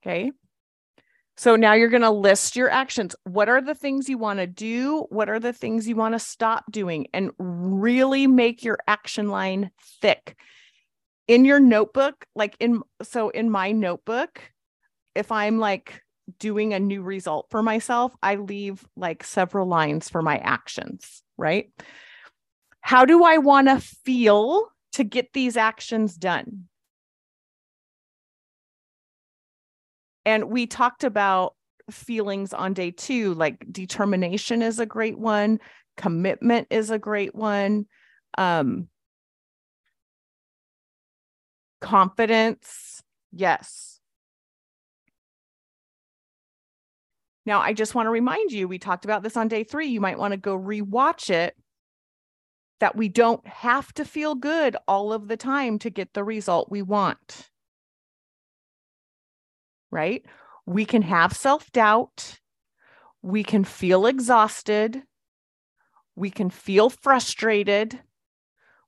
Okay. 0.00 0.32
So 1.36 1.56
now 1.56 1.72
you're 1.72 1.88
going 1.88 2.02
to 2.02 2.10
list 2.10 2.56
your 2.56 2.70
actions. 2.70 3.16
What 3.24 3.48
are 3.48 3.62
the 3.62 3.74
things 3.74 4.08
you 4.08 4.18
want 4.18 4.38
to 4.38 4.46
do? 4.46 5.06
What 5.08 5.28
are 5.28 5.40
the 5.40 5.52
things 5.52 5.88
you 5.88 5.96
want 5.96 6.14
to 6.14 6.18
stop 6.18 6.64
doing? 6.70 7.06
And 7.14 7.30
really 7.38 8.26
make 8.26 8.62
your 8.62 8.78
action 8.86 9.28
line 9.28 9.70
thick. 10.00 10.36
In 11.28 11.44
your 11.44 11.60
notebook, 11.60 12.26
like 12.34 12.56
in, 12.60 12.82
so 13.02 13.30
in 13.30 13.48
my 13.48 13.72
notebook, 13.72 14.42
if 15.14 15.32
I'm 15.32 15.58
like 15.58 16.02
doing 16.38 16.74
a 16.74 16.80
new 16.80 17.02
result 17.02 17.46
for 17.50 17.62
myself, 17.62 18.14
I 18.22 18.36
leave 18.36 18.84
like 18.96 19.24
several 19.24 19.66
lines 19.66 20.08
for 20.08 20.20
my 20.20 20.36
actions, 20.38 21.22
right? 21.36 21.70
How 22.80 23.04
do 23.04 23.24
I 23.24 23.38
want 23.38 23.68
to 23.68 23.80
feel 23.80 24.68
to 24.92 25.04
get 25.04 25.32
these 25.32 25.56
actions 25.56 26.16
done? 26.16 26.68
And 30.24 30.44
we 30.50 30.66
talked 30.66 31.04
about 31.04 31.54
feelings 31.90 32.52
on 32.52 32.74
day 32.74 32.90
two, 32.90 33.34
like 33.34 33.64
determination 33.70 34.62
is 34.62 34.78
a 34.78 34.86
great 34.86 35.18
one, 35.18 35.58
commitment 35.96 36.68
is 36.70 36.90
a 36.90 36.98
great 36.98 37.34
one, 37.34 37.86
um, 38.38 38.88
confidence, 41.80 43.02
yes. 43.32 43.98
Now, 47.44 47.60
I 47.60 47.72
just 47.72 47.94
want 47.94 48.06
to 48.06 48.10
remind 48.10 48.52
you, 48.52 48.68
we 48.68 48.78
talked 48.78 49.04
about 49.04 49.24
this 49.24 49.36
on 49.36 49.48
day 49.48 49.64
three. 49.64 49.88
You 49.88 50.00
might 50.00 50.18
want 50.18 50.30
to 50.32 50.36
go 50.36 50.56
rewatch 50.56 51.28
it 51.28 51.56
that 52.78 52.94
we 52.96 53.08
don't 53.08 53.46
have 53.46 53.92
to 53.94 54.04
feel 54.04 54.36
good 54.36 54.76
all 54.86 55.12
of 55.12 55.28
the 55.28 55.36
time 55.36 55.78
to 55.80 55.90
get 55.90 56.14
the 56.14 56.24
result 56.24 56.70
we 56.70 56.82
want 56.82 57.50
right? 59.92 60.24
We 60.66 60.84
can 60.84 61.02
have 61.02 61.36
self 61.36 61.70
doubt. 61.70 62.40
We 63.22 63.44
can 63.44 63.62
feel 63.62 64.06
exhausted. 64.06 65.02
We 66.16 66.30
can 66.30 66.50
feel 66.50 66.90
frustrated. 66.90 68.00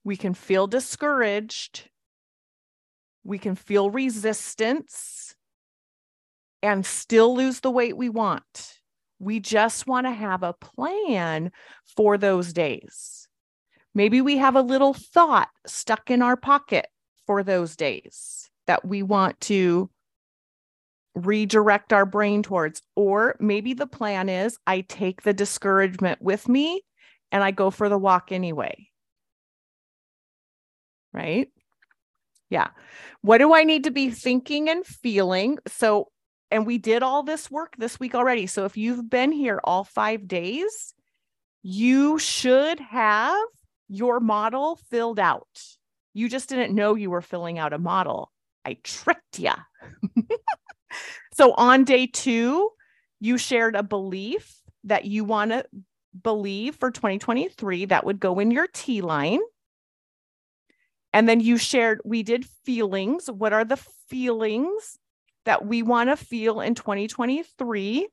We 0.03 0.17
can 0.17 0.35
feel 0.35 0.67
discouraged. 0.67 1.89
We 3.23 3.39
can 3.39 3.55
feel 3.55 3.91
resistance 3.91 5.35
and 6.63 6.85
still 6.85 7.35
lose 7.35 7.61
the 7.61 7.71
weight 7.71 7.97
we 7.97 8.09
want. 8.09 8.81
We 9.19 9.41
just 9.41 9.87
want 9.87 10.07
to 10.07 10.13
have 10.13 10.43
a 10.43 10.53
plan 10.55 11.53
for 11.97 12.19
those 12.19 12.53
days. 12.53 13.29
Maybe 13.95 14.21
we 14.21 14.39
have 14.39 14.57
a 14.57 14.63
little 14.63 14.93
thought 14.93 15.49
stuck 15.67 16.11
in 16.11 16.21
our 16.21 16.37
pocket 16.37 16.87
for 17.27 17.43
those 17.43 17.77
days 17.77 18.51
that 18.67 18.85
we 18.85 19.03
want 19.03 19.41
to 19.43 19.89
redirect 21.15 21.93
our 21.93 22.07
brain 22.07 22.43
towards. 22.43 22.83
Or 22.97 23.37
maybe 23.41 23.75
the 23.75 23.87
plan 23.87 24.29
is 24.29 24.59
I 24.67 24.83
take 24.83 25.23
the 25.23 25.33
discouragement 25.33 26.21
with 26.21 26.49
me 26.49 26.83
and 27.33 27.43
I 27.43 27.51
go 27.51 27.71
for 27.71 27.89
the 27.89 27.99
walk 27.99 28.33
anyway. 28.33 28.89
Right? 31.13 31.49
Yeah. 32.51 32.69
What 33.23 33.39
do 33.39 33.55
I 33.55 33.65
need 33.65 33.85
to 33.85 33.91
be 33.91 34.11
thinking 34.11 34.69
and 34.69 34.85
feeling? 34.85 35.59
So, 35.67 36.09
and 36.51 36.67
we 36.67 36.79
did 36.79 37.03
all 37.03 37.23
this 37.23 37.51
work 37.51 37.75
this 37.79 37.99
week 37.99 38.15
already. 38.15 38.47
So, 38.47 38.65
if 38.65 38.77
you've 38.77 39.09
been 39.09 39.33
here 39.33 39.61
all 39.65 39.85
five 39.85 40.29
days, 40.29 40.95
you 41.63 42.19
should 42.19 42.79
have 42.81 43.47
your 43.89 44.21
model 44.21 44.79
filled 44.91 45.19
out. 45.19 45.47
You 46.13 46.29
just 46.29 46.49
didn't 46.49 46.75
know 46.75 46.95
you 46.95 47.11
were 47.11 47.23
filling 47.23 47.59
out 47.59 47.73
a 47.73 47.79
model. 47.79 48.31
I 48.65 48.79
tricked 48.83 49.39
you. 49.39 49.53
So 51.33 51.53
on 51.55 51.85
day 51.85 52.07
two, 52.07 52.71
you 53.21 53.39
shared 53.39 53.77
a 53.77 53.83
belief 53.83 54.61
that 54.85 55.05
you 55.05 55.25
want 55.25 55.51
to 55.51 55.65
believe 56.23 56.77
for 56.77 56.91
2023 56.91 57.87
that 57.87 58.05
would 58.05 58.21
go 58.21 58.39
in 58.39 58.51
your 58.51 58.69
T 58.73 59.01
line. 59.01 59.41
And 61.13 61.29
then 61.29 61.41
you 61.41 61.59
shared, 61.59 62.01
we 62.05 62.23
did 62.23 62.45
feelings. 62.45 63.31
What 63.31 63.53
are 63.53 63.65
the 63.65 63.77
feelings 64.09 64.99
that 65.45 65.65
we 65.65 65.83
want 65.83 66.11
to 66.11 66.17
feel 66.17 66.61
in 66.61 66.75
2023? 66.75 68.09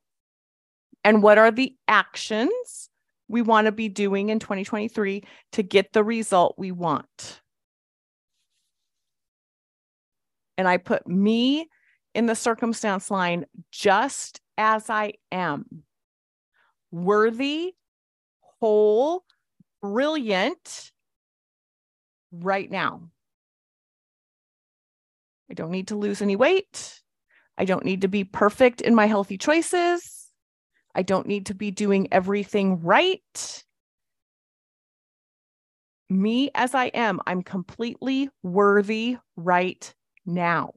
And 1.04 1.22
what 1.22 1.36
are 1.36 1.50
the 1.50 1.74
actions 1.88 2.88
we 3.28 3.42
want 3.42 3.66
to 3.66 3.72
be 3.72 3.88
doing 3.88 4.28
in 4.28 4.38
2023 4.38 5.24
to 5.52 5.62
get 5.62 5.92
the 5.92 6.04
result 6.04 6.54
we 6.56 6.70
want? 6.70 7.40
And 10.56 10.68
I 10.68 10.76
put 10.76 11.06
me 11.08 11.68
in 12.14 12.26
the 12.26 12.34
circumstance 12.34 13.10
line 13.10 13.46
just 13.70 14.40
as 14.58 14.90
I 14.90 15.14
am 15.30 15.84
worthy, 16.90 17.74
whole, 18.60 19.24
brilliant 19.80 20.92
right 22.30 22.70
now. 22.70 23.08
I 25.50 25.54
don't 25.54 25.70
need 25.70 25.88
to 25.88 25.96
lose 25.96 26.22
any 26.22 26.36
weight. 26.36 27.00
I 27.58 27.64
don't 27.64 27.84
need 27.84 28.02
to 28.02 28.08
be 28.08 28.24
perfect 28.24 28.80
in 28.80 28.94
my 28.94 29.06
healthy 29.06 29.36
choices. 29.36 30.28
I 30.94 31.02
don't 31.02 31.26
need 31.26 31.46
to 31.46 31.54
be 31.54 31.70
doing 31.70 32.08
everything 32.12 32.80
right. 32.80 33.64
Me 36.08 36.50
as 36.54 36.74
I 36.74 36.86
am, 36.86 37.20
I'm 37.26 37.42
completely 37.42 38.28
worthy 38.42 39.16
right 39.36 39.94
now 40.26 40.72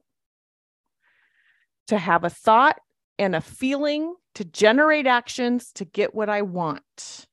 to 1.88 1.98
have 1.98 2.24
a 2.24 2.30
thought 2.30 2.78
and 3.18 3.34
a 3.34 3.40
feeling 3.40 4.14
to 4.34 4.44
generate 4.44 5.06
actions 5.06 5.72
to 5.72 5.84
get 5.84 6.14
what 6.14 6.28
I 6.28 6.42
want. 6.42 7.26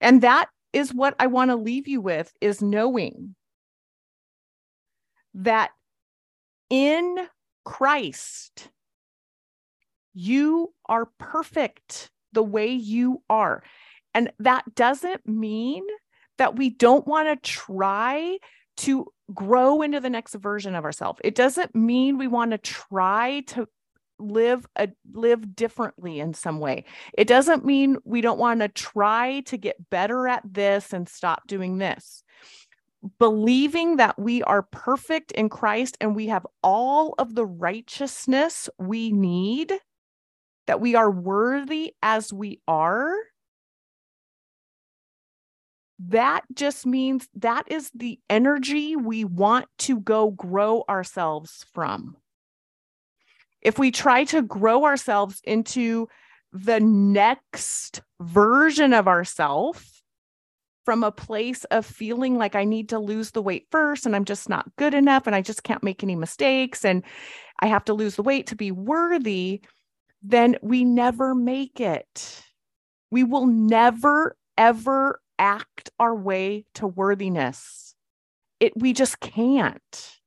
And 0.00 0.22
that 0.22 0.48
is 0.72 0.94
what 0.94 1.16
I 1.18 1.26
want 1.26 1.50
to 1.50 1.56
leave 1.56 1.88
you 1.88 2.00
with 2.00 2.32
is 2.40 2.62
knowing 2.62 3.34
that 5.34 5.70
in 6.70 7.16
Christ 7.64 8.68
you 10.14 10.72
are 10.86 11.08
perfect 11.18 12.10
the 12.32 12.42
way 12.42 12.72
you 12.72 13.22
are. 13.28 13.62
And 14.14 14.32
that 14.38 14.74
doesn't 14.74 15.26
mean 15.26 15.84
that 16.38 16.56
we 16.56 16.70
don't 16.70 17.06
want 17.06 17.28
to 17.28 17.50
try 17.50 18.38
to 18.78 19.06
grow 19.34 19.82
into 19.82 20.00
the 20.00 20.10
next 20.10 20.34
version 20.34 20.74
of 20.74 20.84
ourselves. 20.84 21.20
It 21.24 21.34
doesn't 21.34 21.74
mean 21.74 22.18
we 22.18 22.28
want 22.28 22.52
to 22.52 22.58
try 22.58 23.40
to 23.48 23.68
live 24.18 24.66
a 24.76 24.88
live 25.12 25.54
differently 25.54 26.20
in 26.20 26.32
some 26.32 26.58
way. 26.58 26.84
It 27.16 27.28
doesn't 27.28 27.64
mean 27.64 27.98
we 28.04 28.20
don't 28.20 28.38
want 28.38 28.60
to 28.60 28.68
try 28.68 29.40
to 29.40 29.56
get 29.56 29.90
better 29.90 30.26
at 30.26 30.42
this 30.44 30.92
and 30.92 31.08
stop 31.08 31.46
doing 31.46 31.78
this. 31.78 32.22
Believing 33.18 33.96
that 33.96 34.18
we 34.18 34.42
are 34.42 34.62
perfect 34.62 35.32
in 35.32 35.48
Christ 35.48 35.96
and 36.00 36.16
we 36.16 36.28
have 36.28 36.46
all 36.62 37.14
of 37.18 37.34
the 37.34 37.46
righteousness 37.46 38.68
we 38.78 39.12
need, 39.12 39.72
that 40.66 40.80
we 40.80 40.94
are 40.94 41.10
worthy 41.10 41.94
as 42.02 42.32
we 42.32 42.60
are, 42.66 43.14
that 45.98 46.42
just 46.52 46.86
means 46.86 47.28
that 47.34 47.64
is 47.68 47.90
the 47.94 48.18
energy 48.28 48.96
we 48.96 49.24
want 49.24 49.66
to 49.78 50.00
go 50.00 50.30
grow 50.30 50.84
ourselves 50.88 51.64
from. 51.72 52.16
If 53.62 53.78
we 53.78 53.90
try 53.90 54.24
to 54.24 54.42
grow 54.42 54.84
ourselves 54.84 55.40
into 55.44 56.08
the 56.52 56.80
next 56.80 58.02
version 58.20 58.92
of 58.92 59.08
ourselves 59.08 60.02
from 60.84 61.02
a 61.02 61.10
place 61.10 61.64
of 61.64 61.84
feeling 61.84 62.38
like 62.38 62.54
I 62.54 62.64
need 62.64 62.90
to 62.90 62.98
lose 62.98 63.32
the 63.32 63.42
weight 63.42 63.66
first 63.72 64.06
and 64.06 64.14
I'm 64.14 64.24
just 64.24 64.48
not 64.48 64.70
good 64.76 64.94
enough 64.94 65.26
and 65.26 65.34
I 65.34 65.42
just 65.42 65.64
can't 65.64 65.82
make 65.82 66.02
any 66.02 66.14
mistakes 66.14 66.84
and 66.84 67.02
I 67.58 67.66
have 67.66 67.84
to 67.86 67.94
lose 67.94 68.14
the 68.14 68.22
weight 68.22 68.46
to 68.48 68.56
be 68.56 68.70
worthy, 68.70 69.62
then 70.22 70.56
we 70.62 70.84
never 70.84 71.34
make 71.34 71.80
it. 71.80 72.42
We 73.10 73.24
will 73.24 73.46
never, 73.46 74.36
ever, 74.56 75.20
act 75.38 75.90
our 75.98 76.14
way 76.14 76.64
to 76.74 76.86
worthiness. 76.86 77.94
It 78.60 78.72
we 78.76 78.92
just 78.92 79.20
can't. 79.20 80.20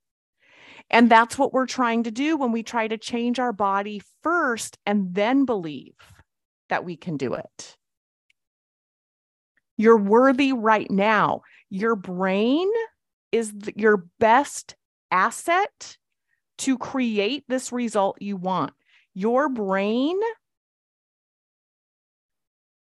And 0.89 1.09
that's 1.09 1.37
what 1.37 1.53
we're 1.53 1.67
trying 1.67 2.03
to 2.03 2.11
do 2.11 2.35
when 2.37 2.51
we 2.51 2.63
try 2.63 2.87
to 2.87 2.97
change 2.97 3.39
our 3.39 3.53
body 3.53 4.01
first 4.23 4.77
and 4.85 5.13
then 5.13 5.45
believe 5.45 5.93
that 6.69 6.83
we 6.83 6.95
can 6.95 7.17
do 7.17 7.33
it. 7.35 7.77
You're 9.77 9.97
worthy 9.97 10.51
right 10.51 10.89
now. 10.89 11.41
Your 11.69 11.95
brain 11.95 12.69
is 13.31 13.53
your 13.75 14.05
best 14.19 14.75
asset 15.11 15.97
to 16.59 16.77
create 16.77 17.43
this 17.47 17.71
result 17.71 18.21
you 18.21 18.35
want. 18.35 18.73
Your 19.13 19.47
brain 19.47 20.19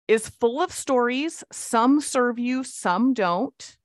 is 0.07 0.29
full 0.29 0.61
of 0.61 0.71
stories. 0.71 1.43
Some 1.51 2.01
serve 2.01 2.39
you, 2.39 2.63
some 2.63 3.13
don't. 3.13 3.77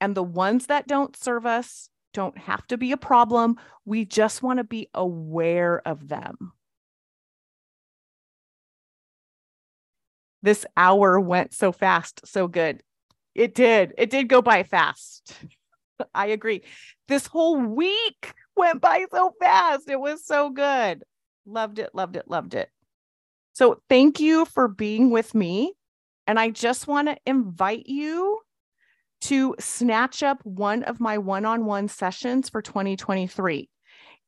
And 0.00 0.14
the 0.14 0.22
ones 0.22 0.66
that 0.66 0.86
don't 0.86 1.16
serve 1.16 1.46
us 1.46 1.88
don't 2.12 2.38
have 2.38 2.66
to 2.68 2.78
be 2.78 2.92
a 2.92 2.96
problem. 2.96 3.56
We 3.84 4.04
just 4.04 4.42
want 4.42 4.58
to 4.58 4.64
be 4.64 4.88
aware 4.94 5.82
of 5.86 6.08
them. 6.08 6.52
This 10.42 10.64
hour 10.76 11.18
went 11.18 11.52
so 11.54 11.72
fast, 11.72 12.20
so 12.24 12.46
good. 12.46 12.82
It 13.34 13.54
did. 13.54 13.94
It 13.98 14.10
did 14.10 14.28
go 14.28 14.40
by 14.40 14.62
fast. 14.62 15.34
I 16.14 16.28
agree. 16.28 16.62
This 17.08 17.26
whole 17.26 17.58
week 17.58 18.34
went 18.56 18.80
by 18.80 19.06
so 19.10 19.34
fast. 19.40 19.90
It 19.90 20.00
was 20.00 20.24
so 20.24 20.50
good. 20.50 21.02
Loved 21.46 21.78
it, 21.78 21.90
loved 21.94 22.16
it, 22.16 22.28
loved 22.28 22.54
it. 22.54 22.70
So, 23.56 23.80
thank 23.88 24.20
you 24.20 24.44
for 24.44 24.68
being 24.68 25.08
with 25.08 25.34
me. 25.34 25.72
And 26.26 26.38
I 26.38 26.50
just 26.50 26.86
want 26.86 27.08
to 27.08 27.16
invite 27.24 27.86
you 27.86 28.40
to 29.22 29.54
snatch 29.58 30.22
up 30.22 30.44
one 30.44 30.82
of 30.82 31.00
my 31.00 31.16
one 31.16 31.46
on 31.46 31.64
one 31.64 31.88
sessions 31.88 32.50
for 32.50 32.60
2023. 32.60 33.70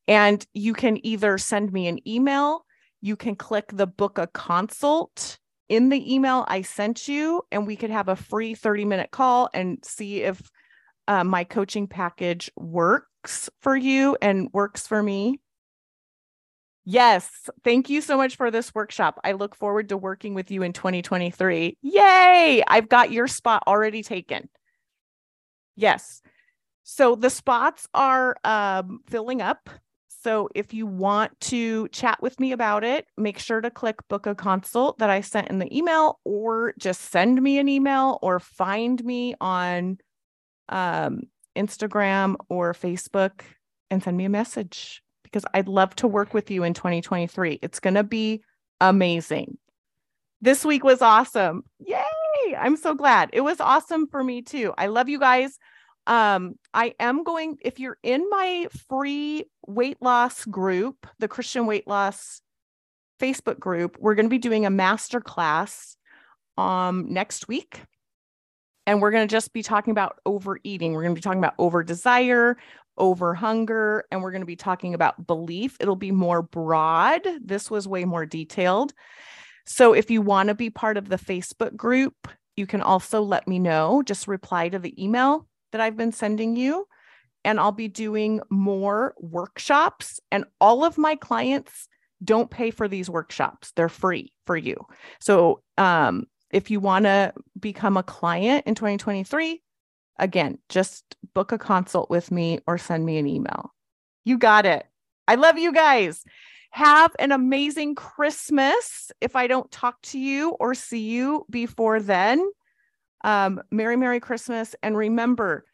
And 0.06 0.46
you 0.54 0.72
can 0.72 1.04
either 1.04 1.36
send 1.36 1.74
me 1.74 1.88
an 1.88 2.08
email, 2.08 2.64
you 3.02 3.16
can 3.16 3.36
click 3.36 3.66
the 3.70 3.86
book 3.86 4.16
a 4.16 4.28
consult 4.28 5.38
in 5.68 5.90
the 5.90 6.14
email 6.14 6.46
I 6.48 6.62
sent 6.62 7.06
you, 7.06 7.42
and 7.52 7.66
we 7.66 7.76
could 7.76 7.90
have 7.90 8.08
a 8.08 8.16
free 8.16 8.54
30 8.54 8.86
minute 8.86 9.10
call 9.10 9.50
and 9.52 9.76
see 9.84 10.22
if 10.22 10.40
uh, 11.06 11.22
my 11.22 11.44
coaching 11.44 11.86
package 11.86 12.50
works 12.56 13.50
for 13.60 13.76
you 13.76 14.16
and 14.22 14.48
works 14.54 14.86
for 14.86 15.02
me. 15.02 15.38
Yes. 16.90 17.28
Thank 17.64 17.90
you 17.90 18.00
so 18.00 18.16
much 18.16 18.36
for 18.36 18.50
this 18.50 18.74
workshop. 18.74 19.20
I 19.22 19.32
look 19.32 19.54
forward 19.54 19.90
to 19.90 19.98
working 19.98 20.32
with 20.32 20.50
you 20.50 20.62
in 20.62 20.72
2023. 20.72 21.76
Yay. 21.82 22.64
I've 22.66 22.88
got 22.88 23.12
your 23.12 23.26
spot 23.26 23.62
already 23.66 24.02
taken. 24.02 24.48
Yes. 25.76 26.22
So 26.84 27.14
the 27.14 27.28
spots 27.28 27.86
are 27.92 28.36
um, 28.42 29.00
filling 29.06 29.42
up. 29.42 29.68
So 30.22 30.48
if 30.54 30.72
you 30.72 30.86
want 30.86 31.38
to 31.40 31.88
chat 31.88 32.22
with 32.22 32.40
me 32.40 32.52
about 32.52 32.84
it, 32.84 33.04
make 33.18 33.38
sure 33.38 33.60
to 33.60 33.70
click 33.70 33.96
book 34.08 34.24
a 34.24 34.34
consult 34.34 34.96
that 34.96 35.10
I 35.10 35.20
sent 35.20 35.50
in 35.50 35.58
the 35.58 35.76
email 35.76 36.20
or 36.24 36.72
just 36.78 37.02
send 37.02 37.42
me 37.42 37.58
an 37.58 37.68
email 37.68 38.18
or 38.22 38.40
find 38.40 39.04
me 39.04 39.34
on 39.42 39.98
um, 40.70 41.24
Instagram 41.54 42.36
or 42.48 42.72
Facebook 42.72 43.42
and 43.90 44.02
send 44.02 44.16
me 44.16 44.24
a 44.24 44.30
message 44.30 45.02
because 45.30 45.44
I'd 45.54 45.68
love 45.68 45.94
to 45.96 46.08
work 46.08 46.34
with 46.34 46.50
you 46.50 46.64
in 46.64 46.74
2023. 46.74 47.58
It's 47.62 47.80
going 47.80 47.94
to 47.94 48.04
be 48.04 48.42
amazing. 48.80 49.58
This 50.40 50.64
week 50.64 50.84
was 50.84 51.02
awesome. 51.02 51.64
Yay! 51.78 52.04
I'm 52.56 52.76
so 52.76 52.94
glad. 52.94 53.30
It 53.32 53.40
was 53.40 53.60
awesome 53.60 54.06
for 54.06 54.22
me 54.22 54.42
too. 54.42 54.72
I 54.78 54.86
love 54.86 55.08
you 55.08 55.18
guys. 55.18 55.58
Um, 56.06 56.54
I 56.72 56.94
am 56.98 57.22
going, 57.22 57.58
if 57.60 57.78
you're 57.78 57.98
in 58.02 58.28
my 58.30 58.68
free 58.88 59.44
weight 59.66 59.98
loss 60.00 60.44
group, 60.44 61.06
the 61.18 61.28
Christian 61.28 61.66
weight 61.66 61.86
loss 61.86 62.40
Facebook 63.20 63.58
group, 63.58 63.98
we're 64.00 64.14
going 64.14 64.26
to 64.26 64.30
be 64.30 64.38
doing 64.38 64.64
a 64.64 64.70
master 64.70 65.20
class 65.20 65.96
um 66.56 67.12
next 67.12 67.46
week. 67.46 67.82
And 68.86 69.02
we're 69.02 69.10
going 69.10 69.28
to 69.28 69.30
just 69.30 69.52
be 69.52 69.62
talking 69.62 69.90
about 69.90 70.18
overeating. 70.24 70.92
We're 70.92 71.02
going 71.02 71.14
to 71.14 71.18
be 71.18 71.22
talking 71.22 71.40
about 71.40 71.54
over 71.58 71.82
desire, 71.82 72.56
over 72.98 73.34
hunger, 73.34 74.04
and 74.10 74.22
we're 74.22 74.30
going 74.30 74.42
to 74.42 74.46
be 74.46 74.56
talking 74.56 74.94
about 74.94 75.26
belief. 75.26 75.76
It'll 75.80 75.96
be 75.96 76.12
more 76.12 76.42
broad. 76.42 77.26
This 77.42 77.70
was 77.70 77.88
way 77.88 78.04
more 78.04 78.26
detailed. 78.26 78.92
So 79.66 79.92
if 79.92 80.10
you 80.10 80.22
want 80.22 80.48
to 80.48 80.54
be 80.54 80.70
part 80.70 80.96
of 80.96 81.08
the 81.08 81.16
Facebook 81.16 81.76
group, 81.76 82.28
you 82.56 82.66
can 82.66 82.80
also 82.80 83.22
let 83.22 83.46
me 83.46 83.58
know. 83.58 84.02
Just 84.02 84.26
reply 84.26 84.68
to 84.68 84.78
the 84.78 85.02
email 85.02 85.46
that 85.72 85.80
I've 85.80 85.96
been 85.96 86.12
sending 86.12 86.56
you. 86.56 86.86
And 87.44 87.60
I'll 87.60 87.72
be 87.72 87.88
doing 87.88 88.40
more 88.50 89.14
workshops. 89.18 90.20
And 90.32 90.44
all 90.60 90.84
of 90.84 90.98
my 90.98 91.14
clients 91.14 91.88
don't 92.22 92.50
pay 92.50 92.70
for 92.70 92.88
these 92.88 93.08
workshops, 93.08 93.72
they're 93.76 93.88
free 93.88 94.32
for 94.44 94.56
you. 94.56 94.76
So 95.20 95.62
um, 95.76 96.26
if 96.50 96.70
you 96.70 96.80
want 96.80 97.04
to 97.04 97.32
become 97.58 97.96
a 97.96 98.02
client 98.02 98.66
in 98.66 98.74
2023, 98.74 99.62
Again, 100.18 100.58
just 100.68 101.16
book 101.34 101.52
a 101.52 101.58
consult 101.58 102.10
with 102.10 102.30
me 102.30 102.60
or 102.66 102.78
send 102.78 103.06
me 103.06 103.18
an 103.18 103.26
email. 103.26 103.72
You 104.24 104.38
got 104.38 104.66
it. 104.66 104.86
I 105.26 105.36
love 105.36 105.58
you 105.58 105.72
guys. 105.72 106.24
Have 106.70 107.14
an 107.18 107.32
amazing 107.32 107.94
Christmas. 107.94 109.10
If 109.20 109.36
I 109.36 109.46
don't 109.46 109.70
talk 109.70 110.00
to 110.02 110.18
you 110.18 110.50
or 110.60 110.74
see 110.74 111.00
you 111.00 111.46
before 111.48 112.00
then, 112.00 112.44
um, 113.24 113.62
Merry, 113.70 113.96
Merry 113.96 114.20
Christmas. 114.20 114.74
And 114.82 114.96
remember, 114.96 115.64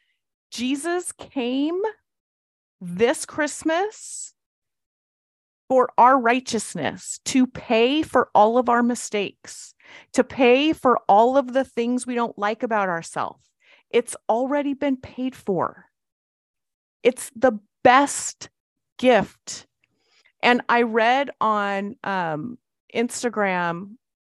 Jesus 0.51 1.11
came 1.13 1.81
this 2.81 3.25
Christmas 3.25 4.35
for 5.69 5.89
our 5.97 6.21
righteousness, 6.21 7.21
to 7.25 7.47
pay 7.47 8.03
for 8.03 8.29
all 8.35 8.59
of 8.59 8.69
our 8.69 8.83
mistakes, 8.83 9.75
to 10.13 10.23
pay 10.23 10.75
for 10.75 11.01
all 11.09 11.39
of 11.39 11.55
the 11.55 11.65
things 11.65 12.07
we 12.07 12.15
don't 12.15 12.39
like 12.39 12.63
about 12.63 12.91
ourselves 12.91 13.45
it's 13.95 14.17
already 14.29 14.75
been 14.75 14.97
paid 14.97 15.37
for. 15.37 15.87
It's 17.05 17.31
the 17.37 17.61
best 17.85 18.51
gift. 18.99 19.69
And 20.43 20.63
I 20.69 20.83
read 20.83 21.31
on 21.41 21.95
um, 22.03 22.59
Instagram 22.93 23.93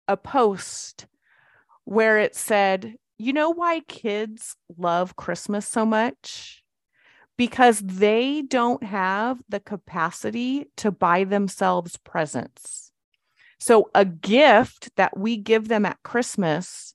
a 0.07 0.17
post 0.17 1.07
where 1.85 2.21
it 2.21 2.37
said, 2.37 2.95
You 3.19 3.33
know 3.33 3.51
why 3.51 3.81
kids 3.81 4.55
love 4.77 5.17
Christmas 5.17 5.67
so 5.67 5.85
much? 5.85 6.63
Because 7.37 7.81
they 7.81 8.43
don't 8.43 8.85
have 8.85 9.41
the 9.49 9.61
capacity 9.61 10.67
to 10.77 10.93
buy 10.93 11.25
themselves 11.25 11.97
presents. 11.97 12.93
So, 13.59 13.91
a 13.93 14.05
gift 14.05 14.95
that 14.95 15.19
we 15.19 15.37
give 15.37 15.67
them 15.67 15.85
at 15.85 16.03
Christmas 16.05 16.95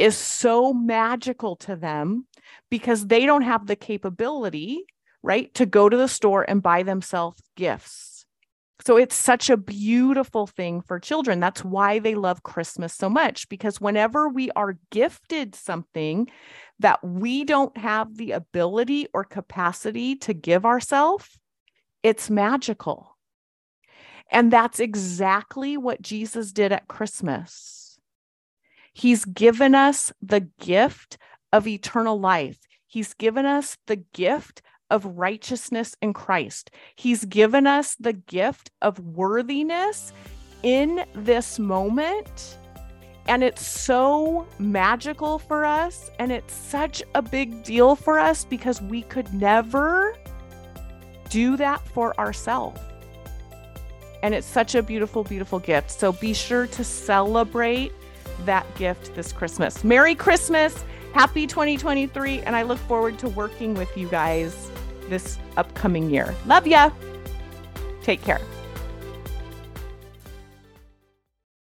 is 0.00 0.16
so 0.16 0.72
magical 0.72 1.56
to 1.56 1.76
them 1.76 2.26
because 2.70 3.06
they 3.06 3.26
don't 3.26 3.42
have 3.42 3.66
the 3.66 3.76
capability, 3.76 4.84
right, 5.22 5.52
to 5.54 5.66
go 5.66 5.88
to 5.88 5.96
the 5.96 6.08
store 6.08 6.44
and 6.48 6.62
buy 6.62 6.82
themselves 6.82 7.42
gifts. 7.56 8.24
So 8.82 8.96
it's 8.96 9.14
such 9.14 9.50
a 9.50 9.58
beautiful 9.58 10.46
thing 10.46 10.80
for 10.80 10.98
children. 10.98 11.38
That's 11.38 11.62
why 11.62 11.98
they 11.98 12.14
love 12.14 12.42
Christmas 12.42 12.94
so 12.94 13.10
much 13.10 13.46
because 13.50 13.78
whenever 13.78 14.28
we 14.28 14.50
are 14.52 14.78
gifted 14.90 15.54
something 15.54 16.30
that 16.78 17.04
we 17.04 17.44
don't 17.44 17.76
have 17.76 18.16
the 18.16 18.32
ability 18.32 19.06
or 19.12 19.24
capacity 19.24 20.16
to 20.16 20.32
give 20.32 20.64
ourselves, 20.64 21.38
it's 22.02 22.30
magical. 22.30 23.18
And 24.32 24.50
that's 24.50 24.80
exactly 24.80 25.76
what 25.76 26.00
Jesus 26.00 26.52
did 26.52 26.72
at 26.72 26.88
Christmas 26.88 27.79
He's 29.00 29.24
given 29.24 29.74
us 29.74 30.12
the 30.20 30.40
gift 30.60 31.16
of 31.54 31.66
eternal 31.66 32.20
life. 32.20 32.58
He's 32.86 33.14
given 33.14 33.46
us 33.46 33.78
the 33.86 33.96
gift 33.96 34.60
of 34.90 35.06
righteousness 35.06 35.96
in 36.02 36.12
Christ. 36.12 36.70
He's 36.96 37.24
given 37.24 37.66
us 37.66 37.94
the 37.98 38.12
gift 38.12 38.70
of 38.82 38.98
worthiness 38.98 40.12
in 40.62 41.06
this 41.14 41.58
moment. 41.58 42.58
And 43.26 43.42
it's 43.42 43.66
so 43.66 44.46
magical 44.58 45.38
for 45.38 45.64
us. 45.64 46.10
And 46.18 46.30
it's 46.30 46.52
such 46.52 47.02
a 47.14 47.22
big 47.22 47.64
deal 47.64 47.96
for 47.96 48.18
us 48.18 48.44
because 48.44 48.82
we 48.82 49.00
could 49.00 49.32
never 49.32 50.14
do 51.30 51.56
that 51.56 51.80
for 51.88 52.14
ourselves. 52.20 52.78
And 54.22 54.34
it's 54.34 54.46
such 54.46 54.74
a 54.74 54.82
beautiful, 54.82 55.24
beautiful 55.24 55.58
gift. 55.58 55.90
So 55.90 56.12
be 56.12 56.34
sure 56.34 56.66
to 56.66 56.84
celebrate 56.84 57.92
that 58.46 58.72
gift 58.76 59.14
this 59.14 59.32
Christmas. 59.32 59.84
Merry 59.84 60.14
Christmas. 60.14 60.84
Happy 61.12 61.46
2023. 61.46 62.40
And 62.40 62.54
I 62.54 62.62
look 62.62 62.78
forward 62.78 63.18
to 63.20 63.28
working 63.28 63.74
with 63.74 63.96
you 63.96 64.08
guys 64.08 64.70
this 65.08 65.38
upcoming 65.56 66.10
year. 66.10 66.34
Love 66.46 66.66
ya. 66.66 66.90
Take 68.02 68.22
care. 68.22 68.40